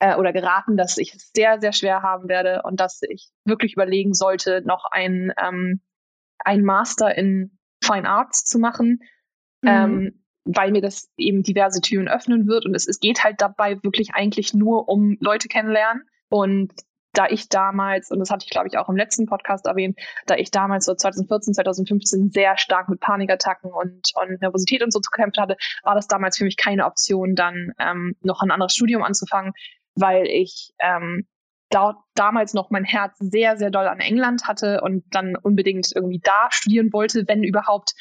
äh, 0.00 0.16
oder 0.16 0.34
geraten, 0.34 0.76
dass 0.76 0.98
ich 0.98 1.14
es 1.14 1.30
sehr, 1.34 1.60
sehr 1.62 1.72
schwer 1.72 2.02
haben 2.02 2.28
werde 2.28 2.60
und 2.64 2.78
dass 2.78 3.00
ich 3.08 3.30
wirklich 3.46 3.72
überlegen 3.72 4.12
sollte, 4.12 4.60
noch 4.66 4.84
ein, 4.90 5.32
ähm, 5.42 5.80
ein 6.40 6.62
Master 6.62 7.16
in 7.16 7.58
Fine 7.82 8.06
Arts 8.06 8.44
zu 8.44 8.58
machen, 8.58 8.98
mhm. 9.62 9.68
ähm, 9.68 10.19
weil 10.44 10.72
mir 10.72 10.80
das 10.80 11.10
eben 11.16 11.42
diverse 11.42 11.80
Türen 11.80 12.08
öffnen 12.08 12.46
wird. 12.46 12.66
Und 12.66 12.74
es, 12.74 12.86
es 12.86 13.00
geht 13.00 13.24
halt 13.24 13.40
dabei 13.40 13.82
wirklich 13.82 14.14
eigentlich 14.14 14.54
nur 14.54 14.88
um 14.88 15.16
Leute 15.20 15.48
kennenlernen. 15.48 16.04
Und 16.28 16.72
da 17.12 17.26
ich 17.28 17.48
damals, 17.48 18.10
und 18.10 18.20
das 18.20 18.30
hatte 18.30 18.44
ich 18.44 18.50
glaube 18.50 18.68
ich 18.68 18.78
auch 18.78 18.88
im 18.88 18.96
letzten 18.96 19.26
Podcast 19.26 19.66
erwähnt, 19.66 19.98
da 20.26 20.36
ich 20.36 20.50
damals 20.50 20.84
so 20.84 20.94
2014, 20.94 21.54
2015 21.54 22.30
sehr 22.30 22.56
stark 22.56 22.88
mit 22.88 23.00
Panikattacken 23.00 23.72
und, 23.72 24.12
und 24.14 24.40
Nervosität 24.40 24.82
und 24.82 24.92
so 24.92 25.00
zu 25.00 25.10
kämpfen 25.10 25.42
hatte, 25.42 25.56
war 25.82 25.94
das 25.94 26.06
damals 26.06 26.38
für 26.38 26.44
mich 26.44 26.56
keine 26.56 26.86
Option, 26.86 27.34
dann 27.34 27.72
ähm, 27.78 28.14
noch 28.22 28.42
ein 28.42 28.50
anderes 28.50 28.74
Studium 28.74 29.02
anzufangen, 29.02 29.52
weil 29.96 30.26
ich 30.26 30.72
ähm, 30.78 31.26
da, 31.70 31.96
damals 32.14 32.54
noch 32.54 32.70
mein 32.70 32.84
Herz 32.84 33.16
sehr, 33.18 33.56
sehr 33.56 33.70
doll 33.70 33.86
an 33.86 34.00
England 34.00 34.46
hatte 34.46 34.80
und 34.82 35.04
dann 35.10 35.36
unbedingt 35.36 35.90
irgendwie 35.94 36.20
da 36.22 36.48
studieren 36.50 36.92
wollte, 36.92 37.24
wenn 37.26 37.44
überhaupt. 37.44 37.94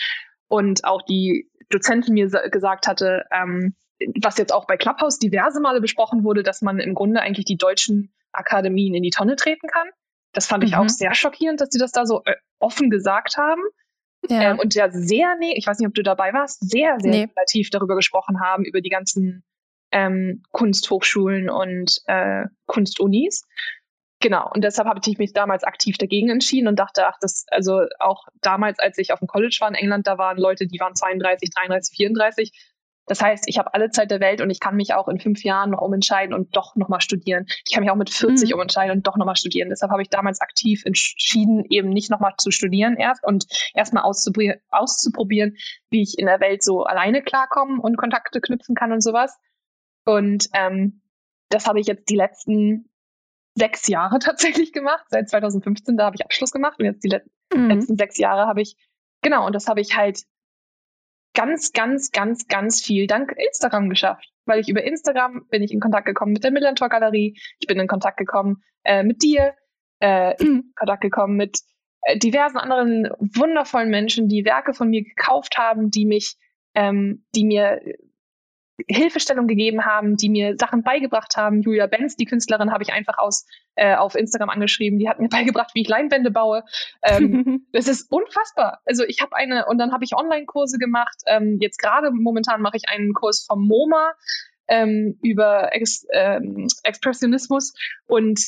Und 0.48 0.84
auch 0.86 1.04
die 1.04 1.50
Dozentin 1.70 2.14
mir 2.14 2.28
gesagt 2.28 2.88
hatte, 2.88 3.26
ähm, 3.32 3.76
was 4.22 4.38
jetzt 4.38 4.54
auch 4.54 4.66
bei 4.66 4.78
Clubhouse 4.78 5.20
diverse 5.20 5.60
Male 5.60 5.82
besprochen 5.82 6.24
wurde, 6.24 6.44
dass 6.44 6.62
man 6.62 6.80
im 6.80 6.96
Grunde 6.96 7.22
eigentlich 7.22 7.46
die 7.46 7.58
deutschen 7.58 8.14
Akademien 8.32 8.94
in 8.94 9.04
die 9.04 9.10
Tonne 9.10 9.36
treten 9.36 9.68
kann. 9.68 9.90
Das 10.34 10.46
fand 10.46 10.64
ich 10.64 10.72
mhm. 10.72 10.78
auch 10.78 10.90
sehr 10.90 11.14
schockierend, 11.14 11.60
dass 11.62 11.70
sie 11.72 11.80
das 11.80 11.92
da 11.92 12.06
so 12.06 12.22
äh, 12.26 12.36
offen 12.60 12.90
gesagt 12.90 13.38
haben. 13.38 13.62
Ja. 14.28 14.52
Ähm, 14.52 14.60
und 14.60 14.76
ja 14.76 14.90
sehr, 14.92 15.36
nee, 15.40 15.54
ich 15.56 15.66
weiß 15.66 15.80
nicht, 15.80 15.88
ob 15.88 15.94
du 15.94 16.04
dabei 16.04 16.34
warst, 16.34 16.70
sehr, 16.70 16.98
sehr 17.00 17.12
nee. 17.12 17.30
relativ 17.36 17.70
darüber 17.70 17.96
gesprochen 17.96 18.42
haben, 18.42 18.64
über 18.64 18.82
die 18.82 18.90
ganzen 18.90 19.44
ähm, 19.92 20.44
Kunsthochschulen 20.52 21.50
und 21.50 22.02
äh, 22.06 22.46
Kunstunis. 22.66 23.48
Genau, 24.22 24.52
und 24.54 24.64
deshalb 24.64 24.88
habe 24.88 25.00
ich 25.06 25.18
mich 25.18 25.32
damals 25.32 25.64
aktiv 25.64 25.98
dagegen 25.98 26.30
entschieden 26.30 26.68
und 26.68 26.78
dachte, 26.78 27.08
ach, 27.08 27.18
das, 27.22 27.46
also 27.52 27.86
auch 28.00 28.28
damals, 28.42 28.78
als 28.80 28.98
ich 28.98 29.14
auf 29.14 29.20
dem 29.20 29.30
College 29.30 29.58
war 29.62 29.70
in 29.70 29.76
England, 29.76 30.08
da 30.08 30.18
waren 30.18 30.38
Leute, 30.38 30.68
die 30.68 30.80
waren 30.80 30.94
32, 30.94 31.50
33, 31.52 31.96
34. 31.96 32.52
Das 33.06 33.22
heißt, 33.22 33.46
ich 33.48 33.58
habe 33.58 33.74
alle 33.74 33.90
Zeit 33.90 34.12
der 34.12 34.20
Welt 34.20 34.40
und 34.40 34.52
ich 34.52 34.60
kann 34.60 34.76
mich 34.76 34.94
auch 34.94 35.08
in 35.08 35.20
fünf 35.20 35.44
Jahren 35.44 35.72
noch 35.72 35.82
umentscheiden 35.82 36.36
und 36.36 36.56
doch 36.56 36.76
nochmal 36.76 37.02
studieren. 37.02 37.48
Ich 37.66 37.74
kann 37.74 37.82
mich 37.82 37.92
auch 37.92 37.96
mit 37.96 38.12
40 38.12 38.50
mhm. 38.50 38.56
umentscheiden 38.56 38.96
und 38.96 39.08
doch 39.08 39.16
nochmal 39.16 39.38
studieren. 39.38 39.70
Deshalb 39.70 39.92
habe 39.92 40.04
ich 40.04 40.10
damals 40.10 40.42
aktiv 40.42 40.84
entschieden, 40.86 41.66
eben 41.70 41.90
nicht 41.90 42.12
nochmal 42.12 42.34
zu 42.38 42.52
studieren 42.52 42.98
erst 42.98 43.26
und 43.26 43.48
erstmal 43.74 44.04
auszuprobieren, 44.04 44.60
auszuprobieren, 44.70 45.56
wie 45.90 46.04
ich 46.04 46.20
in 46.20 46.28
der 46.28 46.40
Welt 46.40 46.62
so 46.62 46.84
alleine 46.84 47.24
klarkommen 47.24 47.80
und 47.80 47.98
Kontakte 47.98 48.42
knüpfen 48.42 48.76
kann 48.76 48.92
und 48.92 49.02
sowas. 49.02 49.40
Und 50.06 50.48
ähm, 50.54 51.02
das 51.50 51.66
habe 51.66 51.80
ich 51.80 51.88
jetzt 51.88 52.10
die 52.10 52.16
letzten 52.16 52.89
sechs 53.60 53.88
Jahre 53.88 54.20
tatsächlich 54.20 54.74
gemacht. 54.74 55.06
Seit 55.10 55.30
2015, 55.30 55.98
da 55.98 56.06
habe 56.06 56.16
ich 56.16 56.26
Abschluss 56.26 56.52
gemacht 56.52 56.80
und 56.80 56.86
jetzt 56.86 57.04
die 57.04 57.16
mhm. 57.54 57.70
letzten 57.70 57.98
sechs 57.98 58.18
Jahre 58.18 58.48
habe 58.48 58.62
ich, 58.62 58.76
genau, 59.22 59.46
und 59.46 59.54
das 59.54 59.68
habe 59.68 59.82
ich 59.82 59.96
halt 59.96 60.24
ganz, 61.36 61.72
ganz, 61.74 62.12
ganz, 62.12 62.48
ganz 62.48 62.82
viel 62.82 63.08
dank 63.08 63.34
Instagram 63.38 63.90
geschafft. 63.90 64.30
Weil 64.46 64.60
ich 64.60 64.70
über 64.70 64.84
Instagram 64.84 65.46
bin 65.50 65.62
ich 65.62 65.72
in 65.72 65.80
Kontakt 65.80 66.08
gekommen 66.08 66.34
mit 66.34 66.44
der 66.44 66.52
Millantor 66.52 66.90
Galerie, 66.90 67.40
ich 67.60 67.68
bin 67.68 67.80
in 67.80 67.88
Kontakt 67.88 68.18
gekommen 68.18 68.64
äh, 68.84 69.04
mit 69.04 69.22
dir, 69.22 69.54
äh, 70.00 70.32
mhm. 70.44 70.50
in 70.50 70.74
Kontakt 70.76 71.02
gekommen 71.02 71.36
mit 71.36 71.60
äh, 72.02 72.18
diversen 72.18 72.58
anderen 72.58 73.10
wundervollen 73.20 73.90
Menschen, 73.90 74.28
die 74.28 74.46
Werke 74.46 74.74
von 74.74 74.90
mir 74.90 75.04
gekauft 75.04 75.58
haben, 75.58 75.92
die 75.92 76.06
mich, 76.06 76.36
ähm, 76.74 77.26
die 77.36 77.46
mir 77.46 77.80
Hilfestellung 78.88 79.48
gegeben 79.48 79.86
haben, 79.86 80.16
die 80.16 80.30
mir 80.30 80.56
Sachen 80.58 80.84
beigebracht 80.84 81.38
haben. 81.38 81.62
Julia 81.62 81.88
Benz, 81.88 82.16
die 82.16 82.26
Künstlerin, 82.26 82.72
habe 82.72 82.84
ich 82.84 82.94
einfach 82.94 83.18
aus 83.18 83.46
äh, 83.76 83.96
auf 83.96 84.16
Instagram 84.16 84.50
angeschrieben. 84.50 85.00
Die 85.00 85.10
hat 85.10 85.20
mir 85.20 85.30
beigebracht, 85.30 85.72
wie 85.74 85.82
ich 85.82 85.88
Leinwände 85.88 86.32
baue. 86.32 86.64
Ähm, 87.04 87.66
das 87.74 87.88
ist 87.88 88.12
unfassbar. 88.12 88.82
Also 88.86 89.04
ich 89.04 89.22
habe 89.22 89.36
eine 89.36 89.66
und 89.68 89.78
dann 89.78 89.92
habe 89.92 90.04
ich 90.04 90.16
Online-Kurse 90.16 90.78
gemacht. 90.78 91.16
Ähm, 91.26 91.58
jetzt 91.60 91.80
gerade 91.80 92.12
momentan 92.12 92.62
mache 92.62 92.78
ich 92.78 92.90
einen 92.90 93.14
Kurs 93.14 93.46
vom 93.48 93.68
MoMA 93.68 94.14
ähm, 94.68 95.18
über 95.22 95.74
Ex 95.74 96.06
ähm, 96.12 96.68
Expressionismus 96.84 97.74
und 98.06 98.40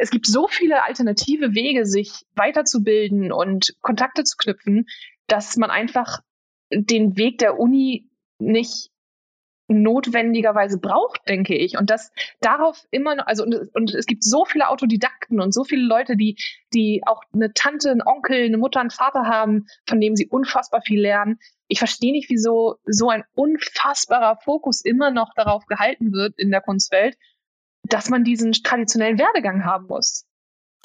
es 0.00 0.10
gibt 0.10 0.26
so 0.26 0.46
viele 0.46 0.84
alternative 0.84 1.54
Wege, 1.54 1.84
sich 1.86 2.26
weiterzubilden 2.34 3.32
und 3.32 3.74
Kontakte 3.80 4.24
zu 4.24 4.36
knüpfen, 4.36 4.86
dass 5.26 5.56
man 5.56 5.70
einfach 5.70 6.20
den 6.70 7.16
Weg 7.16 7.38
der 7.38 7.58
Uni 7.58 8.08
nicht 8.38 8.90
notwendigerweise 9.68 10.78
braucht, 10.78 11.20
denke 11.28 11.54
ich. 11.54 11.78
Und 11.78 11.90
das 11.90 12.10
darauf 12.40 12.86
immer 12.90 13.14
noch, 13.16 13.26
also 13.26 13.44
und, 13.44 13.54
und, 13.74 13.94
es 13.94 14.06
gibt 14.06 14.24
so 14.24 14.44
viele 14.44 14.68
Autodidakten 14.68 15.40
und 15.40 15.52
so 15.52 15.64
viele 15.64 15.82
Leute, 15.82 16.16
die, 16.16 16.36
die 16.72 17.02
auch 17.06 17.22
eine 17.32 17.52
Tante, 17.52 17.90
einen 17.90 18.02
Onkel, 18.02 18.46
eine 18.46 18.58
Mutter, 18.58 18.80
einen 18.80 18.90
Vater 18.90 19.26
haben, 19.26 19.66
von 19.86 20.00
dem 20.00 20.16
sie 20.16 20.26
unfassbar 20.26 20.80
viel 20.82 21.00
lernen. 21.00 21.38
Ich 21.68 21.78
verstehe 21.78 22.12
nicht, 22.12 22.30
wieso 22.30 22.76
so 22.86 23.10
ein 23.10 23.24
unfassbarer 23.34 24.38
Fokus 24.42 24.82
immer 24.82 25.10
noch 25.10 25.34
darauf 25.34 25.66
gehalten 25.66 26.12
wird 26.12 26.38
in 26.38 26.50
der 26.50 26.62
Kunstwelt, 26.62 27.16
dass 27.82 28.08
man 28.08 28.24
diesen 28.24 28.52
traditionellen 28.52 29.18
Werdegang 29.18 29.64
haben 29.64 29.86
muss. 29.86 30.24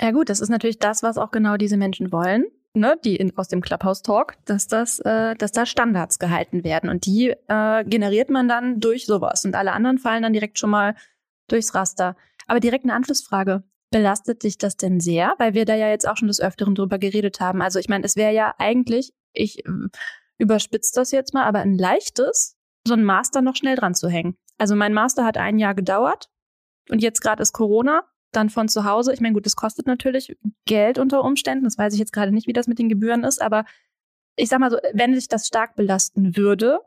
Ja 0.02 0.12
gut, 0.12 0.30
das 0.30 0.42
ist 0.42 0.50
natürlich 0.50 0.80
das, 0.80 1.04
was 1.04 1.18
auch 1.18 1.32
genau 1.32 1.56
diese 1.56 1.78
Menschen 1.78 2.12
wollen 2.12 2.46
ne, 2.74 2.98
die 3.04 3.16
in, 3.16 3.36
aus 3.38 3.48
dem 3.48 3.62
Clubhouse 3.62 4.02
Talk, 4.02 4.36
dass 4.46 4.68
das, 4.68 5.00
äh, 5.00 5.36
dass 5.36 5.52
da 5.52 5.66
Standards 5.66 6.20
gehalten 6.20 6.64
werden 6.64 6.90
und 6.90 7.06
die 7.06 7.36
äh, 7.48 7.84
generiert 7.86 8.30
man 8.30 8.48
dann 8.48 8.80
durch 8.80 9.06
sowas 9.06 9.46
und 9.46 9.56
alle 9.56 9.74
anderen 9.74 10.00
fallen 10.00 10.24
dann 10.24 10.34
direkt 10.34 10.60
schon 10.60 10.70
mal 10.70 10.96
durchs 11.48 11.76
Raster. 11.76 12.16
Aber 12.48 12.60
direkt 12.60 12.84
eine 12.86 12.94
Anschlussfrage. 12.94 13.64
Belastet 13.92 14.44
dich 14.44 14.58
das 14.58 14.76
denn 14.76 15.00
sehr? 15.00 15.36
Weil 15.38 15.54
wir 15.54 15.66
da 15.66 15.76
ja 15.76 15.88
jetzt 15.90 16.08
auch 16.08 16.18
schon 16.18 16.28
des 16.28 16.42
Öfteren 16.42 16.74
drüber 16.74 16.98
geredet 16.98 17.40
haben. 17.40 17.62
Also 17.62 17.80
ich 17.80 17.90
meine, 17.90 18.06
es 18.06 18.16
wäre 18.16 18.34
ja 18.34 18.56
eigentlich, 18.58 19.14
ich 19.34 19.66
äh, 19.66 19.72
überspitze 20.40 20.94
das 20.96 21.12
jetzt 21.12 21.34
mal, 21.34 21.44
aber 21.44 21.60
ein 21.60 21.78
leichtes, 21.78 22.58
so 22.88 22.96
ein 22.96 23.04
Master 23.04 23.42
noch 23.42 23.56
schnell 23.56 23.76
dran 23.76 23.94
zu 23.94 24.10
hängen. 24.10 24.36
Also 24.58 24.76
mein 24.76 24.94
Master 24.94 25.26
hat 25.26 25.38
ein 25.38 25.60
Jahr 25.60 25.76
gedauert 25.76 26.30
und 26.90 27.02
jetzt 27.02 27.22
gerade 27.22 27.42
ist 27.42 27.54
Corona 27.54 28.04
dann 28.36 28.50
von 28.50 28.68
zu 28.68 28.86
Hause. 28.86 29.14
Ich 29.14 29.22
meine, 29.22 29.34
gut, 29.34 29.46
das 29.46 29.56
kostet 29.56 29.88
natürlich 29.88 30.36
Geld 30.66 30.98
unter 30.98 31.24
Umständen. 31.24 31.64
Das 31.64 31.78
weiß 31.78 31.94
ich 31.94 32.00
jetzt 32.00 32.14
gerade 32.14 32.32
nicht, 32.32 32.48
wie 32.48 32.54
das 32.54 32.68
mit 32.68 32.80
den 32.80 32.90
Gebühren 32.90 33.24
ist, 33.24 33.42
aber 33.42 33.66
ich 34.36 34.50
sag 34.50 34.60
mal 34.60 34.72
so, 34.72 34.78
wenn 34.94 35.16
sich 35.16 35.28
das 35.28 35.48
stark 35.48 35.76
belasten 35.76 36.36
würde, 36.36 36.80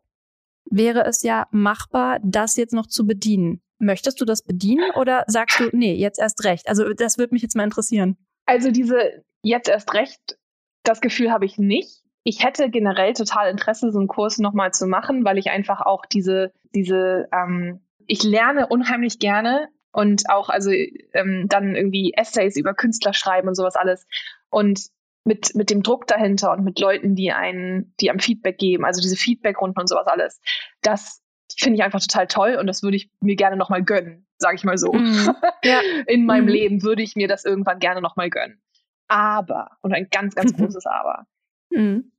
wäre 0.68 1.04
es 1.04 1.22
ja 1.22 1.46
machbar, 1.50 2.18
das 2.22 2.56
jetzt 2.56 2.74
noch 2.74 2.86
zu 2.86 3.06
bedienen. 3.06 3.62
Möchtest 3.78 4.20
du 4.20 4.24
das 4.24 4.42
bedienen 4.42 4.90
oder 4.96 5.24
sagst 5.26 5.60
du, 5.60 5.68
nee, 5.72 5.94
jetzt 5.94 6.18
erst 6.18 6.44
recht? 6.44 6.68
Also 6.68 6.92
das 6.92 7.18
würde 7.18 7.34
mich 7.34 7.42
jetzt 7.42 7.56
mal 7.56 7.64
interessieren. 7.64 8.16
Also 8.46 8.70
diese 8.70 9.22
jetzt 9.42 9.68
erst 9.68 9.92
recht, 9.94 10.38
das 10.82 11.00
Gefühl 11.00 11.30
habe 11.30 11.44
ich 11.44 11.58
nicht. 11.58 12.02
Ich 12.24 12.42
hätte 12.42 12.70
generell 12.70 13.12
total 13.12 13.50
Interesse, 13.50 13.92
so 13.92 13.98
einen 13.98 14.08
Kurs 14.08 14.38
nochmal 14.38 14.72
zu 14.72 14.86
machen, 14.86 15.24
weil 15.24 15.38
ich 15.38 15.50
einfach 15.50 15.80
auch 15.82 16.04
diese, 16.06 16.52
diese, 16.74 17.28
ähm, 17.32 17.80
ich 18.06 18.24
lerne 18.24 18.66
unheimlich 18.66 19.18
gerne 19.18 19.68
und 19.96 20.28
auch 20.28 20.50
also 20.50 20.70
ähm, 21.14 21.46
dann 21.48 21.74
irgendwie 21.74 22.12
Essays 22.14 22.56
über 22.56 22.74
Künstler 22.74 23.14
schreiben 23.14 23.48
und 23.48 23.54
sowas 23.54 23.76
alles 23.76 24.06
und 24.50 24.88
mit 25.24 25.54
mit 25.54 25.70
dem 25.70 25.82
Druck 25.82 26.06
dahinter 26.06 26.52
und 26.52 26.64
mit 26.64 26.78
Leuten, 26.78 27.14
die 27.14 27.32
einen, 27.32 27.94
die 27.98 28.10
am 28.10 28.18
Feedback 28.18 28.58
geben, 28.58 28.84
also 28.84 29.00
diese 29.00 29.16
Feedbackrunden 29.16 29.80
und 29.80 29.88
sowas 29.88 30.06
alles, 30.06 30.38
das 30.82 31.22
finde 31.58 31.76
ich 31.76 31.82
einfach 31.82 32.00
total 32.00 32.26
toll 32.26 32.58
und 32.60 32.66
das 32.66 32.82
würde 32.82 32.98
ich 32.98 33.10
mir 33.20 33.36
gerne 33.36 33.56
noch 33.56 33.70
mal 33.70 33.82
gönnen, 33.82 34.26
sage 34.36 34.56
ich 34.56 34.64
mal 34.64 34.76
so. 34.76 34.92
Mhm. 34.92 35.34
Ja. 35.64 35.80
In 36.06 36.26
meinem 36.26 36.44
mhm. 36.44 36.50
Leben 36.50 36.82
würde 36.82 37.02
ich 37.02 37.16
mir 37.16 37.26
das 37.26 37.46
irgendwann 37.46 37.78
gerne 37.78 38.02
noch 38.02 38.16
mal 38.16 38.28
gönnen. 38.28 38.60
Aber 39.08 39.70
und 39.80 39.94
ein 39.94 40.08
ganz 40.10 40.34
ganz 40.34 40.52
großes 40.58 40.84
Aber. 40.84 41.26
Mhm. 41.70 42.12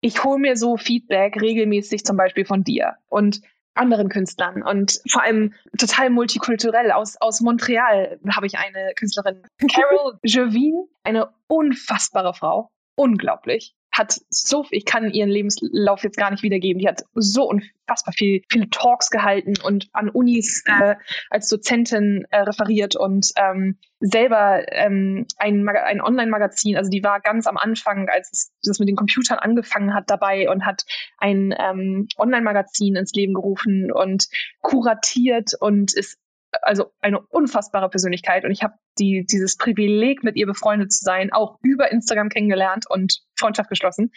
Ich 0.00 0.24
hole 0.24 0.38
mir 0.38 0.56
so 0.56 0.78
Feedback 0.78 1.38
regelmäßig 1.38 2.02
zum 2.02 2.16
Beispiel 2.16 2.46
von 2.46 2.64
dir 2.64 2.94
und 3.08 3.42
anderen 3.74 4.08
Künstlern 4.08 4.62
und 4.62 5.00
vor 5.08 5.22
allem 5.22 5.54
total 5.78 6.10
multikulturell. 6.10 6.92
Aus, 6.92 7.16
aus 7.20 7.40
Montreal 7.40 8.18
habe 8.34 8.46
ich 8.46 8.58
eine 8.58 8.92
Künstlerin, 8.96 9.42
Carol 9.72 10.18
Jevin, 10.22 10.86
eine 11.04 11.32
unfassbare 11.46 12.34
Frau. 12.34 12.70
Unglaublich 12.96 13.74
hat 13.92 14.20
so, 14.30 14.66
ich 14.70 14.84
kann 14.84 15.10
ihren 15.10 15.30
Lebenslauf 15.30 16.02
jetzt 16.04 16.16
gar 16.16 16.30
nicht 16.30 16.42
wiedergeben. 16.42 16.80
Die 16.80 16.88
hat 16.88 17.02
so 17.14 17.48
unfassbar 17.48 18.14
viel, 18.14 18.42
viele 18.48 18.70
Talks 18.70 19.10
gehalten 19.10 19.54
und 19.62 19.88
an 19.92 20.08
Unis 20.08 20.62
äh, 20.66 20.94
als 21.28 21.48
Dozentin 21.48 22.24
äh, 22.30 22.40
referiert 22.40 22.96
und 22.96 23.30
ähm, 23.36 23.78
selber 24.00 24.64
ähm, 24.72 25.26
ein, 25.36 25.68
ein 25.68 26.00
Online-Magazin, 26.00 26.76
also 26.76 26.88
die 26.88 27.02
war 27.02 27.20
ganz 27.20 27.46
am 27.46 27.58
Anfang, 27.58 28.08
als 28.08 28.52
das 28.62 28.78
mit 28.78 28.88
den 28.88 28.96
Computern 28.96 29.38
angefangen 29.38 29.92
hat, 29.92 30.08
dabei 30.08 30.48
und 30.48 30.64
hat 30.64 30.84
ein 31.18 31.54
ähm, 31.58 32.08
Online-Magazin 32.16 32.96
ins 32.96 33.12
Leben 33.12 33.34
gerufen 33.34 33.92
und 33.92 34.28
kuratiert 34.60 35.52
und 35.58 35.92
ist 35.94 36.18
also 36.62 36.92
eine 37.00 37.20
unfassbare 37.20 37.88
Persönlichkeit 37.88 38.44
und 38.44 38.50
ich 38.50 38.62
habe 38.62 38.74
die, 38.98 39.24
dieses 39.24 39.56
Privileg, 39.56 40.22
mit 40.22 40.36
ihr 40.36 40.46
befreundet 40.46 40.92
zu 40.92 41.04
sein, 41.04 41.32
auch 41.32 41.58
über 41.62 41.90
Instagram 41.90 42.28
kennengelernt 42.28 42.86
und 42.88 43.22
Freundschaft 43.38 43.70
geschlossen. 43.70 44.12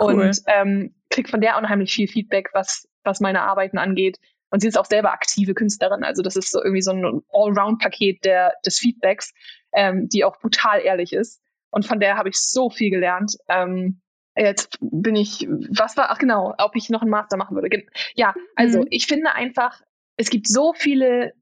Cool. 0.00 0.14
Und 0.14 0.40
ähm, 0.46 0.94
krieg 1.10 1.28
von 1.28 1.40
der 1.40 1.56
unheimlich 1.58 1.92
viel 1.92 2.08
Feedback, 2.08 2.50
was, 2.52 2.88
was 3.04 3.20
meine 3.20 3.42
Arbeiten 3.42 3.78
angeht. 3.78 4.18
Und 4.50 4.60
sie 4.60 4.68
ist 4.68 4.78
auch 4.78 4.84
selber 4.84 5.12
aktive 5.12 5.54
Künstlerin. 5.54 6.04
Also 6.04 6.22
das 6.22 6.36
ist 6.36 6.50
so 6.50 6.62
irgendwie 6.62 6.82
so 6.82 6.92
ein 6.92 7.22
Allround-Paket 7.32 8.24
der, 8.24 8.54
des 8.64 8.78
Feedbacks, 8.78 9.32
ähm, 9.72 10.08
die 10.08 10.24
auch 10.24 10.38
brutal 10.38 10.80
ehrlich 10.80 11.12
ist. 11.12 11.40
Und 11.70 11.86
von 11.86 11.98
der 11.98 12.16
habe 12.16 12.28
ich 12.28 12.36
so 12.36 12.70
viel 12.70 12.90
gelernt. 12.90 13.36
Ähm, 13.48 14.00
jetzt 14.36 14.78
bin 14.80 15.16
ich, 15.16 15.48
was 15.48 15.96
war, 15.96 16.10
ach 16.10 16.18
genau, 16.18 16.54
ob 16.58 16.76
ich 16.76 16.88
noch 16.88 17.02
einen 17.02 17.10
Master 17.10 17.36
machen 17.36 17.56
würde. 17.56 17.84
Ja, 18.14 18.34
also 18.54 18.80
mhm. 18.80 18.86
ich 18.90 19.06
finde 19.06 19.32
einfach, 19.32 19.80
es 20.16 20.30
gibt 20.30 20.46
so 20.46 20.72
viele 20.72 21.32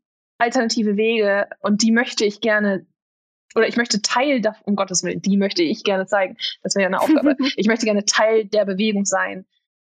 alternative 0.43 0.97
Wege 0.97 1.49
und 1.61 1.83
die 1.83 1.93
möchte 1.93 2.25
ich 2.25 2.41
gerne 2.41 2.87
oder 3.55 3.69
ich 3.69 3.77
möchte 3.77 4.01
Teil 4.01 4.41
davon, 4.41 4.63
um 4.65 4.77
Gottes 4.77 5.03
Willen, 5.03 5.21
die 5.21 5.37
möchte 5.37 5.63
ich 5.63 5.85
gerne 5.85 6.07
zeigen. 6.07 6.37
Das 6.63 6.75
wäre 6.75 6.83
ja 6.83 6.87
eine 6.89 7.01
Aufgabe. 7.03 7.37
ich 7.57 7.67
möchte 7.67 7.85
gerne 7.85 8.05
Teil 8.05 8.47
der 8.47 8.65
Bewegung 8.65 9.05
sein, 9.05 9.47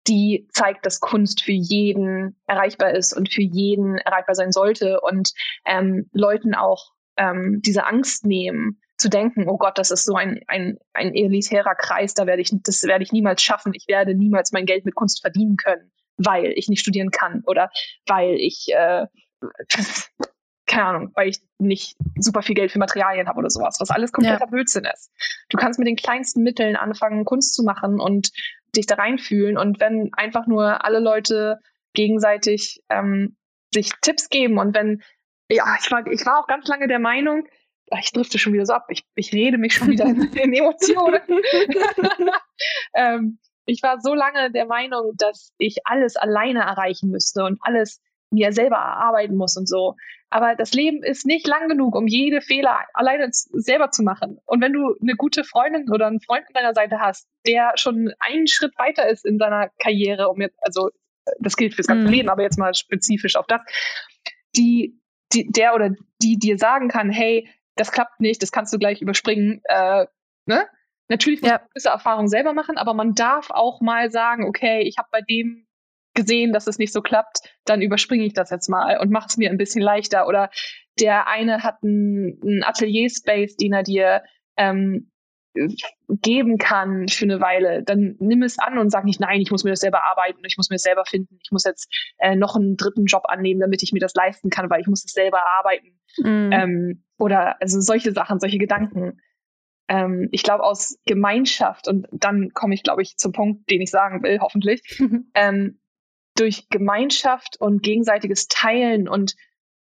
die 0.08 0.48
zeigt, 0.52 0.86
dass 0.86 1.00
Kunst 1.00 1.42
für 1.42 1.54
jeden 1.54 2.36
erreichbar 2.48 2.92
ist 2.92 3.14
und 3.14 3.32
für 3.32 3.42
jeden 3.42 3.98
erreichbar 3.98 4.36
sein 4.36 4.52
sollte 4.52 5.00
und 5.02 5.32
ähm, 5.66 6.10
Leuten 6.12 6.54
auch 6.54 6.92
ähm, 7.18 7.62
diese 7.64 7.86
Angst 7.86 8.26
nehmen, 8.26 8.82
zu 8.98 9.10
denken, 9.10 9.50
oh 9.50 9.58
Gott, 9.58 9.78
das 9.78 9.92
ist 9.92 10.06
so 10.06 10.16
ein, 10.16 10.42
ein, 10.48 10.78
ein 10.94 11.14
elitärer 11.14 11.76
Kreis, 11.76 12.14
da 12.14 12.26
werde 12.26 12.42
ich, 12.42 12.52
das 12.64 12.84
werde 12.84 13.04
ich 13.04 13.12
niemals 13.12 13.42
schaffen. 13.42 13.74
Ich 13.74 13.88
werde 13.88 14.16
niemals 14.16 14.52
mein 14.52 14.66
Geld 14.66 14.86
mit 14.86 14.96
Kunst 14.96 15.22
verdienen 15.22 15.58
können, 15.58 15.92
weil 16.18 16.54
ich 16.56 16.70
nicht 16.70 16.80
studieren 16.80 17.12
kann 17.12 17.44
oder 17.46 17.70
weil 18.08 18.36
ich 18.36 18.68
äh, 18.74 19.06
keine 20.66 20.86
Ahnung, 20.86 21.12
weil 21.16 21.30
ich 21.30 21.40
nicht 21.58 21.96
super 22.18 22.42
viel 22.42 22.56
Geld 22.56 22.72
für 22.72 22.80
Materialien 22.80 23.28
habe 23.28 23.40
oder 23.40 23.50
sowas, 23.50 23.78
was 23.80 23.92
alles 23.92 24.12
kompletter 24.12 24.46
ja. 24.46 24.46
Blödsinn 24.46 24.86
ist. 24.86 25.12
Du 25.50 25.58
kannst 25.58 25.80
mit 25.80 25.88
den 25.88 25.96
kleinsten 25.96 26.44
Mitteln 26.44 26.76
anfangen, 26.76 27.26
Kunst 27.26 27.54
zu 27.54 27.64
machen 27.64 28.00
und 28.00 28.32
dich 28.76 28.88
da 28.88 28.96
reinfühlen. 28.96 29.58
Und 29.58 29.80
wenn 29.80 30.14
einfach 30.14 30.48
nur 30.48 30.84
alle 30.84 31.00
Leute 31.00 31.60
gegenseitig 31.94 32.82
ähm, 32.90 33.38
sich 33.74 33.92
Tipps 34.02 34.30
geben 34.30 34.58
und 34.58 34.76
wenn, 34.76 35.04
ja, 35.50 35.76
ich 35.80 35.92
war, 35.92 36.06
ich 36.08 36.26
war 36.26 36.40
auch 36.40 36.48
ganz 36.48 36.68
lange 36.68 36.88
der 36.88 37.00
Meinung, 37.00 37.48
ach, 37.92 38.00
ich 38.02 38.12
drifte 38.12 38.40
schon 38.40 38.54
wieder 38.54 38.66
so 38.66 38.74
ab, 38.74 38.88
ich, 38.90 39.04
ich 39.16 39.32
rede 39.34 39.58
mich 39.58 39.74
schon 39.74 39.90
wieder 39.90 40.06
in, 40.06 40.22
in 40.34 40.54
Emotionen. 40.54 41.22
ähm, 42.96 43.40
ich 43.66 43.82
war 43.82 44.00
so 44.00 44.14
lange 44.14 44.52
der 44.52 44.66
Meinung, 44.66 45.14
dass 45.18 45.54
ich 45.58 45.86
alles 45.86 46.16
alleine 46.16 46.62
erreichen 46.62 47.10
müsste 47.10 47.44
und 47.44 47.60
alles 47.62 48.00
mir 48.32 48.52
selber 48.52 48.76
erarbeiten 48.76 49.36
muss 49.36 49.58
und 49.58 49.68
so. 49.68 49.96
Aber 50.36 50.54
das 50.54 50.74
Leben 50.74 51.02
ist 51.02 51.26
nicht 51.26 51.48
lang 51.48 51.70
genug, 51.70 51.96
um 51.96 52.08
jede 52.08 52.42
Fehler 52.42 52.82
alleine 52.94 53.30
selber 53.32 53.92
zu 53.92 54.04
machen. 54.04 54.38
Und 54.46 54.60
wenn 54.60 54.74
du 54.74 54.94
eine 55.02 55.16
gute 55.16 55.46
Freundin 55.46 55.90
oder 55.90 56.08
einen 56.08 56.20
Freund 56.20 56.46
an 56.48 56.54
deiner 56.54 56.74
Seite 56.74 57.00
hast, 57.00 57.30
der 57.48 57.72
schon 57.76 58.12
einen 58.20 58.46
Schritt 58.46 58.78
weiter 58.78 59.08
ist 59.08 59.26
in 59.26 59.38
seiner 59.38 59.70
Karriere, 59.80 60.28
um 60.28 60.42
jetzt, 60.42 60.58
also 60.62 60.90
das 61.40 61.56
gilt 61.56 61.74
fürs 61.74 61.88
ganze 61.88 62.08
mhm. 62.08 62.14
Leben, 62.14 62.28
aber 62.28 62.42
jetzt 62.42 62.60
mal 62.60 62.74
spezifisch 62.76 63.38
auf 63.38 63.48
das, 63.48 63.62
die, 64.58 65.00
die, 65.32 65.50
der 65.50 65.74
oder 65.74 65.92
die 66.22 66.38
dir 66.38 66.58
sagen 66.58 66.90
kann, 66.90 67.12
hey, 67.12 67.48
das 67.78 67.94
klappt 67.94 68.20
nicht, 68.20 68.44
das 68.44 68.52
kannst 68.52 68.74
du 68.74 68.78
gleich 68.78 69.02
überspringen, 69.02 69.62
äh, 69.64 70.06
ne? 70.48 70.68
Natürlich 71.08 71.40
muss 71.40 71.52
ja. 71.52 71.60
man 71.60 71.68
gewisse 71.70 71.90
Erfahrungen 71.90 72.28
selber 72.28 72.54
machen, 72.54 72.78
aber 72.78 72.94
man 72.94 73.14
darf 73.14 73.52
auch 73.52 73.80
mal 73.80 74.12
sagen, 74.12 74.44
okay, 74.44 74.82
ich 74.82 74.98
habe 74.98 75.08
bei 75.14 75.22
dem 75.22 75.66
gesehen, 76.16 76.54
dass 76.54 76.68
es 76.68 76.78
nicht 76.78 76.94
so 76.94 77.02
klappt, 77.02 77.40
dann 77.66 77.82
überspringe 77.82 78.26
ich 78.26 78.34
das 78.34 78.50
jetzt 78.50 78.70
mal 78.70 78.98
und 79.00 79.12
mache 79.12 79.28
es 79.28 79.38
mir 79.38 79.50
ein 79.50 79.58
bisschen 79.58 79.82
leichter. 79.82 80.28
Oder 80.28 80.50
der 81.00 81.28
eine 81.28 81.64
hat 81.64 81.78
einen 81.84 82.64
Atelier-Space, 82.64 83.58
den 83.58 83.74
er 83.74 83.84
dir 83.84 84.24
ähm, 84.58 85.12
geben 86.10 86.58
kann 86.58 87.08
für 87.08 87.26
eine 87.26 87.40
Weile, 87.40 87.84
dann 87.84 88.16
nimm 88.20 88.44
es 88.44 88.60
an 88.60 88.78
und 88.78 88.90
sag 88.90 89.06
nicht, 89.06 89.20
nein, 89.20 89.42
ich 89.42 89.52
muss 89.52 89.64
mir 89.64 89.72
das 89.72 89.80
selber 89.80 90.02
arbeiten, 90.10 90.40
ich 90.46 90.58
muss 90.58 90.70
mir 90.70 90.76
das 90.76 90.84
selber 90.84 91.06
finden, 91.06 91.40
ich 91.42 91.52
muss 91.52 91.64
jetzt 91.64 91.88
äh, 92.18 92.36
noch 92.36 92.56
einen 92.56 92.76
dritten 92.76 93.06
Job 93.06 93.24
annehmen, 93.28 93.62
damit 93.62 93.82
ich 93.82 93.94
mir 93.94 94.00
das 94.00 94.14
leisten 94.14 94.50
kann, 94.50 94.70
weil 94.70 94.82
ich 94.82 94.88
muss 94.88 95.06
es 95.06 95.14
selber 95.14 95.40
arbeiten. 95.58 95.98
Mhm. 96.18 96.50
Ähm, 96.52 97.04
oder 97.18 97.62
also 97.62 97.80
solche 97.80 98.12
Sachen, 98.12 98.40
solche 98.40 98.58
Gedanken. 98.58 99.22
Ähm, 99.88 100.30
ich 100.32 100.44
glaube, 100.44 100.64
aus 100.64 100.98
Gemeinschaft, 101.06 101.88
und 101.88 102.08
dann 102.12 102.50
komme 102.54 102.74
ich, 102.74 102.84
glaube 102.84 103.02
ich, 103.02 103.18
zum 103.18 103.32
Punkt, 103.32 103.70
den 103.70 103.82
ich 103.82 103.92
sagen 103.92 104.24
will, 104.24 104.40
hoffentlich, 104.40 104.82
ähm, 105.36 105.80
durch 106.36 106.68
Gemeinschaft 106.70 107.60
und 107.60 107.84
gegenseitiges 107.84 108.48
Teilen 108.48 109.08
und 109.08 109.36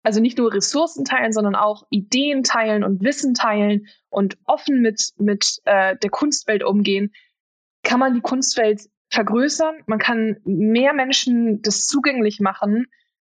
also 0.02 0.20
nicht 0.20 0.38
nur 0.38 0.54
Ressourcen 0.54 1.04
teilen, 1.04 1.32
sondern 1.32 1.54
auch 1.54 1.86
Ideen 1.90 2.42
teilen 2.42 2.84
und 2.84 3.02
Wissen 3.02 3.34
teilen 3.34 3.86
und 4.08 4.38
offen 4.46 4.80
mit, 4.80 5.12
mit 5.18 5.60
äh, 5.64 5.96
der 5.96 6.10
Kunstwelt 6.10 6.64
umgehen, 6.64 7.12
kann 7.82 8.00
man 8.00 8.14
die 8.14 8.22
Kunstwelt 8.22 8.88
vergrößern. 9.10 9.82
Man 9.86 9.98
kann 9.98 10.38
mehr 10.44 10.94
Menschen 10.94 11.60
das 11.60 11.86
zugänglich 11.86 12.40
machen 12.40 12.86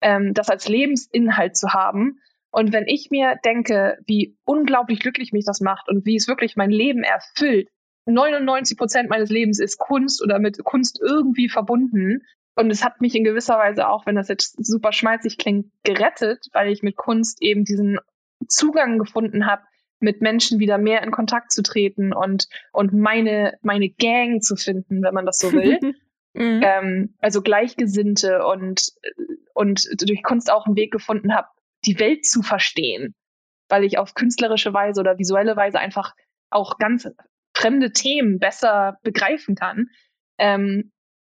ähm, 0.00 0.34
das 0.34 0.48
als 0.48 0.68
Lebensinhalt 0.68 1.56
zu 1.56 1.72
haben. 1.72 2.20
Und 2.50 2.72
wenn 2.72 2.86
ich 2.88 3.08
mir 3.10 3.36
denke, 3.44 3.98
wie 4.06 4.36
unglaublich 4.44 5.00
glücklich 5.00 5.32
mich 5.32 5.44
das 5.44 5.60
macht 5.60 5.88
und 5.88 6.04
wie 6.04 6.16
es 6.16 6.26
wirklich 6.26 6.56
mein 6.56 6.70
Leben 6.70 7.02
erfüllt, 7.02 7.68
99 8.06 8.76
Prozent 8.76 9.08
meines 9.08 9.30
Lebens 9.30 9.60
ist 9.60 9.78
Kunst 9.78 10.22
oder 10.22 10.38
mit 10.38 10.64
Kunst 10.64 11.00
irgendwie 11.00 11.48
verbunden. 11.48 12.22
Und 12.60 12.70
es 12.70 12.84
hat 12.84 13.00
mich 13.00 13.14
in 13.14 13.24
gewisser 13.24 13.56
Weise 13.56 13.88
auch, 13.88 14.04
wenn 14.04 14.16
das 14.16 14.28
jetzt 14.28 14.62
super 14.62 14.92
schmalzig 14.92 15.38
klingt, 15.38 15.72
gerettet, 15.82 16.44
weil 16.52 16.70
ich 16.70 16.82
mit 16.82 16.94
Kunst 16.94 17.40
eben 17.40 17.64
diesen 17.64 17.98
Zugang 18.48 18.98
gefunden 18.98 19.46
habe, 19.46 19.62
mit 19.98 20.20
Menschen 20.20 20.58
wieder 20.58 20.76
mehr 20.76 21.02
in 21.02 21.10
Kontakt 21.10 21.52
zu 21.52 21.62
treten 21.62 22.12
und, 22.12 22.48
und 22.72 22.92
meine, 22.92 23.54
meine 23.62 23.88
Gang 23.88 24.42
zu 24.42 24.56
finden, 24.56 25.02
wenn 25.02 25.14
man 25.14 25.24
das 25.24 25.38
so 25.38 25.52
will. 25.52 25.78
mhm. 26.34 26.60
ähm, 26.62 27.14
also 27.18 27.40
Gleichgesinnte 27.40 28.44
und, 28.44 28.92
und 29.54 29.82
durch 30.06 30.22
Kunst 30.22 30.52
auch 30.52 30.66
einen 30.66 30.76
Weg 30.76 30.92
gefunden 30.92 31.34
habe, 31.34 31.48
die 31.86 31.98
Welt 31.98 32.26
zu 32.26 32.42
verstehen, 32.42 33.14
weil 33.70 33.84
ich 33.84 33.96
auf 33.96 34.12
künstlerische 34.12 34.74
Weise 34.74 35.00
oder 35.00 35.18
visuelle 35.18 35.56
Weise 35.56 35.78
einfach 35.78 36.14
auch 36.50 36.76
ganz 36.76 37.08
fremde 37.54 37.92
Themen 37.92 38.38
besser 38.38 38.98
begreifen 39.02 39.54
kann. 39.54 39.86
Ähm, 40.36 40.92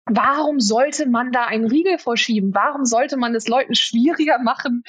warum 0.06 0.60
sollte 0.60 1.08
man 1.08 1.32
da 1.32 1.46
einen 1.46 1.68
Riegel 1.68 1.98
vorschieben? 1.98 2.54
Warum 2.54 2.86
sollte 2.86 3.18
man 3.18 3.36
es 3.36 3.48
Leuten 3.48 3.76
schwieriger 3.76 4.40
machen, 4.40 4.84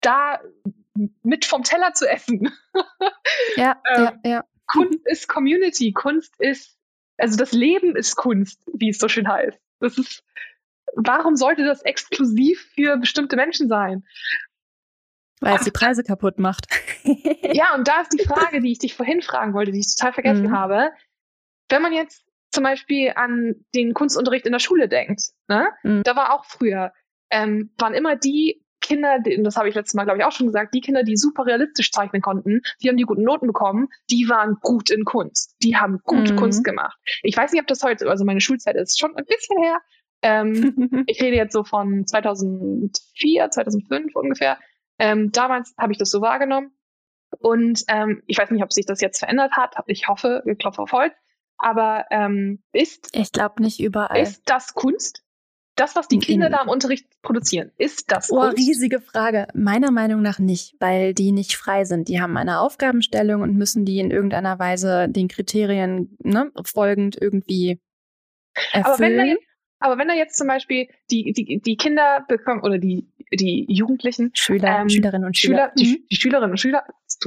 da 0.00 0.40
mit 1.22 1.44
vom 1.44 1.62
Teller 1.62 1.92
zu 1.92 2.08
essen? 2.08 2.50
Ja, 3.56 3.80
ähm, 3.94 4.04
ja, 4.04 4.30
ja. 4.30 4.44
Kunst 4.66 5.06
ist 5.06 5.28
Community. 5.28 5.92
Kunst 5.92 6.34
ist, 6.38 6.76
also 7.16 7.36
das 7.36 7.52
Leben 7.52 7.96
ist 7.96 8.16
Kunst, 8.16 8.62
wie 8.72 8.90
es 8.90 8.98
so 8.98 9.08
schön 9.08 9.28
heißt. 9.28 9.58
Das 9.80 9.98
ist, 9.98 10.22
warum 10.94 11.36
sollte 11.36 11.64
das 11.64 11.82
exklusiv 11.82 12.70
für 12.74 12.96
bestimmte 12.98 13.36
Menschen 13.36 13.68
sein? 13.68 14.04
Weil 15.40 15.56
es 15.56 15.64
die 15.64 15.70
Preise 15.70 16.04
kaputt 16.04 16.38
macht. 16.38 16.66
ja, 17.04 17.74
und 17.76 17.88
da 17.88 18.02
ist 18.02 18.12
die 18.12 18.24
Frage, 18.24 18.60
die 18.60 18.72
ich 18.72 18.78
dich 18.78 18.94
vorhin 18.94 19.22
fragen 19.22 19.54
wollte, 19.54 19.72
die 19.72 19.80
ich 19.80 19.96
total 19.96 20.12
vergessen 20.12 20.48
mhm. 20.48 20.52
habe. 20.52 20.90
Wenn 21.70 21.82
man 21.82 21.92
jetzt 21.92 22.24
zum 22.50 22.64
Beispiel 22.64 23.12
an 23.14 23.64
den 23.74 23.94
Kunstunterricht 23.94 24.46
in 24.46 24.52
der 24.52 24.58
Schule 24.58 24.88
denkt, 24.88 25.22
ne? 25.48 25.68
Mhm. 25.82 26.02
da 26.02 26.16
war 26.16 26.34
auch 26.34 26.44
früher, 26.44 26.92
ähm, 27.30 27.72
waren 27.78 27.94
immer 27.94 28.16
die 28.16 28.64
Kinder, 28.80 29.18
das 29.20 29.56
habe 29.56 29.68
ich 29.68 29.74
letztes 29.74 29.94
Mal, 29.94 30.04
glaube 30.04 30.18
ich, 30.18 30.24
auch 30.24 30.32
schon 30.32 30.46
gesagt, 30.46 30.74
die 30.74 30.80
Kinder, 30.80 31.02
die 31.02 31.16
super 31.16 31.46
realistisch 31.46 31.92
zeichnen 31.92 32.22
konnten, 32.22 32.62
die 32.82 32.88
haben 32.88 32.96
die 32.96 33.04
guten 33.04 33.22
Noten 33.22 33.46
bekommen, 33.46 33.88
die 34.10 34.28
waren 34.28 34.56
gut 34.62 34.90
in 34.90 35.04
Kunst. 35.04 35.54
Die 35.62 35.76
haben 35.76 36.00
gute 36.02 36.32
mhm. 36.32 36.38
Kunst 36.38 36.64
gemacht. 36.64 36.98
Ich 37.22 37.36
weiß 37.36 37.52
nicht, 37.52 37.60
ob 37.60 37.66
das 37.66 37.82
heute, 37.82 38.08
also 38.08 38.24
meine 38.24 38.40
Schulzeit 38.40 38.76
ist 38.76 38.98
schon 38.98 39.14
ein 39.14 39.26
bisschen 39.26 39.62
her. 39.62 39.80
Ähm, 40.22 41.04
ich 41.06 41.22
rede 41.22 41.36
jetzt 41.36 41.52
so 41.52 41.62
von 41.62 42.06
2004, 42.06 43.50
2005 43.50 44.16
ungefähr. 44.16 44.58
Ähm, 44.98 45.30
damals 45.30 45.74
habe 45.78 45.92
ich 45.92 45.98
das 45.98 46.10
so 46.10 46.20
wahrgenommen. 46.20 46.72
Und 47.38 47.84
ähm, 47.88 48.22
ich 48.26 48.38
weiß 48.38 48.50
nicht, 48.50 48.64
ob 48.64 48.72
sich 48.72 48.86
das 48.86 49.00
jetzt 49.00 49.20
verändert 49.20 49.52
hat. 49.52 49.76
Ich 49.86 50.08
hoffe, 50.08 50.42
wir 50.44 50.56
klopfen 50.56 50.82
auf 50.82 50.92
Holz. 50.92 51.14
Aber 51.60 52.06
ähm, 52.10 52.62
ist. 52.72 53.08
Ich 53.12 53.32
glaube 53.32 53.62
nicht 53.62 53.80
überall. 53.80 54.20
Ist 54.20 54.42
das 54.46 54.74
Kunst? 54.74 55.22
Das, 55.76 55.94
was 55.94 56.08
die 56.08 56.18
Kinder 56.18 56.46
in, 56.46 56.52
da 56.52 56.62
im 56.62 56.68
Unterricht 56.68 57.06
produzieren, 57.22 57.70
ist 57.78 58.10
das 58.10 58.30
oh, 58.30 58.40
Kunst? 58.40 58.58
riesige 58.58 59.00
Frage. 59.00 59.46
Meiner 59.54 59.90
Meinung 59.90 60.20
nach 60.20 60.38
nicht, 60.38 60.74
weil 60.78 61.14
die 61.14 61.32
nicht 61.32 61.56
frei 61.56 61.84
sind. 61.84 62.08
Die 62.08 62.20
haben 62.20 62.36
eine 62.36 62.60
Aufgabenstellung 62.60 63.42
und 63.42 63.56
müssen 63.56 63.84
die 63.84 63.98
in 63.98 64.10
irgendeiner 64.10 64.58
Weise 64.58 65.08
den 65.08 65.28
Kriterien 65.28 66.16
ne, 66.22 66.50
folgend 66.64 67.16
irgendwie 67.20 67.80
erfüllen. 68.72 68.84
Aber 68.84 68.98
wenn, 68.98 69.16
da 69.16 69.24
jetzt, 69.24 69.42
aber 69.78 69.98
wenn 69.98 70.08
da 70.08 70.14
jetzt 70.14 70.36
zum 70.36 70.48
Beispiel 70.48 70.88
die, 71.10 71.32
die, 71.32 71.60
die 71.62 71.76
Kinder 71.76 72.24
bekommen 72.28 72.62
oder 72.62 72.78
die 72.78 73.08
die 73.32 73.66
Jugendlichen, 73.68 74.32
Schüler, 74.34 74.80
ähm, 74.80 74.88
Schülerinnen 74.88 75.26
und 75.26 75.36
Schüler, 75.36 75.70
Schüler 75.70 75.72
die, 75.78 75.98
mhm. 75.98 76.06
die, 76.10 76.16
Schülerinnen 76.16 76.50
und 76.50 76.58
Schüler, 76.58 76.84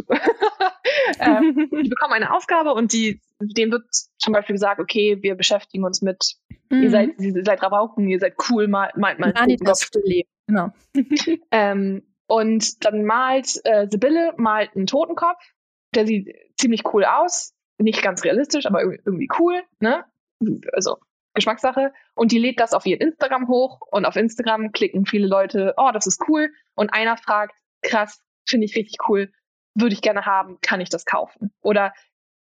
ähm, 1.19 1.69
die 1.71 1.89
bekommen 1.89 2.13
eine 2.13 2.33
Aufgabe 2.33 2.73
und 2.73 2.93
die, 2.93 3.21
denen 3.39 3.71
wird 3.71 3.85
zum 4.17 4.33
Beispiel 4.33 4.53
gesagt, 4.53 4.79
okay, 4.79 5.21
wir 5.21 5.35
beschäftigen 5.35 5.83
uns 5.83 6.01
mit, 6.01 6.35
mhm. 6.69 6.83
ihr 6.83 6.89
seid, 6.89 7.09
ihr 7.19 7.43
seid 7.43 7.61
Rabauken, 7.61 8.07
ihr 8.07 8.19
seid 8.19 8.35
cool, 8.49 8.67
malt, 8.67 8.97
malt 8.97 9.19
mal 9.19 9.33
einen 9.33 9.57
das 9.57 9.89
Genau. 10.47 10.69
ähm, 11.51 12.03
und 12.27 12.85
dann 12.85 13.05
malt 13.05 13.59
äh, 13.63 13.87
Sibylle 13.89 14.33
malt 14.37 14.75
einen 14.75 14.87
Totenkopf, 14.87 15.41
der 15.95 16.05
sieht 16.07 16.35
ziemlich 16.59 16.83
cool 16.93 17.05
aus, 17.05 17.53
nicht 17.77 18.01
ganz 18.01 18.23
realistisch, 18.23 18.65
aber 18.65 18.81
irgendwie 18.81 19.29
cool, 19.39 19.61
ne? 19.79 20.05
Also 20.73 20.97
Geschmackssache. 21.33 21.93
Und 22.15 22.31
die 22.31 22.39
lädt 22.39 22.59
das 22.59 22.73
auf 22.73 22.85
ihr 22.85 22.99
Instagram 22.99 23.47
hoch 23.47 23.79
und 23.91 24.05
auf 24.05 24.15
Instagram 24.15 24.71
klicken 24.71 25.05
viele 25.05 25.27
Leute, 25.27 25.73
oh, 25.77 25.91
das 25.93 26.07
ist 26.07 26.23
cool. 26.27 26.51
Und 26.75 26.93
einer 26.93 27.17
fragt, 27.17 27.55
krass, 27.81 28.21
finde 28.47 28.65
ich 28.65 28.75
richtig 28.75 28.97
cool, 29.07 29.31
würde 29.75 29.93
ich 29.93 30.01
gerne 30.01 30.25
haben, 30.25 30.59
kann 30.61 30.81
ich 30.81 30.89
das 30.89 31.05
kaufen? 31.05 31.51
Oder 31.61 31.93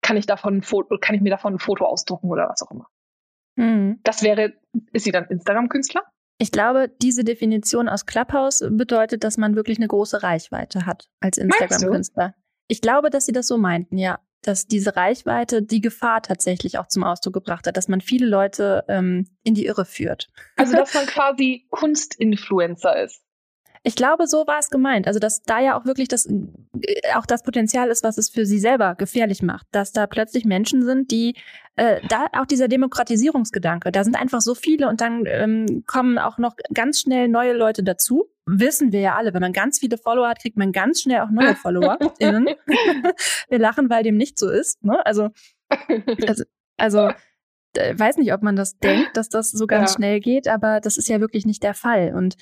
kann 0.03 0.17
ich 0.17 0.27
davon 0.27 0.59
ein 0.59 0.63
Foto, 0.63 0.97
kann 1.01 1.15
ich 1.15 1.21
mir 1.21 1.31
davon 1.31 1.55
ein 1.55 1.59
Foto 1.59 1.85
ausdrucken 1.85 2.29
oder 2.29 2.49
was 2.49 2.63
auch 2.63 2.71
immer? 2.71 2.87
Mhm. 3.57 4.01
Das 4.05 4.23
wäre, 4.23 4.55
ist 4.93 5.05
sie 5.05 5.13
dann 5.13 5.27
Instagram-Künstler? 5.27 6.03
Ich 6.41 6.53
glaube, 6.53 6.89
diese 7.03 7.25
Definition 7.25 7.89
aus 7.89 8.07
Clubhouse 8.07 8.65
bedeutet, 8.71 9.25
dass 9.25 9.37
man 9.39 9.57
wirklich 9.57 9.79
eine 9.79 9.89
große 9.89 10.23
Reichweite 10.23 10.87
hat 10.87 11.09
als 11.21 11.37
Instagram-Künstler. 11.37 12.35
Ich 12.69 12.81
glaube, 12.81 13.11
dass 13.11 13.27
sie 13.27 13.33
das 13.33 13.49
so 13.49 13.59
meinten, 13.59 13.99
ja 13.99 14.21
dass 14.43 14.67
diese 14.67 14.97
Reichweite 14.97 15.63
die 15.63 15.81
Gefahr 15.81 16.23
tatsächlich 16.23 16.79
auch 16.79 16.89
zum 16.89 17.05
Ausdruck 17.05 17.35
gebracht 17.35 17.67
hat, 17.67 17.77
dass 17.77 17.89
man 17.89 18.01
viele 18.01 18.27
Leute 18.27 18.85
ähm, 18.89 19.27
in 19.43 19.55
die 19.55 19.67
Irre 19.67 19.85
führt. 19.85 20.29
Also 20.57 20.77
dass 20.77 20.95
man 20.95 21.07
quasi 21.07 21.67
Kunstinfluencer 21.71 23.03
ist. 23.03 23.23
Ich 23.83 23.95
glaube, 23.95 24.27
so 24.27 24.47
war 24.47 24.59
es 24.59 24.71
gemeint. 24.71 25.07
Also, 25.07 25.19
dass 25.19 25.43
da 25.43 25.61
ja 25.61 25.79
auch 25.79 25.85
wirklich 25.85 26.09
das, 26.09 26.27
äh, 26.27 27.01
auch 27.15 27.27
das 27.27 27.43
Potenzial 27.43 27.89
ist, 27.89 28.05
was 28.05 28.19
es 28.19 28.29
für 28.29 28.47
sie 28.47 28.59
selber 28.59 28.95
gefährlich 28.95 29.43
macht. 29.43 29.67
Dass 29.73 29.93
da 29.93 30.07
plötzlich 30.07 30.45
Menschen 30.45 30.85
sind, 30.85 31.11
die, 31.11 31.35
äh, 31.77 32.01
da 32.09 32.27
auch 32.33 32.47
dieser 32.47 32.69
Demokratisierungsgedanke, 32.69 33.93
da 33.93 34.05
sind 34.05 34.17
einfach 34.17 34.41
so 34.41 34.55
viele 34.55 34.89
und 34.89 35.01
dann 35.01 35.25
ähm, 35.27 35.85
kommen 35.87 36.19
auch 36.19 36.39
noch 36.39 36.57
ganz 36.75 37.01
schnell 37.01 37.29
neue 37.29 37.53
Leute 37.53 37.83
dazu. 37.83 38.27
Wissen 38.47 38.93
wir 38.93 39.01
ja 39.01 39.17
alle, 39.17 39.35
wenn 39.35 39.43
man 39.43 39.53
ganz 39.53 39.79
viele 39.79 39.99
Follower 39.99 40.29
hat, 40.29 40.41
kriegt 40.41 40.57
man 40.57 40.73
ganz 40.73 41.03
schnell 41.03 41.21
auch 41.21 41.31
neue 41.31 41.55
Follower. 41.57 41.99
wir 42.19 43.59
lachen, 43.59 43.91
weil 43.91 44.03
dem 44.03 44.17
nicht 44.17 44.39
so 44.39 44.49
ist. 44.51 44.83
Ne? 44.83 45.05
Also, 45.07 45.29
also, 46.27 46.45
also 46.77 47.11
weiß 47.77 48.17
nicht, 48.17 48.33
ob 48.33 48.43
man 48.43 48.57
das 48.57 48.79
denkt, 48.79 49.17
dass 49.17 49.29
das 49.29 49.51
so 49.51 49.67
ganz 49.67 49.93
ja. 49.93 49.97
schnell 49.97 50.21
geht, 50.21 50.49
aber 50.49 50.81
das 50.81 50.97
ist 50.97 51.09
ja 51.09 51.21
wirklich 51.21 51.47
nicht 51.47 51.63
der 51.63 51.75
Fall. 51.75 52.15
Und 52.15 52.37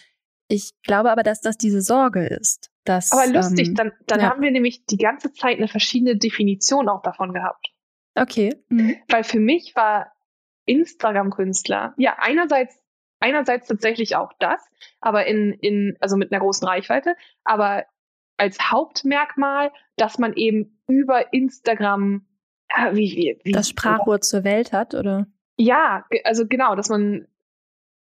ich 0.49 0.73
glaube 0.83 1.11
aber, 1.11 1.23
dass 1.23 1.41
das 1.41 1.57
diese 1.57 1.81
Sorge 1.81 2.27
ist. 2.27 2.71
Dass, 2.85 3.11
aber 3.13 3.27
lustig, 3.27 3.69
ähm, 3.69 3.75
dann, 3.75 3.93
dann 4.07 4.21
ja. 4.21 4.31
haben 4.31 4.43
wir 4.43 4.51
nämlich 4.51 4.85
die 4.87 4.97
ganze 4.97 5.33
Zeit 5.33 5.59
eine 5.59 5.69
verschiedene 5.69 6.17
Definition 6.17 6.89
auch 6.89 7.03
davon 7.03 7.33
gehabt. 7.33 7.73
Okay. 8.15 8.55
Mhm. 8.69 8.97
Weil 9.09 9.25
für 9.25 9.41
mich 9.41 9.75
war 9.75 10.13
Instagram-Künstler, 10.67 11.95
ja, 11.97 12.17
einerseits, 12.19 12.79
einerseits 13.19 13.69
tatsächlich 13.69 14.17
auch 14.17 14.33
das, 14.39 14.61
aber 15.01 15.27
in, 15.27 15.53
in, 15.53 15.97
also 16.01 16.17
mit 16.17 16.33
einer 16.33 16.41
großen 16.41 16.67
Reichweite, 16.67 17.17
aber 17.45 17.85
als 18.37 18.71
Hauptmerkmal, 18.71 19.73
dass 19.97 20.19
man 20.19 20.35
eben 20.35 20.81
über 20.87 21.33
Instagram, 21.33 22.27
äh, 22.69 22.95
wie, 22.95 23.17
wie, 23.17 23.41
wie 23.45 23.53
das 23.53 23.69
Sprachrohr 23.69 24.21
zur 24.21 24.45
Welt 24.45 24.73
hat, 24.73 24.95
oder? 24.95 25.27
Ja, 25.57 26.05
also 26.25 26.47
genau, 26.47 26.75
dass 26.75 26.89
man 26.89 27.27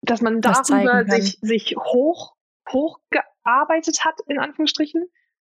dass 0.02 0.20
man 0.20 0.40
darüber 0.40 1.04
sich, 1.06 1.38
sich 1.40 1.76
hoch, 1.76 2.34
hochgearbeitet 2.70 4.04
hat, 4.04 4.20
in 4.26 4.38
Anführungsstrichen. 4.38 5.08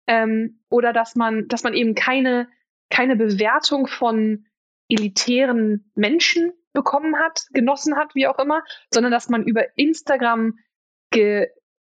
Ähm, 0.07 0.61
oder 0.69 0.93
dass 0.93 1.15
man, 1.15 1.47
dass 1.47 1.63
man 1.63 1.73
eben 1.73 1.95
keine, 1.95 2.47
keine 2.89 3.15
Bewertung 3.15 3.87
von 3.87 4.45
elitären 4.87 5.91
Menschen 5.95 6.53
bekommen 6.73 7.15
hat, 7.15 7.47
genossen 7.51 7.95
hat, 7.95 8.13
wie 8.13 8.27
auch 8.27 8.37
immer, 8.37 8.61
sondern 8.93 9.11
dass 9.11 9.29
man 9.29 9.43
über 9.43 9.65
Instagram 9.77 10.59
ge 11.11 11.49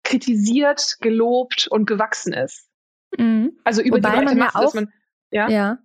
kritisiert, 0.04 0.98
gelobt 1.00 1.66
und 1.68 1.86
gewachsen 1.86 2.32
ist. 2.32 2.70
Mhm. 3.18 3.58
Also 3.64 3.82
über 3.82 3.96
Wobei 3.96 4.20
die 4.20 4.24
man 4.24 4.38
Masse, 4.38 4.54
ja 4.54 4.60
auch, 4.60 4.64
dass 4.66 4.74
man, 4.74 4.92
ja. 5.30 5.48
ja. 5.48 5.78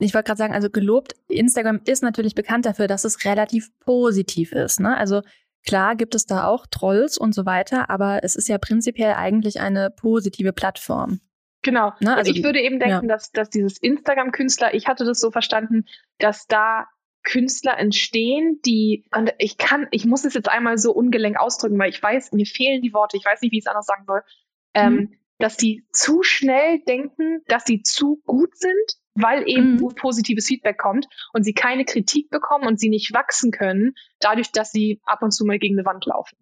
Ich 0.00 0.14
wollte 0.14 0.26
gerade 0.26 0.38
sagen, 0.38 0.52
also 0.52 0.68
gelobt, 0.68 1.14
Instagram 1.28 1.80
ist 1.84 2.02
natürlich 2.02 2.34
bekannt 2.34 2.66
dafür, 2.66 2.88
dass 2.88 3.04
es 3.04 3.24
relativ 3.24 3.70
positiv 3.78 4.50
ist. 4.50 4.80
Ne? 4.80 4.96
Also 4.96 5.22
Klar 5.66 5.96
gibt 5.96 6.14
es 6.14 6.26
da 6.26 6.46
auch 6.46 6.66
Trolls 6.66 7.18
und 7.18 7.34
so 7.34 7.46
weiter, 7.46 7.88
aber 7.88 8.24
es 8.24 8.34
ist 8.36 8.48
ja 8.48 8.58
prinzipiell 8.58 9.14
eigentlich 9.14 9.60
eine 9.60 9.90
positive 9.90 10.52
Plattform. 10.52 11.20
Genau. 11.62 11.92
Ne? 12.00 12.16
Also, 12.16 12.32
ich 12.32 12.42
würde 12.42 12.60
eben 12.60 12.80
denken, 12.80 13.08
ja. 13.08 13.14
dass, 13.14 13.30
dass 13.30 13.48
dieses 13.48 13.78
Instagram-Künstler, 13.78 14.74
ich 14.74 14.88
hatte 14.88 15.04
das 15.04 15.20
so 15.20 15.30
verstanden, 15.30 15.84
dass 16.18 16.46
da 16.46 16.86
Künstler 17.22 17.78
entstehen, 17.78 18.60
die, 18.66 19.04
und 19.14 19.32
ich 19.38 19.56
kann, 19.56 19.86
ich 19.92 20.04
muss 20.04 20.24
es 20.24 20.34
jetzt 20.34 20.48
einmal 20.48 20.76
so 20.78 20.92
ungelenk 20.92 21.38
ausdrücken, 21.38 21.78
weil 21.78 21.90
ich 21.90 22.02
weiß, 22.02 22.32
mir 22.32 22.46
fehlen 22.46 22.82
die 22.82 22.92
Worte, 22.92 23.16
ich 23.16 23.24
weiß 23.24 23.40
nicht, 23.42 23.52
wie 23.52 23.58
ich 23.58 23.64
es 23.64 23.68
anders 23.68 23.86
sagen 23.86 24.04
soll, 24.06 24.22
ähm, 24.74 24.94
mhm. 24.94 25.18
Dass 25.42 25.56
die 25.56 25.84
zu 25.92 26.22
schnell 26.22 26.80
denken, 26.86 27.42
dass 27.46 27.64
sie 27.64 27.82
zu 27.82 28.22
gut 28.24 28.56
sind 28.56 28.96
weil 29.14 29.46
eben 29.46 29.76
mhm. 29.76 29.94
positives 29.94 30.46
Feedback 30.46 30.78
kommt 30.78 31.06
und 31.32 31.44
sie 31.44 31.52
keine 31.52 31.84
Kritik 31.84 32.30
bekommen 32.30 32.66
und 32.66 32.80
sie 32.80 32.88
nicht 32.88 33.12
wachsen 33.12 33.50
können, 33.50 33.94
dadurch, 34.20 34.52
dass 34.52 34.70
sie 34.70 35.00
ab 35.04 35.22
und 35.22 35.32
zu 35.32 35.44
mal 35.44 35.58
gegen 35.58 35.78
eine 35.78 35.86
Wand 35.86 36.06
laufen. 36.06 36.36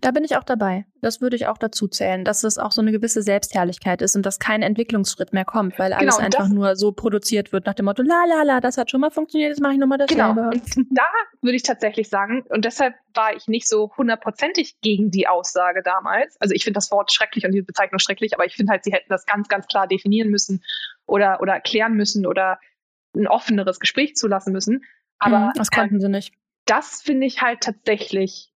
Da 0.00 0.12
bin 0.12 0.22
ich 0.24 0.36
auch 0.36 0.44
dabei. 0.44 0.86
Das 1.00 1.20
würde 1.20 1.34
ich 1.34 1.48
auch 1.48 1.58
dazu 1.58 1.88
zählen, 1.88 2.24
dass 2.24 2.44
es 2.44 2.56
auch 2.56 2.70
so 2.70 2.80
eine 2.80 2.92
gewisse 2.92 3.20
Selbstherrlichkeit 3.22 4.00
ist 4.00 4.14
und 4.14 4.24
dass 4.24 4.38
kein 4.38 4.62
Entwicklungsschritt 4.62 5.32
mehr 5.32 5.44
kommt, 5.44 5.78
weil 5.78 5.92
alles 5.92 6.16
genau, 6.16 6.24
einfach 6.24 6.48
nur 6.48 6.76
so 6.76 6.92
produziert 6.92 7.52
wird 7.52 7.66
nach 7.66 7.74
dem 7.74 7.86
Motto, 7.86 8.02
la 8.02 8.24
la 8.28 8.42
la, 8.42 8.60
das 8.60 8.78
hat 8.78 8.90
schon 8.90 9.00
mal 9.00 9.10
funktioniert, 9.10 9.50
jetzt 9.50 9.60
mache 9.60 9.72
ich 9.72 9.78
nochmal 9.78 9.98
dasselbe. 9.98 10.34
Genau. 10.34 10.50
Und 10.50 10.86
da 10.90 11.06
würde 11.40 11.56
ich 11.56 11.64
tatsächlich 11.64 12.08
sagen, 12.08 12.44
und 12.48 12.64
deshalb 12.64 12.94
war 13.14 13.34
ich 13.34 13.48
nicht 13.48 13.68
so 13.68 13.92
hundertprozentig 13.96 14.80
gegen 14.80 15.10
die 15.10 15.26
Aussage 15.26 15.82
damals. 15.82 16.40
Also 16.40 16.54
ich 16.54 16.62
finde 16.62 16.78
das 16.78 16.90
Wort 16.92 17.12
schrecklich 17.12 17.44
und 17.44 17.52
die 17.52 17.62
Bezeichnung 17.62 17.98
schrecklich, 17.98 18.34
aber 18.34 18.46
ich 18.46 18.54
finde 18.54 18.72
halt, 18.72 18.84
sie 18.84 18.92
hätten 18.92 19.08
das 19.08 19.26
ganz, 19.26 19.48
ganz 19.48 19.66
klar 19.66 19.88
definieren 19.88 20.30
müssen 20.30 20.62
oder, 21.06 21.40
oder 21.40 21.54
erklären 21.54 21.94
müssen 21.94 22.26
oder 22.26 22.60
ein 23.16 23.26
offeneres 23.26 23.80
Gespräch 23.80 24.14
zulassen 24.14 24.52
müssen. 24.52 24.84
Aber 25.18 25.38
mhm, 25.38 25.52
das 25.56 25.70
konnten 25.70 25.96
äh, 25.96 26.00
sie 26.00 26.08
nicht. 26.08 26.34
Das 26.66 27.02
finde 27.02 27.26
ich 27.26 27.42
halt 27.42 27.60
tatsächlich 27.60 28.51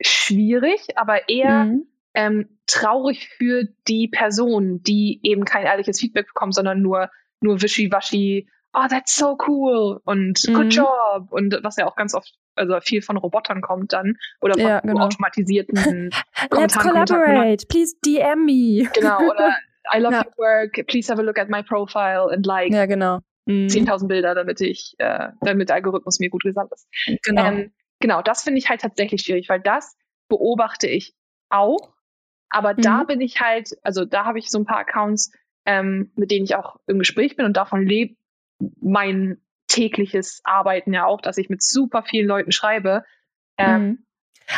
schwierig, 0.00 0.96
aber 0.96 1.28
eher 1.28 1.64
mhm. 1.64 1.86
ähm, 2.14 2.58
traurig 2.66 3.28
für 3.28 3.64
die 3.88 4.08
Person, 4.08 4.82
die 4.82 5.20
eben 5.22 5.44
kein 5.44 5.64
ehrliches 5.64 6.00
Feedback 6.00 6.26
bekommt, 6.28 6.54
sondern 6.54 6.82
nur, 6.82 7.10
nur 7.40 7.62
wischiwaschi, 7.62 8.48
oh, 8.72 8.86
that's 8.88 9.16
so 9.16 9.36
cool 9.46 10.00
und 10.04 10.40
mhm. 10.46 10.54
good 10.54 10.74
job 10.74 11.28
und 11.30 11.58
was 11.62 11.76
ja 11.76 11.86
auch 11.86 11.96
ganz 11.96 12.14
oft 12.14 12.34
also 12.54 12.78
viel 12.80 13.02
von 13.02 13.16
Robotern 13.16 13.60
kommt 13.60 13.92
dann 13.92 14.16
oder 14.40 14.54
von 14.54 14.62
ja, 14.62 14.80
genau. 14.80 15.04
automatisierten 15.04 16.10
Let's 16.50 16.78
collaborate, 16.78 17.66
please 17.68 17.94
DM 18.04 18.44
me. 18.44 18.88
Genau, 18.94 19.18
oder 19.18 19.54
I 19.94 19.98
love 19.98 20.14
ja. 20.14 20.24
your 20.24 20.32
work, 20.38 20.86
please 20.86 21.10
have 21.10 21.20
a 21.20 21.24
look 21.24 21.38
at 21.38 21.48
my 21.48 21.62
profile 21.62 22.30
and 22.32 22.44
like 22.46 22.72
ja, 22.72 22.86
genau. 22.86 23.20
Mhm. 23.46 23.68
10.000 23.68 24.08
Bilder, 24.08 24.34
damit 24.34 24.60
ich, 24.60 24.94
äh, 24.98 25.28
damit 25.40 25.68
der 25.68 25.76
Algorithmus 25.76 26.18
mir 26.18 26.30
gut 26.30 26.42
gesandt 26.42 26.72
ist. 26.72 26.88
Genau. 27.22 27.44
Ähm, 27.44 27.72
genau, 28.00 28.22
das 28.22 28.42
finde 28.42 28.58
ich 28.58 28.68
halt 28.68 28.80
tatsächlich 28.80 29.22
schwierig, 29.22 29.48
weil 29.48 29.60
das 29.60 29.96
beobachte 30.28 30.86
ich 30.86 31.14
auch. 31.48 31.92
Aber 32.48 32.74
mhm. 32.74 32.82
da 32.82 33.04
bin 33.04 33.20
ich 33.20 33.40
halt, 33.40 33.70
also 33.82 34.04
da 34.04 34.24
habe 34.24 34.38
ich 34.38 34.50
so 34.50 34.58
ein 34.58 34.66
paar 34.66 34.78
Accounts, 34.78 35.32
ähm, 35.64 36.12
mit 36.14 36.30
denen 36.30 36.44
ich 36.44 36.54
auch 36.54 36.76
im 36.86 36.98
Gespräch 36.98 37.36
bin 37.36 37.44
und 37.46 37.56
davon 37.56 37.86
lebt 37.86 38.18
mein 38.80 39.40
tägliches 39.68 40.40
Arbeiten 40.44 40.92
ja 40.92 41.04
auch, 41.06 41.20
dass 41.20 41.38
ich 41.38 41.48
mit 41.48 41.62
super 41.62 42.02
vielen 42.02 42.26
Leuten 42.26 42.52
schreibe. 42.52 43.04
Ähm, 43.58 43.82
mhm. 43.82 44.06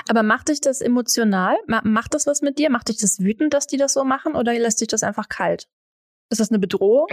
Aber 0.09 0.23
macht 0.23 0.49
dich 0.49 0.61
das 0.61 0.83
emotional? 0.83 1.57
Macht 1.67 2.15
das 2.15 2.27
was 2.27 2.43
mit 2.43 2.59
dir? 2.59 2.69
Macht 2.69 2.89
dich 2.89 2.99
das 2.99 3.21
wütend, 3.21 3.55
dass 3.55 3.67
die 3.67 3.79
das 3.79 3.95
so 3.95 4.05
machen 4.05 4.35
oder 4.35 4.53
lässt 4.53 4.81
dich 4.83 4.89
das 4.89 5.03
einfach 5.03 5.29
kalt? 5.29 5.67
Ist 6.31 6.41
das 6.41 6.51
eine 6.51 6.59
Bedrohung? 6.59 7.07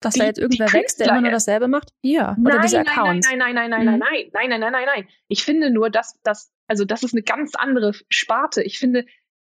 Dass 0.00 0.14
die, 0.14 0.20
da 0.20 0.26
jetzt 0.26 0.38
irgendwer 0.38 0.72
wächst, 0.72 0.98
der 0.98 1.08
immer 1.08 1.20
nur 1.20 1.30
dasselbe 1.30 1.68
macht? 1.68 1.90
Ja. 2.02 2.36
Oder 2.40 2.54
nein, 2.54 2.62
diese 2.62 2.80
Accounts? 2.80 3.28
Nein, 3.28 3.38
nein, 3.38 3.54
nein, 3.54 3.70
nein, 3.70 3.84
nein, 3.84 3.94
mhm. 3.94 4.00
nein, 4.00 4.30
nein, 4.32 4.48
nein, 4.48 4.60
nein, 4.60 4.72
nein, 4.72 4.86
nein. 4.86 5.08
Ich 5.28 5.44
finde 5.44 5.70
nur, 5.70 5.90
dass, 5.90 6.18
dass, 6.22 6.50
also 6.66 6.84
das 6.84 7.02
ist 7.02 7.12
eine 7.12 7.22
ganz 7.22 7.54
andere 7.54 7.92
Sparte. 8.08 8.62
Ich 8.62 8.78
finde, 8.78 9.04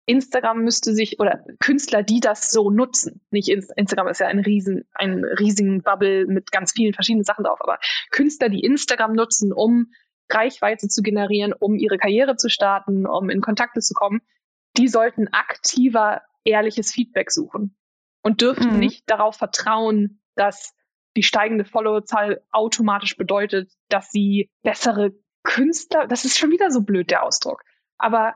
Instagram 0.06 0.62
müsste 0.62 0.92
sich 0.92 1.20
oder 1.20 1.44
Künstler, 1.60 2.02
die 2.02 2.18
das 2.18 2.50
so 2.50 2.70
nutzen, 2.70 3.20
nicht 3.30 3.48
Instagram 3.48 4.08
ist 4.08 4.18
ja 4.18 4.26
ein 4.26 4.40
riesen, 4.40 4.88
ein 4.94 5.24
riesigen 5.24 5.82
Bubble 5.82 6.26
mit 6.26 6.50
ganz 6.50 6.72
vielen 6.72 6.94
verschiedenen 6.94 7.24
Sachen 7.24 7.44
drauf, 7.44 7.60
aber 7.60 7.78
Künstler, 8.10 8.48
die 8.48 8.64
Instagram 8.64 9.12
nutzen, 9.12 9.52
um 9.52 9.92
Reichweite 10.28 10.88
zu 10.88 11.02
generieren, 11.02 11.52
um 11.52 11.76
ihre 11.76 11.98
Karriere 11.98 12.36
zu 12.36 12.48
starten, 12.48 13.06
um 13.06 13.30
in 13.30 13.40
Kontakte 13.40 13.80
zu 13.80 13.94
kommen, 13.94 14.20
die 14.76 14.88
sollten 14.88 15.28
aktiver 15.28 16.22
ehrliches 16.44 16.92
Feedback 16.92 17.30
suchen 17.30 17.76
und 18.22 18.40
dürften 18.40 18.74
mhm. 18.74 18.78
nicht 18.78 19.08
darauf 19.08 19.36
vertrauen, 19.36 20.19
dass 20.34 20.74
die 21.16 21.22
steigende 21.22 21.64
Followerzahl 21.64 22.42
automatisch 22.50 23.16
bedeutet, 23.16 23.72
dass 23.88 24.10
sie 24.10 24.48
bessere 24.62 25.12
Künstler, 25.42 26.06
das 26.06 26.24
ist 26.24 26.38
schon 26.38 26.50
wieder 26.50 26.70
so 26.70 26.82
blöd, 26.82 27.10
der 27.10 27.24
Ausdruck. 27.24 27.62
Aber 27.98 28.34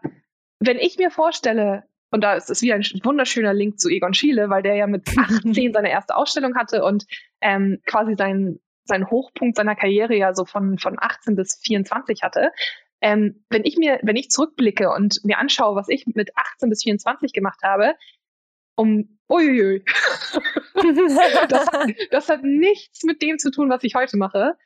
wenn 0.58 0.78
ich 0.78 0.98
mir 0.98 1.10
vorstelle, 1.10 1.84
und 2.10 2.22
da 2.22 2.34
ist 2.34 2.50
es 2.50 2.62
wieder 2.62 2.74
ein 2.74 2.84
wunderschöner 3.02 3.52
Link 3.52 3.78
zu 3.78 3.88
Egon 3.88 4.14
Schiele, 4.14 4.48
weil 4.48 4.62
der 4.62 4.74
ja 4.74 4.86
mit 4.86 5.08
18 5.18 5.72
seine 5.72 5.90
erste 5.90 6.16
Ausstellung 6.16 6.56
hatte 6.56 6.84
und 6.84 7.04
ähm, 7.40 7.80
quasi 7.86 8.14
seinen, 8.16 8.60
seinen 8.84 9.10
Hochpunkt 9.10 9.56
seiner 9.56 9.76
Karriere 9.76 10.14
ja 10.14 10.34
so 10.34 10.44
von, 10.44 10.78
von 10.78 10.96
18 10.98 11.36
bis 11.36 11.60
24 11.64 12.22
hatte. 12.22 12.50
Ähm, 13.00 13.44
wenn 13.50 13.64
ich 13.64 13.76
mir, 13.76 13.98
wenn 14.02 14.16
ich 14.16 14.30
zurückblicke 14.30 14.90
und 14.90 15.20
mir 15.24 15.38
anschaue, 15.38 15.76
was 15.76 15.88
ich 15.88 16.06
mit 16.06 16.30
18 16.36 16.70
bis 16.70 16.84
24 16.84 17.32
gemacht 17.32 17.60
habe, 17.62 17.94
um, 18.76 19.18
uiuiui. 19.30 19.84
das, 21.48 21.66
hat, 21.72 21.94
das 22.10 22.28
hat 22.28 22.42
nichts 22.42 23.04
mit 23.04 23.22
dem 23.22 23.38
zu 23.38 23.50
tun, 23.50 23.70
was 23.70 23.84
ich 23.84 23.94
heute 23.94 24.16
mache. 24.16 24.56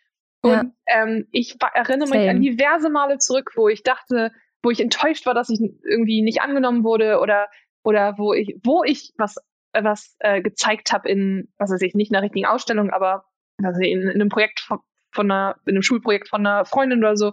Und 0.41 0.53
ja. 0.53 0.65
ähm, 0.87 1.27
ich 1.33 1.57
erinnere 1.75 2.09
mich 2.09 2.21
Same. 2.21 2.31
an 2.31 2.41
diverse 2.41 2.91
Male 2.91 3.19
zurück, 3.19 3.53
wo 3.57 3.69
ich 3.69 3.83
dachte, 3.83 4.31
wo 4.63 4.71
ich 4.71 4.81
enttäuscht 4.81 5.27
war, 5.27 5.35
dass 5.35 5.51
ich 5.51 5.61
irgendwie 5.85 6.23
nicht 6.23 6.43
angenommen 6.43 6.85
wurde 6.85 7.19
oder 7.21 7.49
oder 7.83 8.15
wo 8.19 8.33
ich 8.33 8.57
wo 8.65 8.85
ich 8.85 9.13
was 9.17 9.37
was 9.73 10.17
äh, 10.21 10.41
gezeigt 10.41 10.93
habe 10.93 11.09
in 11.09 11.53
was 11.59 11.71
weiß 11.71 11.83
ich 11.83 11.95
nicht 11.95 12.11
in 12.11 12.17
einer 12.17 12.25
richtigen 12.25 12.47
Ausstellung, 12.47 12.91
aber 12.91 13.25
also 13.63 13.81
in, 13.81 14.03
in 14.03 14.11
einem 14.11 14.29
Projekt 14.29 14.61
von, 14.61 14.79
von 15.13 15.31
einer 15.31 15.57
in 15.67 15.73
einem 15.73 15.83
Schulprojekt 15.83 16.29
von 16.29 16.47
einer 16.47 16.65
Freundin 16.65 17.01
oder 17.01 17.17
so, 17.17 17.33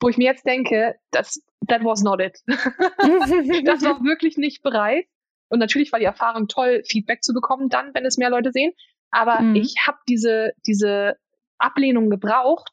wo 0.00 0.08
ich 0.08 0.16
mir 0.16 0.26
jetzt 0.26 0.46
denke, 0.46 0.94
das 1.10 1.42
that 1.66 1.84
was 1.84 2.02
not 2.02 2.20
it. 2.20 2.38
das 2.46 3.82
war 3.82 4.00
wirklich 4.04 4.36
nicht 4.36 4.62
bereit. 4.62 5.06
Und 5.48 5.58
natürlich 5.58 5.92
war 5.92 5.98
die 5.98 6.04
Erfahrung 6.04 6.48
toll, 6.48 6.82
Feedback 6.86 7.22
zu 7.22 7.32
bekommen, 7.32 7.68
dann, 7.68 7.94
wenn 7.94 8.04
es 8.04 8.18
mehr 8.18 8.30
Leute 8.30 8.52
sehen. 8.52 8.72
Aber 9.10 9.40
mhm. 9.40 9.56
ich 9.56 9.76
habe 9.86 9.98
diese, 10.08 10.52
diese 10.66 11.16
Ablehnung 11.58 12.10
gebraucht, 12.10 12.70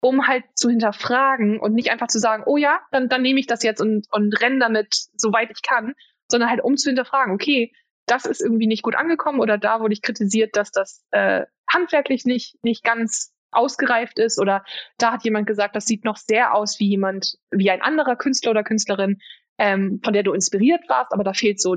um 0.00 0.26
halt 0.26 0.44
zu 0.54 0.68
hinterfragen 0.68 1.58
und 1.58 1.74
nicht 1.74 1.90
einfach 1.90 2.08
zu 2.08 2.18
sagen, 2.18 2.44
oh 2.46 2.56
ja, 2.56 2.80
dann, 2.92 3.08
dann 3.08 3.22
nehme 3.22 3.40
ich 3.40 3.46
das 3.46 3.62
jetzt 3.62 3.80
und, 3.80 4.06
und 4.10 4.40
renne 4.40 4.58
damit, 4.58 4.94
soweit 5.16 5.50
ich 5.50 5.62
kann, 5.62 5.94
sondern 6.28 6.50
halt 6.50 6.62
um 6.62 6.76
zu 6.76 6.88
hinterfragen, 6.88 7.34
okay, 7.34 7.72
das 8.06 8.24
ist 8.24 8.40
irgendwie 8.40 8.66
nicht 8.66 8.82
gut 8.82 8.94
angekommen 8.94 9.40
oder 9.40 9.58
da 9.58 9.80
wurde 9.80 9.92
ich 9.92 10.02
kritisiert, 10.02 10.56
dass 10.56 10.70
das 10.70 11.04
äh, 11.10 11.44
handwerklich 11.68 12.24
nicht, 12.24 12.62
nicht 12.62 12.84
ganz 12.84 13.32
ausgereift 13.50 14.18
ist 14.18 14.38
oder 14.38 14.64
da 14.98 15.12
hat 15.12 15.24
jemand 15.24 15.46
gesagt, 15.46 15.74
das 15.74 15.86
sieht 15.86 16.04
noch 16.04 16.16
sehr 16.16 16.54
aus 16.54 16.78
wie 16.78 16.88
jemand, 16.88 17.36
wie 17.50 17.70
ein 17.70 17.82
anderer 17.82 18.16
Künstler 18.16 18.52
oder 18.52 18.64
Künstlerin, 18.64 19.18
ähm, 19.58 20.00
von 20.04 20.12
der 20.12 20.22
du 20.22 20.32
inspiriert 20.32 20.88
warst, 20.88 21.12
aber 21.12 21.24
da 21.24 21.32
fehlt 21.32 21.60
so 21.60 21.76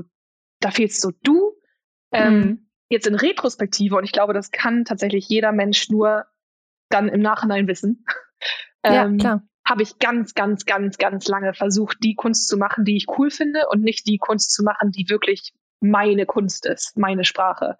da 0.60 0.70
fehlst 0.70 1.00
so 1.00 1.10
du. 1.22 1.54
Ähm, 2.12 2.38
mhm. 2.38 2.70
Jetzt 2.88 3.06
in 3.06 3.14
Retrospektive, 3.14 3.96
und 3.96 4.04
ich 4.04 4.12
glaube, 4.12 4.34
das 4.34 4.50
kann 4.50 4.84
tatsächlich 4.84 5.28
jeder 5.28 5.52
Mensch 5.52 5.88
nur 5.90 6.26
dann 6.88 7.08
im 7.08 7.20
Nachhinein 7.20 7.66
wissen. 7.68 8.04
ähm, 8.82 9.18
ja, 9.18 9.42
Habe 9.64 9.82
ich 9.82 9.98
ganz, 9.98 10.34
ganz, 10.34 10.66
ganz, 10.66 10.98
ganz 10.98 11.28
lange 11.28 11.54
versucht, 11.54 11.98
die 12.02 12.14
Kunst 12.14 12.48
zu 12.48 12.56
machen, 12.56 12.84
die 12.84 12.96
ich 12.96 13.06
cool 13.18 13.30
finde 13.30 13.68
und 13.70 13.82
nicht 13.82 14.06
die 14.06 14.18
Kunst 14.18 14.52
zu 14.52 14.64
machen, 14.64 14.90
die 14.90 15.08
wirklich 15.08 15.52
meine 15.80 16.26
Kunst 16.26 16.66
ist, 16.66 16.98
meine 16.98 17.24
Sprache. 17.24 17.76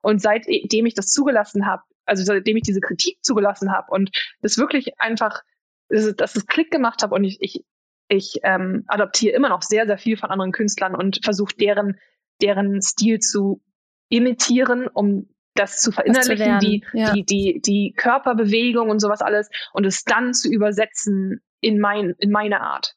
Und 0.00 0.20
seitdem 0.20 0.86
ich 0.86 0.94
das 0.94 1.06
zugelassen 1.06 1.66
habe, 1.66 1.82
also 2.04 2.24
seitdem 2.24 2.56
ich 2.56 2.64
diese 2.64 2.80
Kritik 2.80 3.18
zugelassen 3.22 3.72
habe 3.72 3.90
und 3.90 4.10
das 4.42 4.58
wirklich 4.58 5.00
einfach, 5.00 5.42
dass 5.88 6.36
es 6.36 6.46
Klick 6.46 6.70
gemacht 6.70 7.02
habe 7.02 7.14
und 7.14 7.24
ich, 7.24 7.38
ich, 7.40 7.64
ich 8.08 8.40
ähm, 8.42 8.84
adoptiere 8.86 9.34
immer 9.34 9.48
noch 9.48 9.62
sehr, 9.62 9.86
sehr 9.86 9.98
viel 9.98 10.16
von 10.16 10.30
anderen 10.30 10.52
Künstlern 10.52 10.94
und 10.94 11.20
versuche 11.24 11.54
deren 11.56 11.98
deren 12.42 12.80
Stil 12.80 13.18
zu 13.20 13.62
imitieren, 14.08 14.88
um 14.88 15.28
das 15.54 15.80
zu 15.80 15.92
verinnerlichen, 15.92 16.60
zu 16.60 16.66
die, 16.66 16.84
ja. 16.92 17.12
die, 17.12 17.24
die, 17.24 17.60
die 17.64 17.94
Körperbewegung 17.96 18.90
und 18.90 19.00
sowas 19.00 19.20
alles 19.20 19.48
und 19.72 19.86
es 19.86 20.04
dann 20.04 20.34
zu 20.34 20.50
übersetzen 20.50 21.40
in 21.60 21.78
mein, 21.78 22.14
in 22.18 22.30
meine 22.30 22.60
Art. 22.60 22.94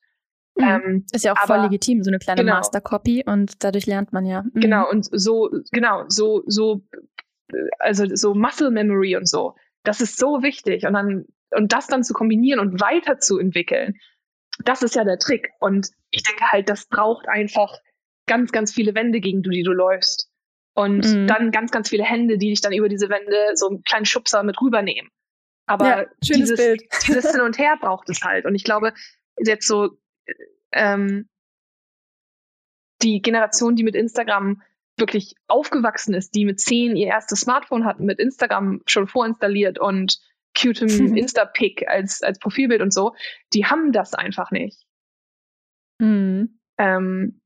Mhm. 0.56 0.64
Ähm, 0.64 1.06
ist 1.12 1.24
ja 1.24 1.34
auch 1.34 1.38
aber, 1.38 1.56
voll 1.56 1.64
legitim, 1.64 2.04
so 2.04 2.10
eine 2.10 2.20
kleine 2.20 2.42
genau. 2.42 2.56
Mastercopy 2.56 3.24
und 3.26 3.64
dadurch 3.64 3.86
lernt 3.86 4.12
man 4.12 4.26
ja. 4.26 4.42
Mhm. 4.42 4.60
Genau, 4.60 4.90
und 4.90 5.08
so, 5.12 5.50
genau, 5.72 6.06
so, 6.08 6.44
so, 6.48 6.82
also 7.80 8.06
so 8.14 8.34
Muscle 8.34 8.72
Memory 8.72 9.16
und 9.16 9.28
so. 9.28 9.56
Das 9.84 10.02
ist 10.02 10.18
so 10.18 10.42
wichtig. 10.42 10.86
Und 10.86 10.94
dann, 10.94 11.26
und 11.52 11.72
das 11.74 11.88
dann 11.88 12.04
zu 12.04 12.14
kombinieren 12.14 12.60
und 12.60 12.82
weiterzuentwickeln, 12.82 13.98
das 14.66 14.82
ist 14.82 14.96
ja 14.96 15.04
der 15.04 15.20
Trick. 15.20 15.50
Und 15.60 15.90
ich 16.10 16.24
denke 16.24 16.46
halt, 16.52 16.70
das 16.70 16.88
braucht 16.88 17.28
einfach 17.28 17.78
ganz, 18.28 18.52
ganz 18.52 18.74
viele 18.74 18.94
Wände, 18.96 19.20
gegen 19.20 19.42
die 19.42 19.64
du 19.64 19.72
läufst. 19.72 20.30
Und 20.76 21.06
mhm. 21.06 21.26
dann 21.28 21.52
ganz, 21.52 21.72
ganz 21.72 21.90
viele 21.90 22.04
Hände, 22.04 22.38
die 22.38 22.50
dich 22.50 22.62
dann 22.62 22.74
über 22.74 22.88
diese 22.88 23.10
Wände 23.10 23.36
so 23.56 23.68
einen 23.68 23.84
kleinen 23.84 24.06
Schubser 24.06 24.44
mit 24.44 24.62
rübernehmen. 24.62 25.10
Aber 25.66 26.04
ja, 26.04 26.06
dieses, 26.22 26.58
Bild. 26.58 26.84
dieses 27.08 27.32
Hin 27.32 27.42
und 27.42 27.58
Her 27.58 27.78
braucht 27.82 28.10
es 28.10 28.22
halt. 28.22 28.46
Und 28.46 28.54
ich 28.54 28.64
glaube, 28.64 28.94
jetzt 29.38 29.68
so 29.68 29.98
ähm, 30.72 31.28
die 33.02 33.22
Generation, 33.22 33.76
die 33.76 33.84
mit 33.84 33.96
Instagram 33.96 34.62
wirklich 34.98 35.36
aufgewachsen 35.48 36.14
ist, 36.14 36.36
die 36.36 36.46
mit 36.46 36.60
zehn 36.60 36.96
ihr 36.96 37.08
erstes 37.08 37.42
Smartphone 37.42 37.86
hatten, 37.86 38.06
mit 38.06 38.20
Instagram 38.20 38.82
schon 38.86 39.08
vorinstalliert 39.08 39.80
und 39.80 40.20
cutem 40.60 40.88
Insta-Pic 41.16 41.88
als, 41.88 42.22
als 42.24 42.40
Profilbild 42.40 42.82
und 42.82 42.94
so, 42.94 43.14
die 43.54 43.66
haben 43.66 43.92
das 43.92 44.14
einfach 44.14 44.52
nicht. 44.52 44.86
Mhm. 46.00 46.60
Ähm, 46.78 47.42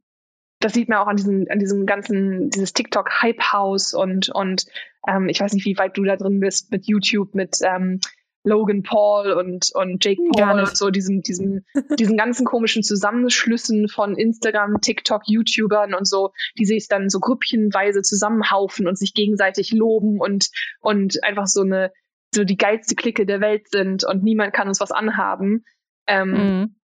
das 0.61 0.73
sieht 0.73 0.89
man 0.89 0.99
auch 0.99 1.07
an 1.07 1.17
diesem, 1.17 1.45
an 1.49 1.59
diesem 1.59 1.85
ganzen, 1.85 2.49
dieses 2.49 2.73
TikTok-Hype-House 2.73 3.93
und, 3.93 4.29
und 4.29 4.65
ähm, 5.07 5.27
ich 5.27 5.41
weiß 5.41 5.53
nicht, 5.53 5.65
wie 5.65 5.77
weit 5.77 5.97
du 5.97 6.03
da 6.03 6.15
drin 6.15 6.39
bist 6.39 6.71
mit 6.71 6.87
YouTube, 6.87 7.35
mit 7.35 7.57
ähm, 7.63 7.99
Logan 8.43 8.81
Paul 8.81 9.33
und, 9.33 9.69
und 9.73 10.03
Jake 10.03 10.21
Paul 10.35 10.59
und 10.59 10.75
so, 10.75 10.89
diesen, 10.89 11.21
diesen, 11.21 11.65
diesen 11.99 12.17
ganzen 12.17 12.45
komischen 12.45 12.83
Zusammenschlüssen 12.83 13.87
von 13.87 14.15
Instagram, 14.15 14.81
TikTok, 14.81 15.23
YouTubern 15.25 15.93
und 15.93 16.07
so, 16.07 16.31
die 16.57 16.65
sich 16.65 16.87
dann 16.87 17.09
so 17.09 17.19
grüppchenweise 17.19 18.01
zusammenhaufen 18.01 18.87
und 18.87 18.97
sich 18.97 19.13
gegenseitig 19.13 19.71
loben 19.71 20.19
und, 20.19 20.49
und 20.79 21.23
einfach 21.23 21.47
so 21.47 21.61
eine, 21.61 21.91
so 22.33 22.43
die 22.43 22.57
geilste 22.57 22.95
Clique 22.95 23.25
der 23.25 23.41
Welt 23.41 23.69
sind 23.69 24.03
und 24.03 24.23
niemand 24.23 24.53
kann 24.53 24.67
uns 24.67 24.79
was 24.79 24.91
anhaben. 24.91 25.63
Ähm, 26.07 26.31
mhm. 26.31 26.75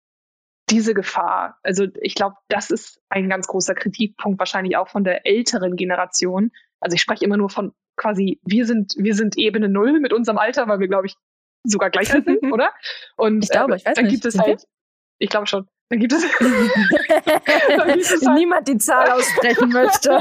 Diese 0.71 0.95
Gefahr, 0.95 1.59
also 1.63 1.87
ich 2.01 2.15
glaube, 2.15 2.37
das 2.49 2.71
ist 2.71 3.01
ein 3.09 3.29
ganz 3.29 3.47
großer 3.47 3.75
Kritikpunkt 3.75 4.39
wahrscheinlich 4.39 4.77
auch 4.77 4.89
von 4.89 5.05
der 5.05 5.27
älteren 5.27 5.77
Generation. 5.77 6.51
Also 6.81 6.95
ich 6.95 7.01
spreche 7.01 7.25
immer 7.25 7.37
nur 7.37 7.51
von 7.51 7.73
quasi, 7.97 8.41
wir 8.45 8.67
sind, 8.67 8.95
wir 8.99 9.15
sind 9.15 9.39
Ebene 9.39 9.69
Null 9.69 10.01
mit 10.01 10.13
unserem 10.13 10.39
Alter, 10.39 10.67
weil 10.69 10.81
wir, 10.81 10.89
glaube 10.89 11.07
ich, 11.07 11.15
sogar 11.65 11.91
gleich 11.91 12.13
alt 12.13 12.25
sind, 12.25 12.43
oder? 12.53 12.73
Und 13.17 13.45
ich 13.45 13.51
glaube, 13.51 13.75
äh, 13.75 13.77
ich 13.77 13.87
weiß 13.87 13.95
dann 13.95 14.05
nicht. 14.05 14.15
gibt 14.15 14.25
es 14.25 14.39
halt, 14.39 14.65
ich 15.19 15.31
glaube 15.31 15.47
schon, 15.47 15.69
dann 15.89 16.01
gibt 16.01 16.13
es, 16.13 16.23
dann 16.41 17.89
gibt 17.89 18.01
es 18.01 18.11
halt, 18.11 18.35
niemand 18.35 18.67
die 18.67 18.77
Zahl 18.79 19.11
aussprechen 19.11 19.69
möchte. 19.69 20.09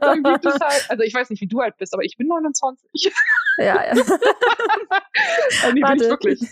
dann 0.00 0.22
gibt 0.22 0.44
es 0.44 0.58
halt, 0.58 0.86
also 0.88 1.02
ich 1.04 1.14
weiß 1.14 1.30
nicht, 1.30 1.40
wie 1.40 1.46
du 1.46 1.60
alt 1.60 1.76
bist, 1.76 1.94
aber 1.94 2.02
ich 2.02 2.16
bin 2.16 2.26
29. 2.26 3.12
ja, 3.58 3.64
ja. 3.64 3.94
nee, 5.72 5.80
bin 5.80 5.96
ich 5.96 6.02
wirklich. 6.02 6.42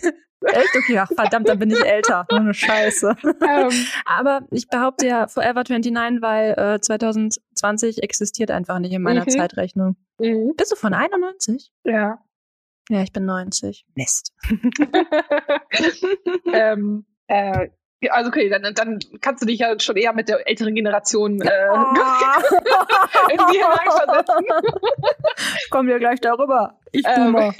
Echt? 0.43 0.75
Okay, 0.75 0.97
ach 0.97 1.09
verdammt, 1.13 1.49
dann 1.49 1.59
bin 1.59 1.69
ich 1.69 1.85
älter. 1.85 2.25
Nur 2.31 2.39
eine 2.39 2.53
Scheiße. 2.53 3.15
Ähm, 3.23 3.69
Aber 4.05 4.47
ich 4.49 4.67
behaupte 4.69 5.05
ja 5.05 5.27
Forever 5.27 5.63
29, 5.67 6.21
weil 6.21 6.53
äh, 6.57 6.79
2020 6.81 8.01
existiert 8.01 8.49
einfach 8.49 8.79
nicht 8.79 8.93
in 8.93 9.03
meiner 9.03 9.21
mhm. 9.21 9.29
Zeitrechnung. 9.29 9.97
Mhm. 10.17 10.53
Bist 10.57 10.71
du 10.71 10.75
von 10.75 10.95
91? 10.95 11.71
Ja. 11.83 12.17
Ja, 12.89 13.03
ich 13.03 13.11
bin 13.11 13.25
90. 13.25 13.85
Mist. 13.93 14.33
ähm, 16.51 17.05
äh, 17.27 17.69
also 18.09 18.29
okay, 18.29 18.49
dann, 18.49 18.73
dann 18.73 18.99
kannst 19.21 19.43
du 19.43 19.45
dich 19.45 19.59
ja 19.59 19.79
schon 19.79 19.95
eher 19.95 20.13
mit 20.13 20.27
der 20.27 20.47
älteren 20.47 20.73
Generation 20.73 21.41
äh, 21.41 21.67
oh. 21.71 21.75
irgendwie 23.29 23.57
hineinversetzen. 23.57 24.45
Kommen 25.69 25.89
wir 25.89 25.99
gleich 25.99 26.19
darüber. 26.19 26.79
Ich. 26.91 27.05
Ähm, 27.05 27.35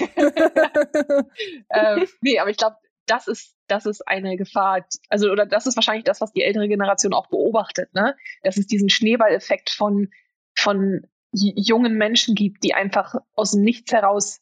ähm, 1.70 2.08
nee, 2.20 2.38
aber 2.38 2.50
ich 2.50 2.56
glaube, 2.56 2.76
das 3.06 3.28
ist, 3.28 3.56
das 3.68 3.86
ist 3.86 4.06
eine 4.06 4.36
Gefahr, 4.36 4.86
also 5.08 5.30
oder 5.30 5.46
das 5.46 5.66
ist 5.66 5.76
wahrscheinlich 5.76 6.04
das, 6.04 6.20
was 6.20 6.32
die 6.32 6.42
ältere 6.42 6.68
Generation 6.68 7.14
auch 7.14 7.28
beobachtet, 7.28 7.92
ne? 7.94 8.16
Dass 8.42 8.56
es 8.56 8.66
diesen 8.66 8.88
Schneeballeffekt 8.88 9.70
von, 9.70 10.10
von 10.54 11.06
jungen 11.32 11.94
Menschen 11.94 12.34
gibt, 12.34 12.62
die 12.62 12.74
einfach 12.74 13.14
aus 13.34 13.52
dem 13.52 13.62
Nichts 13.62 13.92
heraus 13.92 14.40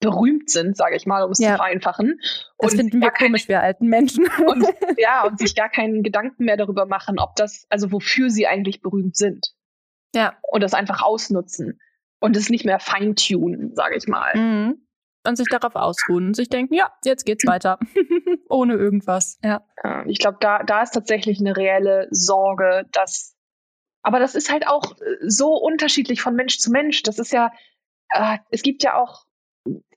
berühmt 0.00 0.50
sind, 0.50 0.76
sage 0.76 0.96
ich 0.96 1.06
mal, 1.06 1.22
um 1.22 1.30
es 1.30 1.38
ja. 1.38 1.50
zu 1.50 1.56
vereinfachen. 1.56 2.20
Das 2.58 2.74
finden 2.74 3.00
wir 3.00 3.10
komisch, 3.10 3.48
wir 3.48 3.60
alten 3.60 3.86
Menschen. 3.86 4.26
Und, 4.46 4.66
ja, 4.98 5.24
und 5.24 5.38
sich 5.38 5.54
gar 5.54 5.68
keinen 5.68 6.02
Gedanken 6.02 6.44
mehr 6.44 6.56
darüber 6.56 6.86
machen, 6.86 7.18
ob 7.18 7.36
das, 7.36 7.66
also 7.68 7.92
wofür 7.92 8.30
sie 8.30 8.46
eigentlich 8.46 8.80
berühmt 8.80 9.16
sind. 9.16 9.54
Ja. 10.14 10.34
Und 10.50 10.62
das 10.62 10.74
einfach 10.74 11.02
ausnutzen. 11.02 11.80
Und 12.18 12.36
es 12.36 12.50
nicht 12.50 12.64
mehr 12.64 12.80
feintunen, 12.80 13.74
sage 13.74 13.96
ich 13.96 14.08
mal. 14.08 14.34
Mhm. 14.36 14.86
Und 15.26 15.36
sich 15.36 15.48
darauf 15.48 15.74
ausruhen 15.74 16.28
und 16.28 16.36
sich 16.36 16.48
denken, 16.48 16.74
ja, 16.74 16.90
jetzt 17.04 17.24
geht's 17.24 17.46
weiter. 17.46 17.78
Ohne 18.48 18.74
irgendwas. 18.74 19.38
Ja. 19.42 19.62
Ich 20.06 20.18
glaube, 20.18 20.38
da, 20.40 20.62
da 20.62 20.82
ist 20.82 20.92
tatsächlich 20.92 21.40
eine 21.40 21.56
reelle 21.56 22.08
Sorge, 22.10 22.86
dass 22.92 23.36
aber 24.02 24.18
das 24.18 24.34
ist 24.34 24.50
halt 24.50 24.66
auch 24.66 24.96
so 25.26 25.54
unterschiedlich 25.54 26.22
von 26.22 26.34
Mensch 26.34 26.58
zu 26.58 26.70
Mensch. 26.70 27.02
Das 27.02 27.18
ist 27.18 27.32
ja, 27.32 27.52
äh, 28.08 28.38
es 28.50 28.62
gibt 28.62 28.82
ja 28.82 28.94
auch 28.94 29.26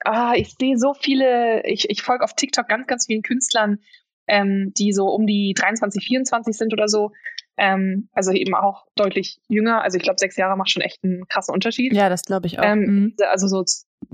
ah, 0.04 0.34
ich 0.36 0.56
sehe 0.60 0.78
so 0.78 0.94
viele, 0.94 1.66
ich, 1.66 1.90
ich 1.90 2.02
folge 2.02 2.24
auf 2.24 2.34
TikTok 2.34 2.68
ganz, 2.68 2.88
ganz 2.88 3.06
vielen 3.06 3.22
Künstlern, 3.22 3.80
ähm, 4.28 4.74
die 4.78 4.94
so 4.94 5.08
um 5.08 5.26
die 5.26 5.54
23, 5.58 6.06
24 6.06 6.56
sind 6.56 6.74
oder 6.74 6.88
so. 6.88 7.12
Ähm, 7.56 8.10
also 8.14 8.32
eben 8.32 8.56
auch 8.56 8.86
deutlich 8.96 9.40
jünger. 9.48 9.84
Also 9.84 9.98
ich 9.98 10.04
glaube, 10.04 10.18
sechs 10.18 10.38
Jahre 10.38 10.58
macht 10.58 10.72
schon 10.72 10.82
echt 10.82 11.04
einen 11.04 11.28
krassen 11.28 11.54
Unterschied. 11.54 11.94
Ja, 11.94 12.10
das 12.10 12.24
glaube 12.24 12.48
ich 12.48 12.60
auch. 12.60 12.64
Ähm, 12.64 12.80
mhm. 12.80 13.16
Also 13.30 13.48
so 13.48 13.64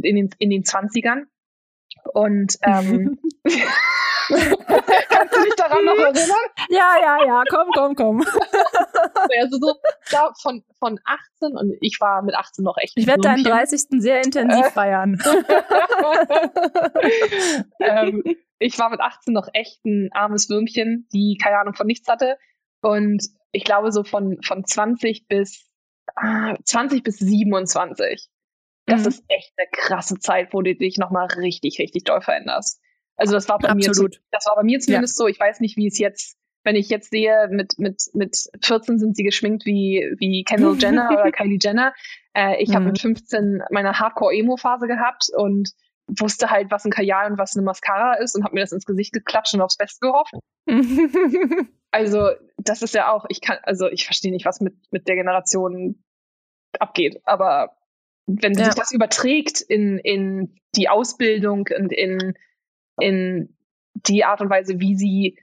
in 0.01 0.15
den, 0.15 0.29
in 0.39 0.49
den 0.49 0.63
20ern. 0.63 1.23
Und 2.13 2.57
ähm, 2.63 3.19
Kannst 4.29 5.35
du 5.35 5.43
dich 5.43 5.55
daran 5.55 5.83
noch 5.85 5.97
erinnern? 5.97 6.45
Ja, 6.69 6.93
ja, 7.01 7.25
ja, 7.25 7.43
komm, 7.49 7.71
komm, 7.73 7.95
komm. 7.95 8.21
also 9.39 9.57
so 9.59 9.73
da 10.11 10.31
von, 10.41 10.63
von 10.77 10.99
18 11.03 11.57
und 11.57 11.75
ich 11.81 11.97
war 11.99 12.21
mit 12.21 12.35
18 12.35 12.63
noch 12.63 12.77
echt. 12.77 12.93
Ich 12.95 13.07
werde 13.07 13.21
deinen 13.21 13.43
30. 13.43 14.01
sehr 14.01 14.23
intensiv 14.23 14.65
äh. 14.65 14.71
feiern. 14.71 15.19
ähm, 17.79 18.23
ich 18.59 18.77
war 18.77 18.91
mit 18.91 18.99
18 18.99 19.33
noch 19.33 19.47
echt 19.53 19.83
ein 19.85 20.09
armes 20.13 20.47
Würmchen, 20.49 21.07
die 21.11 21.37
keine 21.41 21.57
Ahnung 21.57 21.73
von 21.73 21.87
nichts 21.87 22.07
hatte. 22.07 22.37
Und 22.81 23.23
ich 23.51 23.63
glaube 23.63 23.91
so 23.91 24.03
von, 24.03 24.37
von 24.43 24.63
20 24.63 25.27
bis 25.27 25.65
ah, 26.15 26.55
20 26.63 27.03
bis 27.03 27.17
27. 27.17 28.29
Das 28.89 29.01
mhm. 29.01 29.07
ist 29.07 29.23
echt 29.27 29.53
eine 29.57 29.67
krasse 29.71 30.19
Zeit, 30.19 30.53
wo 30.53 30.61
du 30.61 30.75
dich 30.75 30.97
nochmal 30.97 31.27
richtig, 31.27 31.79
richtig 31.79 32.03
doll 32.03 32.21
veränderst. 32.21 32.81
Also 33.15 33.33
das 33.33 33.49
war 33.49 33.59
bei 33.59 33.69
Absolut. 33.69 34.13
mir, 34.13 34.19
das 34.31 34.45
war 34.47 34.55
bei 34.55 34.63
mir 34.63 34.79
zumindest 34.79 35.17
ja. 35.17 35.23
so. 35.23 35.27
Ich 35.27 35.39
weiß 35.39 35.59
nicht, 35.59 35.77
wie 35.77 35.87
es 35.87 35.99
jetzt, 35.99 36.37
wenn 36.63 36.75
ich 36.75 36.89
jetzt 36.89 37.11
sehe, 37.11 37.49
mit, 37.51 37.77
mit, 37.77 38.03
mit 38.13 38.49
14 38.63 38.97
sind 38.97 39.15
sie 39.15 39.23
geschminkt 39.23 39.65
wie, 39.65 40.15
wie 40.17 40.43
Kendall 40.43 40.75
Jenner 40.79 41.09
oder 41.11 41.31
Kylie 41.31 41.59
Jenner. 41.61 41.93
Äh, 42.33 42.61
ich 42.61 42.69
mhm. 42.69 42.75
habe 42.75 42.85
mit 42.85 42.99
15 42.99 43.63
meine 43.71 43.99
Hardcore-Emo-Phase 43.99 44.87
gehabt 44.87 45.29
und 45.35 45.71
wusste 46.07 46.49
halt, 46.49 46.71
was 46.71 46.85
ein 46.85 46.91
Kajal 46.91 47.31
und 47.31 47.37
was 47.37 47.55
eine 47.55 47.63
Mascara 47.63 48.15
ist 48.15 48.35
und 48.35 48.43
habe 48.43 48.55
mir 48.55 48.61
das 48.61 48.71
ins 48.71 48.85
Gesicht 48.85 49.13
geklatscht 49.13 49.53
und 49.53 49.61
aufs 49.61 49.77
Beste 49.77 49.99
gehofft. 49.99 50.33
also, 51.91 52.29
das 52.57 52.81
ist 52.81 52.95
ja 52.95 53.11
auch, 53.11 53.25
ich 53.29 53.41
kann, 53.41 53.57
also 53.63 53.87
ich 53.87 54.05
verstehe 54.05 54.31
nicht, 54.31 54.45
was 54.45 54.59
mit, 54.61 54.75
mit 54.91 55.07
der 55.07 55.15
Generation 55.15 56.03
abgeht, 56.79 57.21
aber 57.25 57.75
wenn 58.29 58.53
ja. 58.53 58.65
sich 58.65 58.75
das 58.75 58.91
überträgt 58.91 59.61
in, 59.61 59.97
in 59.97 60.59
die 60.75 60.89
Ausbildung 60.89 61.67
und 61.75 61.91
in 61.91 62.35
in 63.01 63.55
die 63.93 64.23
Art 64.23 64.41
und 64.41 64.49
Weise, 64.49 64.79
wie 64.79 64.95
sie 64.95 65.39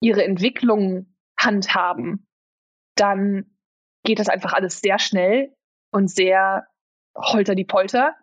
ihre 0.00 0.24
Entwicklung 0.24 1.14
handhaben, 1.38 2.26
dann 2.96 3.50
geht 4.04 4.18
das 4.18 4.28
einfach 4.28 4.52
alles 4.52 4.80
sehr 4.80 4.98
schnell 4.98 5.54
und 5.90 6.08
sehr 6.08 6.66
holter 7.14 7.54
die 7.54 7.64
Polter. 7.64 8.14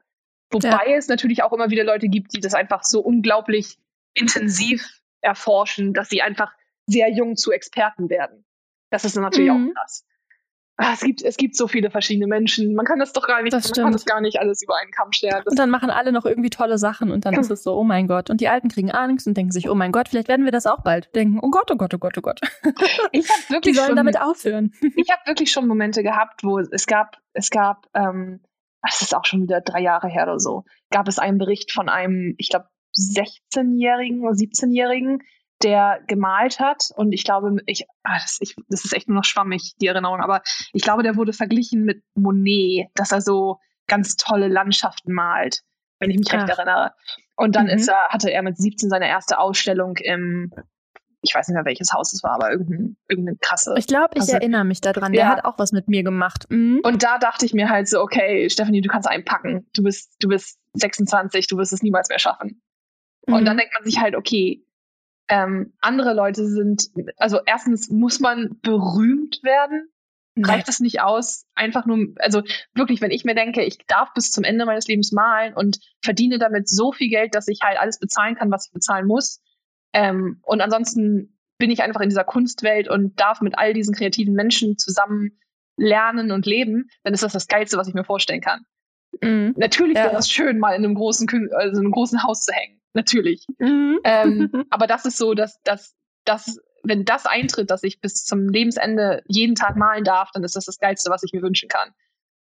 Wobei 0.52 0.90
ja. 0.90 0.98
es 0.98 1.08
natürlich 1.08 1.44
auch 1.44 1.54
immer 1.54 1.70
wieder 1.70 1.84
Leute 1.84 2.08
gibt, 2.08 2.34
die 2.34 2.40
das 2.40 2.54
einfach 2.54 2.84
so 2.84 3.02
unglaublich 3.02 3.78
intensiv 4.14 5.02
erforschen, 5.22 5.94
dass 5.94 6.10
sie 6.10 6.22
einfach 6.22 6.52
sehr 6.86 7.10
jung 7.12 7.36
zu 7.36 7.52
Experten 7.52 8.10
werden. 8.10 8.46
Das 8.90 9.04
ist 9.04 9.16
natürlich 9.16 9.52
mhm. 9.52 9.72
auch 9.72 9.74
krass 9.74 10.06
es 10.78 11.02
gibt, 11.02 11.24
es 11.24 11.38
gibt 11.38 11.56
so 11.56 11.68
viele 11.68 11.90
verschiedene 11.90 12.28
Menschen. 12.28 12.76
Man 12.76 12.86
kann 12.86 13.00
das 13.00 13.12
doch 13.12 13.28
gar 13.28 13.42
nicht, 13.42 13.52
das 13.52 13.64
man 13.64 13.70
stimmt. 13.70 13.86
kann 13.86 13.94
das 13.94 14.06
gar 14.06 14.22
nicht 14.22 14.40
alles 14.40 14.62
über 14.62 14.76
einen 14.80 14.92
Kamm 14.92 15.12
scheren. 15.12 15.44
und 15.46 15.58
dann 15.58 15.72
machen 15.72 15.90
alle 15.90 16.12
noch 16.12 16.26
irgendwie 16.26 16.52
tolle 16.52 16.78
Sachen 16.78 17.12
und 17.12 17.26
dann 17.26 17.34
ist 17.34 17.50
es 17.50 17.64
so, 17.64 17.76
oh 17.76 17.84
mein 17.84 18.08
Gott. 18.08 18.30
Und 18.30 18.42
die 18.42 18.48
Alten 18.48 18.70
kriegen 18.70 18.92
Angst 18.92 19.28
und 19.28 19.36
denken 19.36 19.52
sich, 19.52 19.70
oh 19.70 19.76
mein 19.76 19.92
Gott, 19.92 20.08
vielleicht 20.10 20.28
werden 20.28 20.46
wir 20.46 20.52
das 20.52 20.68
auch 20.68 20.84
bald. 20.84 21.14
Denken, 21.16 21.40
oh 21.42 21.50
Gott, 21.50 21.72
oh 21.72 21.76
Gott, 21.76 21.94
oh 21.94 21.98
Gott, 21.98 22.18
oh 22.18 22.22
Gott. 22.22 22.42
Ich 23.12 23.30
hab 23.30 23.50
wirklich 23.50 23.74
die 23.74 23.78
sollen 23.78 23.90
schon, 23.90 23.96
damit 23.96 24.22
aufhören. 24.22 24.72
Ich 24.96 25.10
habe 25.10 25.22
wirklich 25.26 25.52
schon 25.52 25.68
Momente 25.68 26.04
gehabt, 26.04 26.44
wo 26.44 26.60
es 26.60 26.86
gab, 26.86 27.18
es 27.34 27.50
gab, 27.50 27.88
ähm, 27.94 28.42
das 28.82 29.02
ist 29.02 29.16
auch 29.16 29.26
schon 29.26 29.42
wieder 29.42 29.62
drei 29.62 29.82
Jahre 29.82 30.08
her 30.08 30.24
oder 30.24 30.40
so, 30.40 30.64
gab 30.92 31.08
es 31.08 31.18
einen 31.20 31.38
Bericht 31.38 31.72
von 31.72 31.90
einem, 31.90 32.36
ich 32.38 32.50
glaube, 32.50 32.68
16-Jährigen 32.96 34.22
oder 34.22 34.34
17-Jährigen, 34.34 35.22
der 35.64 36.02
gemalt 36.08 36.60
hat 36.60 36.90
und 36.96 37.12
ich 37.12 37.24
glaube, 37.24 37.58
ich, 37.66 37.86
ah, 38.04 38.20
das, 38.20 38.38
ich, 38.42 38.56
das 38.70 38.86
ist 38.86 38.94
echt 38.94 39.08
nur 39.08 39.16
noch 39.16 39.24
schwammig, 39.24 39.74
die 39.82 39.88
Erinnerung, 39.88 40.22
aber 40.22 40.42
ich 40.74 40.84
glaube, 40.84 41.04
der 41.04 41.16
wurde 41.16 41.34
verglichen 41.34 41.84
mit 41.84 42.04
Monet, 42.16 42.90
dass 42.94 43.12
er 43.12 43.22
so 43.22 43.60
ganz 43.88 44.16
tolle 44.16 44.48
Landschaften 44.48 45.14
malt, 45.14 45.62
wenn 46.00 46.12
ich 46.12 46.18
mich 46.18 46.28
Ach. 46.32 46.40
recht 46.40 46.50
erinnere. 46.50 46.94
Und 47.36 47.56
dann 47.56 47.66
mhm. 47.66 47.74
ist 47.74 47.88
er, 47.88 48.10
hatte 48.10 48.32
er 48.32 48.44
mit 48.44 48.58
17 48.58 48.90
seine 48.90 49.08
erste 49.08 49.40
Ausstellung 49.40 49.96
im, 49.98 50.52
ich 51.22 51.34
weiß 51.34 51.48
nicht 51.48 51.56
mehr 51.56 51.66
welches 51.66 51.94
Haus 51.94 52.14
es 52.14 52.24
war, 52.24 52.34
aber 52.34 52.52
irgendein, 52.52 52.98
irgendeine 53.08 53.38
krasse. 53.40 53.74
Ich 53.78 53.88
glaube, 53.88 54.16
ich 54.16 54.30
erinnere 54.30 54.66
mich 54.66 54.82
daran. 54.82 55.14
Ja. 55.14 55.22
Der 55.22 55.30
hat 55.30 55.46
auch 55.46 55.58
was 55.58 55.72
mit 55.72 55.88
mir 55.88 56.04
gemacht. 56.04 56.46
Mhm. 56.50 56.82
Und 56.84 57.04
da 57.04 57.18
dachte 57.18 57.46
ich 57.46 57.54
mir 57.54 57.70
halt 57.70 57.88
so, 57.88 58.02
okay, 58.02 58.50
Stephanie, 58.50 58.82
du 58.82 58.90
kannst 58.90 59.08
einpacken. 59.08 59.68
Du 59.74 59.84
bist, 59.84 60.16
du 60.20 60.28
bist 60.28 60.60
26, 60.74 61.48
du 61.48 61.58
wirst 61.58 61.74
es 61.74 61.82
niemals 61.82 62.10
mehr 62.10 62.20
schaffen. 62.20 62.62
Mhm. 63.28 63.34
Und 63.34 63.46
dann 63.46 63.58
denkt 63.58 63.74
man 63.74 63.84
sich 63.84 64.00
halt, 64.00 64.16
okay, 64.16 64.67
ähm, 65.28 65.74
andere 65.82 66.14
Leute 66.14 66.46
sind, 66.48 66.90
also 67.18 67.40
erstens 67.46 67.90
muss 67.90 68.20
man 68.20 68.58
berühmt 68.62 69.42
werden. 69.44 69.90
Reicht 70.40 70.70
es 70.70 70.80
nicht 70.80 71.02
aus, 71.02 71.48
einfach 71.56 71.88
nur, 71.88 72.14
also 72.18 72.44
wirklich, 72.76 73.02
wenn 73.02 73.10
ich 73.10 73.26
mir 73.26 73.34
denke, 73.34 73.64
ich 73.64 73.80
darf 73.88 74.14
bis 74.14 74.30
zum 74.30 74.44
Ende 74.44 74.68
meines 74.68 74.88
Lebens 74.88 75.12
malen 75.12 75.56
und 75.56 75.80
verdiene 76.04 76.38
damit 76.38 76.70
so 76.70 76.92
viel 76.92 77.10
Geld, 77.10 77.34
dass 77.34 77.48
ich 77.48 77.62
halt 77.64 77.80
alles 77.80 77.98
bezahlen 77.98 78.36
kann, 78.36 78.52
was 78.52 78.68
ich 78.68 78.72
bezahlen 78.72 79.08
muss. 79.08 79.42
Ähm, 79.94 80.40
und 80.44 80.62
ansonsten 80.62 81.40
bin 81.58 81.72
ich 81.72 81.82
einfach 81.82 82.02
in 82.02 82.10
dieser 82.10 82.24
Kunstwelt 82.24 82.88
und 82.88 83.20
darf 83.20 83.42
mit 83.42 83.58
all 83.58 83.74
diesen 83.74 83.96
kreativen 83.96 84.36
Menschen 84.36 84.78
zusammen 84.78 85.40
lernen 85.76 86.32
und 86.32 86.46
leben, 86.46 86.90
dann 87.04 87.16
ist 87.16 87.24
das 87.24 87.34
das 87.34 87.48
Geilste, 87.48 87.78
was 87.78 87.88
ich 87.88 87.96
mir 87.96 88.04
vorstellen 88.04 88.42
kann. 88.42 88.66
Mhm. 89.22 89.56
Natürlich 89.58 89.98
ja. 89.98 90.06
wäre 90.06 90.18
es 90.18 90.30
schön, 90.30 90.60
mal 90.60 90.76
in 90.76 90.84
einem 90.84 90.96
großen, 90.96 91.28
also 91.56 91.80
in 91.80 91.86
einem 91.86 91.92
großen 91.92 92.24
Haus 92.24 92.42
zu 92.42 92.54
hängen. 92.54 92.80
Natürlich. 92.98 93.46
Mhm. 93.60 94.00
Ähm, 94.04 94.52
aber 94.72 94.88
das 94.88 95.06
ist 95.06 95.18
so, 95.18 95.36
dass, 95.36 95.62
dass, 95.62 95.96
dass, 96.26 96.60
wenn 96.84 97.06
das 97.06 97.28
eintritt, 97.28 97.70
dass 97.70 97.84
ich 97.84 98.02
bis 98.02 98.26
zum 98.26 98.50
Lebensende 98.50 99.22
jeden 99.28 99.54
Tag 99.56 99.78
malen 99.78 100.04
darf, 100.04 100.32
dann 100.34 100.44
ist 100.44 100.56
das 100.56 100.66
das 100.66 100.80
Geilste, 100.80 101.12
was 101.12 101.22
ich 101.24 101.32
mir 101.32 101.44
wünschen 101.44 101.70
kann. 101.70 101.92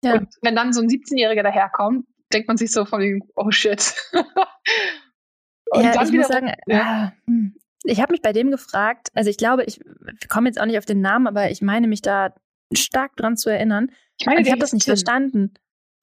Ja. 0.04 0.16
Und 0.16 0.28
wenn 0.42 0.56
dann 0.56 0.74
so 0.74 0.82
ein 0.82 0.90
17-Jähriger 0.90 1.44
daherkommt, 1.44 2.06
denkt 2.34 2.50
man 2.50 2.58
sich 2.58 2.72
so 2.72 2.84
von 2.84 3.00
dem, 3.00 3.24
oh 3.36 3.52
shit. 3.52 3.96
Und 5.72 5.84
ja, 5.84 6.04
ich 6.04 6.12
muss 6.12 6.28
sagen, 6.28 6.52
ja. 6.68 7.14
Hm. 7.26 7.56
ich 7.86 8.02
habe 8.02 8.12
mich 8.12 8.22
bei 8.22 8.34
dem 8.34 8.52
gefragt, 8.52 9.10
also 9.14 9.30
ich 9.30 9.38
glaube, 9.38 9.64
ich 9.64 9.80
komme 10.28 10.50
jetzt 10.50 10.60
auch 10.60 10.66
nicht 10.66 10.78
auf 10.78 10.86
den 10.86 11.00
Namen, 11.00 11.26
aber 11.26 11.52
ich 11.52 11.62
meine 11.62 11.88
mich 11.88 12.02
da 12.02 12.36
stark 12.76 13.16
dran 13.16 13.38
zu 13.38 13.50
erinnern. 13.50 13.92
Ich 14.20 14.26
meine, 14.26 14.42
ich 14.42 14.52
habe 14.52 14.60
das 14.60 14.74
nicht 14.74 14.86
verstanden. 14.86 15.54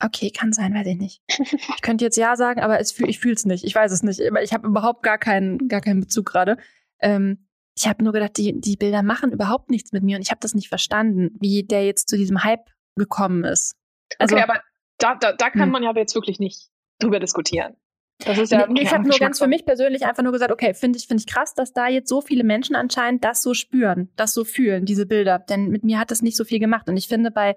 Okay, 0.02 0.30
kann 0.30 0.52
sein, 0.52 0.74
weiß 0.74 0.86
ich 0.86 0.96
nicht. 0.96 1.22
Ich 1.76 1.82
könnte 1.82 2.04
jetzt 2.04 2.16
ja 2.16 2.36
sagen, 2.36 2.60
aber 2.60 2.80
es, 2.80 2.98
ich 2.98 3.18
fühle 3.18 3.34
es 3.34 3.44
nicht. 3.44 3.64
Ich 3.64 3.74
weiß 3.74 3.92
es 3.92 4.02
nicht. 4.02 4.20
Ich 4.20 4.52
habe 4.52 4.66
überhaupt 4.66 5.02
gar 5.02 5.18
keinen, 5.18 5.68
gar 5.68 5.80
keinen 5.80 6.00
Bezug 6.00 6.26
gerade. 6.26 6.56
Ähm, 7.00 7.46
ich 7.76 7.86
habe 7.86 8.04
nur 8.04 8.12
gedacht, 8.12 8.36
die, 8.36 8.60
die 8.60 8.76
Bilder 8.76 9.02
machen 9.02 9.32
überhaupt 9.32 9.70
nichts 9.70 9.92
mit 9.92 10.02
mir 10.02 10.16
und 10.16 10.22
ich 10.22 10.30
habe 10.30 10.40
das 10.40 10.54
nicht 10.54 10.68
verstanden, 10.68 11.30
wie 11.40 11.62
der 11.62 11.84
jetzt 11.86 12.08
zu 12.08 12.16
diesem 12.16 12.44
Hype 12.44 12.70
gekommen 12.96 13.44
ist. 13.44 13.76
Also, 14.18 14.36
okay, 14.36 14.44
aber 14.44 14.60
da, 14.98 15.14
da, 15.14 15.32
da 15.32 15.50
kann 15.50 15.62
hm. 15.62 15.70
man 15.70 15.82
ja 15.82 15.92
jetzt 15.94 16.14
wirklich 16.14 16.38
nicht 16.38 16.68
drüber 16.98 17.20
diskutieren. 17.20 17.76
Das 18.24 18.36
ist 18.36 18.52
ja 18.52 18.66
nee, 18.66 18.82
ich 18.82 18.92
habe 18.92 19.08
nur 19.08 19.18
ganz 19.18 19.38
für 19.38 19.46
mich 19.46 19.64
persönlich 19.64 20.04
einfach 20.04 20.22
nur 20.22 20.32
gesagt, 20.32 20.52
okay, 20.52 20.74
finde 20.74 20.98
ich, 20.98 21.06
finde 21.06 21.22
ich 21.22 21.32
krass, 21.32 21.54
dass 21.54 21.72
da 21.72 21.88
jetzt 21.88 22.08
so 22.08 22.20
viele 22.20 22.44
Menschen 22.44 22.76
anscheinend 22.76 23.24
das 23.24 23.42
so 23.42 23.54
spüren, 23.54 24.10
das 24.16 24.34
so 24.34 24.44
fühlen, 24.44 24.84
diese 24.84 25.06
Bilder. 25.06 25.38
Denn 25.38 25.68
mit 25.68 25.84
mir 25.84 25.98
hat 25.98 26.10
das 26.10 26.20
nicht 26.20 26.36
so 26.36 26.44
viel 26.44 26.58
gemacht. 26.58 26.88
Und 26.88 26.98
ich 26.98 27.08
finde, 27.08 27.30
bei 27.30 27.56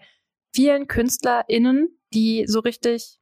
vielen 0.56 0.88
KünstlerInnen, 0.88 1.90
die 2.14 2.46
so 2.48 2.60
richtig 2.60 3.20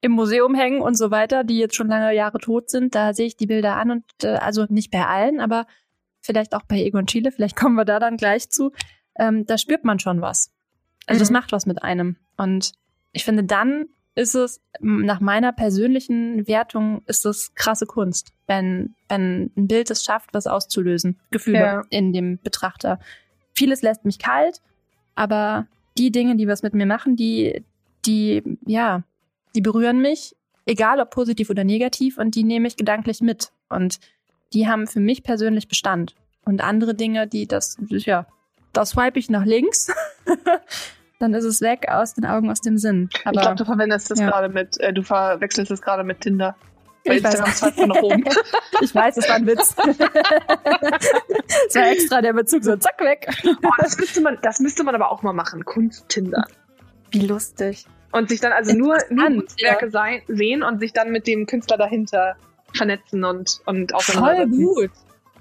im 0.00 0.12
Museum 0.12 0.54
hängen 0.54 0.82
und 0.82 0.96
so 0.96 1.10
weiter, 1.10 1.44
die 1.44 1.58
jetzt 1.58 1.76
schon 1.76 1.88
lange 1.88 2.14
Jahre 2.14 2.38
tot 2.38 2.70
sind, 2.70 2.94
da 2.94 3.14
sehe 3.14 3.26
ich 3.26 3.36
die 3.36 3.46
Bilder 3.46 3.76
an 3.76 3.90
und 3.90 4.04
äh, 4.24 4.34
also 4.34 4.66
nicht 4.68 4.90
bei 4.90 5.06
allen, 5.06 5.40
aber 5.40 5.66
vielleicht 6.20 6.54
auch 6.54 6.62
bei 6.62 6.82
Egon 6.82 7.06
Chile, 7.06 7.30
vielleicht 7.30 7.56
kommen 7.60 7.76
wir 7.76 7.84
da 7.84 8.00
dann 8.00 8.16
gleich 8.16 8.50
zu. 8.50 8.72
Ähm, 9.16 9.46
da 9.46 9.58
spürt 9.58 9.84
man 9.84 9.98
schon 10.00 10.20
was. 10.20 10.50
Also 11.06 11.18
mhm. 11.18 11.22
das 11.22 11.30
macht 11.30 11.52
was 11.52 11.66
mit 11.66 11.82
einem. 11.82 12.16
Und 12.36 12.72
ich 13.12 13.24
finde, 13.24 13.44
dann 13.44 13.86
ist 14.14 14.34
es, 14.34 14.60
nach 14.80 15.20
meiner 15.20 15.52
persönlichen 15.52 16.46
Wertung, 16.46 17.02
ist 17.06 17.24
es 17.24 17.54
krasse 17.54 17.86
Kunst, 17.86 18.32
wenn, 18.46 18.94
wenn 19.08 19.50
ein 19.56 19.68
Bild 19.68 19.90
es 19.90 20.04
schafft, 20.04 20.34
was 20.34 20.46
auszulösen, 20.46 21.18
Gefühle 21.30 21.58
ja. 21.58 21.82
in 21.88 22.12
dem 22.12 22.38
Betrachter. 22.42 22.98
Vieles 23.54 23.82
lässt 23.82 24.04
mich 24.04 24.18
kalt, 24.18 24.60
aber 25.14 25.66
die 25.96 26.10
Dinge, 26.10 26.36
die 26.36 26.48
was 26.48 26.62
mit 26.62 26.74
mir 26.74 26.86
machen, 26.86 27.16
die, 27.16 27.64
die, 28.04 28.58
ja, 28.66 29.02
die 29.54 29.60
berühren 29.60 30.00
mich, 30.00 30.36
egal 30.66 31.00
ob 31.00 31.10
positiv 31.10 31.50
oder 31.50 31.64
negativ, 31.64 32.18
und 32.18 32.34
die 32.34 32.44
nehme 32.44 32.68
ich 32.68 32.76
gedanklich 32.76 33.20
mit. 33.20 33.50
Und 33.68 34.00
die 34.52 34.68
haben 34.68 34.86
für 34.86 35.00
mich 35.00 35.22
persönlich 35.22 35.68
Bestand. 35.68 36.14
Und 36.44 36.62
andere 36.62 36.94
Dinge, 36.94 37.26
die 37.26 37.46
das, 37.46 37.76
ja, 37.88 38.26
das 38.72 38.90
swipe 38.90 39.18
ich 39.18 39.30
nach 39.30 39.44
links. 39.44 39.92
dann 41.18 41.34
ist 41.34 41.44
es 41.44 41.60
weg 41.60 41.86
aus 41.88 42.14
den 42.14 42.26
Augen, 42.26 42.50
aus 42.50 42.60
dem 42.60 42.76
Sinn. 42.78 43.08
Aber, 43.24 43.34
ich 43.36 43.40
glaube, 43.40 43.56
du 43.56 43.64
verwendest 43.64 44.10
das 44.10 44.18
ja. 44.18 44.28
gerade 44.28 44.48
mit, 44.48 44.78
äh, 44.80 44.92
du 44.92 45.02
verwechselst 45.02 45.70
es 45.70 45.80
gerade 45.80 46.04
mit 46.04 46.20
Tinder. 46.20 46.56
Bei 47.04 47.16
ich 47.16 47.24
Instagram 47.24 47.48
weiß. 47.48 47.86
nach 47.86 48.02
oben. 48.02 48.24
ich 48.80 48.94
weiß, 48.94 49.16
es 49.16 49.28
war 49.28 49.36
ein 49.36 49.46
Witz. 49.46 49.74
das 49.76 51.74
war 51.74 51.90
extra 51.90 52.22
der 52.22 52.32
Bezug, 52.32 52.62
so 52.62 52.76
zack, 52.76 53.00
weg. 53.00 53.28
Oh, 53.44 53.70
das, 53.78 53.98
müsste 53.98 54.20
man, 54.20 54.38
das 54.42 54.60
müsste 54.60 54.84
man 54.84 54.94
aber 54.94 55.10
auch 55.10 55.22
mal 55.22 55.32
machen, 55.32 55.64
Kunst-Tinder. 55.64 56.44
Wie 57.12 57.26
lustig. 57.26 57.86
Und 58.10 58.28
sich 58.28 58.40
dann 58.40 58.52
also 58.52 58.76
nur, 58.76 58.98
nur 59.10 59.26
Kunstwerke 59.26 59.88
ja. 59.92 60.18
sehen 60.26 60.62
und 60.62 60.80
sich 60.80 60.92
dann 60.92 61.10
mit 61.12 61.26
dem 61.26 61.46
Künstler 61.46 61.78
dahinter 61.78 62.36
vernetzen 62.74 63.24
und, 63.24 63.60
und 63.66 63.92
Voll 64.02 64.46
gut. 64.48 64.90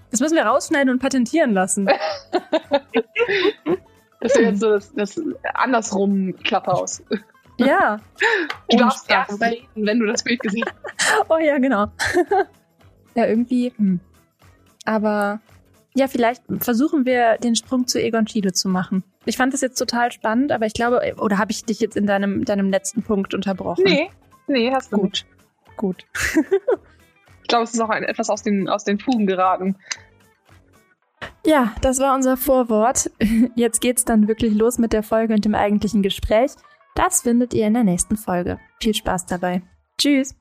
Das 0.10 0.20
müssen 0.20 0.36
wir 0.36 0.44
rausschneiden 0.44 0.92
und 0.92 1.00
patentieren 1.00 1.54
lassen. 1.54 1.90
Das 4.22 4.36
ist 4.36 4.42
jetzt 4.42 4.60
so 4.60 4.70
das, 4.70 4.94
das 4.94 5.22
andersrum 5.56 6.36
Klapphaus. 6.44 7.04
Ja. 7.58 8.00
Du 8.70 8.78
darfst 8.78 9.10
erst 9.10 9.42
reden, 9.42 9.68
wenn 9.76 10.00
du 10.00 10.06
das 10.06 10.24
Bild 10.24 10.40
gesehen 10.42 10.64
hast. 10.98 11.26
oh 11.28 11.38
ja, 11.38 11.58
genau. 11.58 11.88
ja, 13.16 13.26
irgendwie. 13.26 13.74
Hm. 13.76 14.00
Aber 14.86 15.40
ja, 15.94 16.08
vielleicht 16.08 16.44
versuchen 16.60 17.06
wir 17.06 17.38
den 17.38 17.56
Sprung 17.56 17.88
zu 17.88 18.02
Egon 18.02 18.28
Schiele 18.28 18.54
zu 18.54 18.70
machen. 18.70 19.04
Ich 19.26 19.38
fand 19.38 19.54
das 19.54 19.62
jetzt 19.62 19.78
total 19.78 20.12
spannend, 20.12 20.52
aber 20.52 20.66
ich 20.66 20.74
glaube, 20.74 21.16
oder 21.18 21.38
habe 21.38 21.52
ich 21.52 21.66
dich 21.66 21.80
jetzt 21.80 21.98
in 21.98 22.08
deinem, 22.08 22.46
deinem 22.46 22.70
letzten 22.70 23.04
Punkt 23.04 23.34
unterbrochen? 23.34 23.84
Nee, 23.84 24.10
nee, 24.48 24.72
hast 24.72 24.92
du 24.92 24.98
Gut. 24.98 25.12
Nicht. 25.12 25.28
Gut. 25.78 26.06
ich 27.42 27.48
glaube, 27.48 27.64
es 27.64 27.74
ist 27.74 27.82
auch 27.82 27.90
ein, 27.90 28.04
etwas 28.04 28.30
aus 28.30 28.42
den, 28.42 28.70
aus 28.70 28.84
den 28.84 29.00
Fugen 29.00 29.28
geraten. 29.28 29.76
Ja, 31.46 31.74
das 31.82 32.00
war 32.00 32.16
unser 32.16 32.38
Vorwort. 32.38 33.12
Jetzt 33.56 33.82
geht's 33.82 34.06
dann 34.06 34.28
wirklich 34.28 34.54
los 34.54 34.78
mit 34.78 34.94
der 34.94 35.04
Folge 35.04 35.34
und 35.34 35.46
dem 35.46 35.56
eigentlichen 35.56 36.02
Gespräch. 36.02 36.52
Das 36.96 37.22
findet 37.22 37.54
ihr 37.54 37.68
in 37.68 37.74
der 37.74 37.84
nächsten 37.84 38.18
Folge. 38.18 38.60
Viel 38.82 38.94
Spaß 38.94 39.26
dabei. 39.26 39.62
Tschüss. 39.98 40.36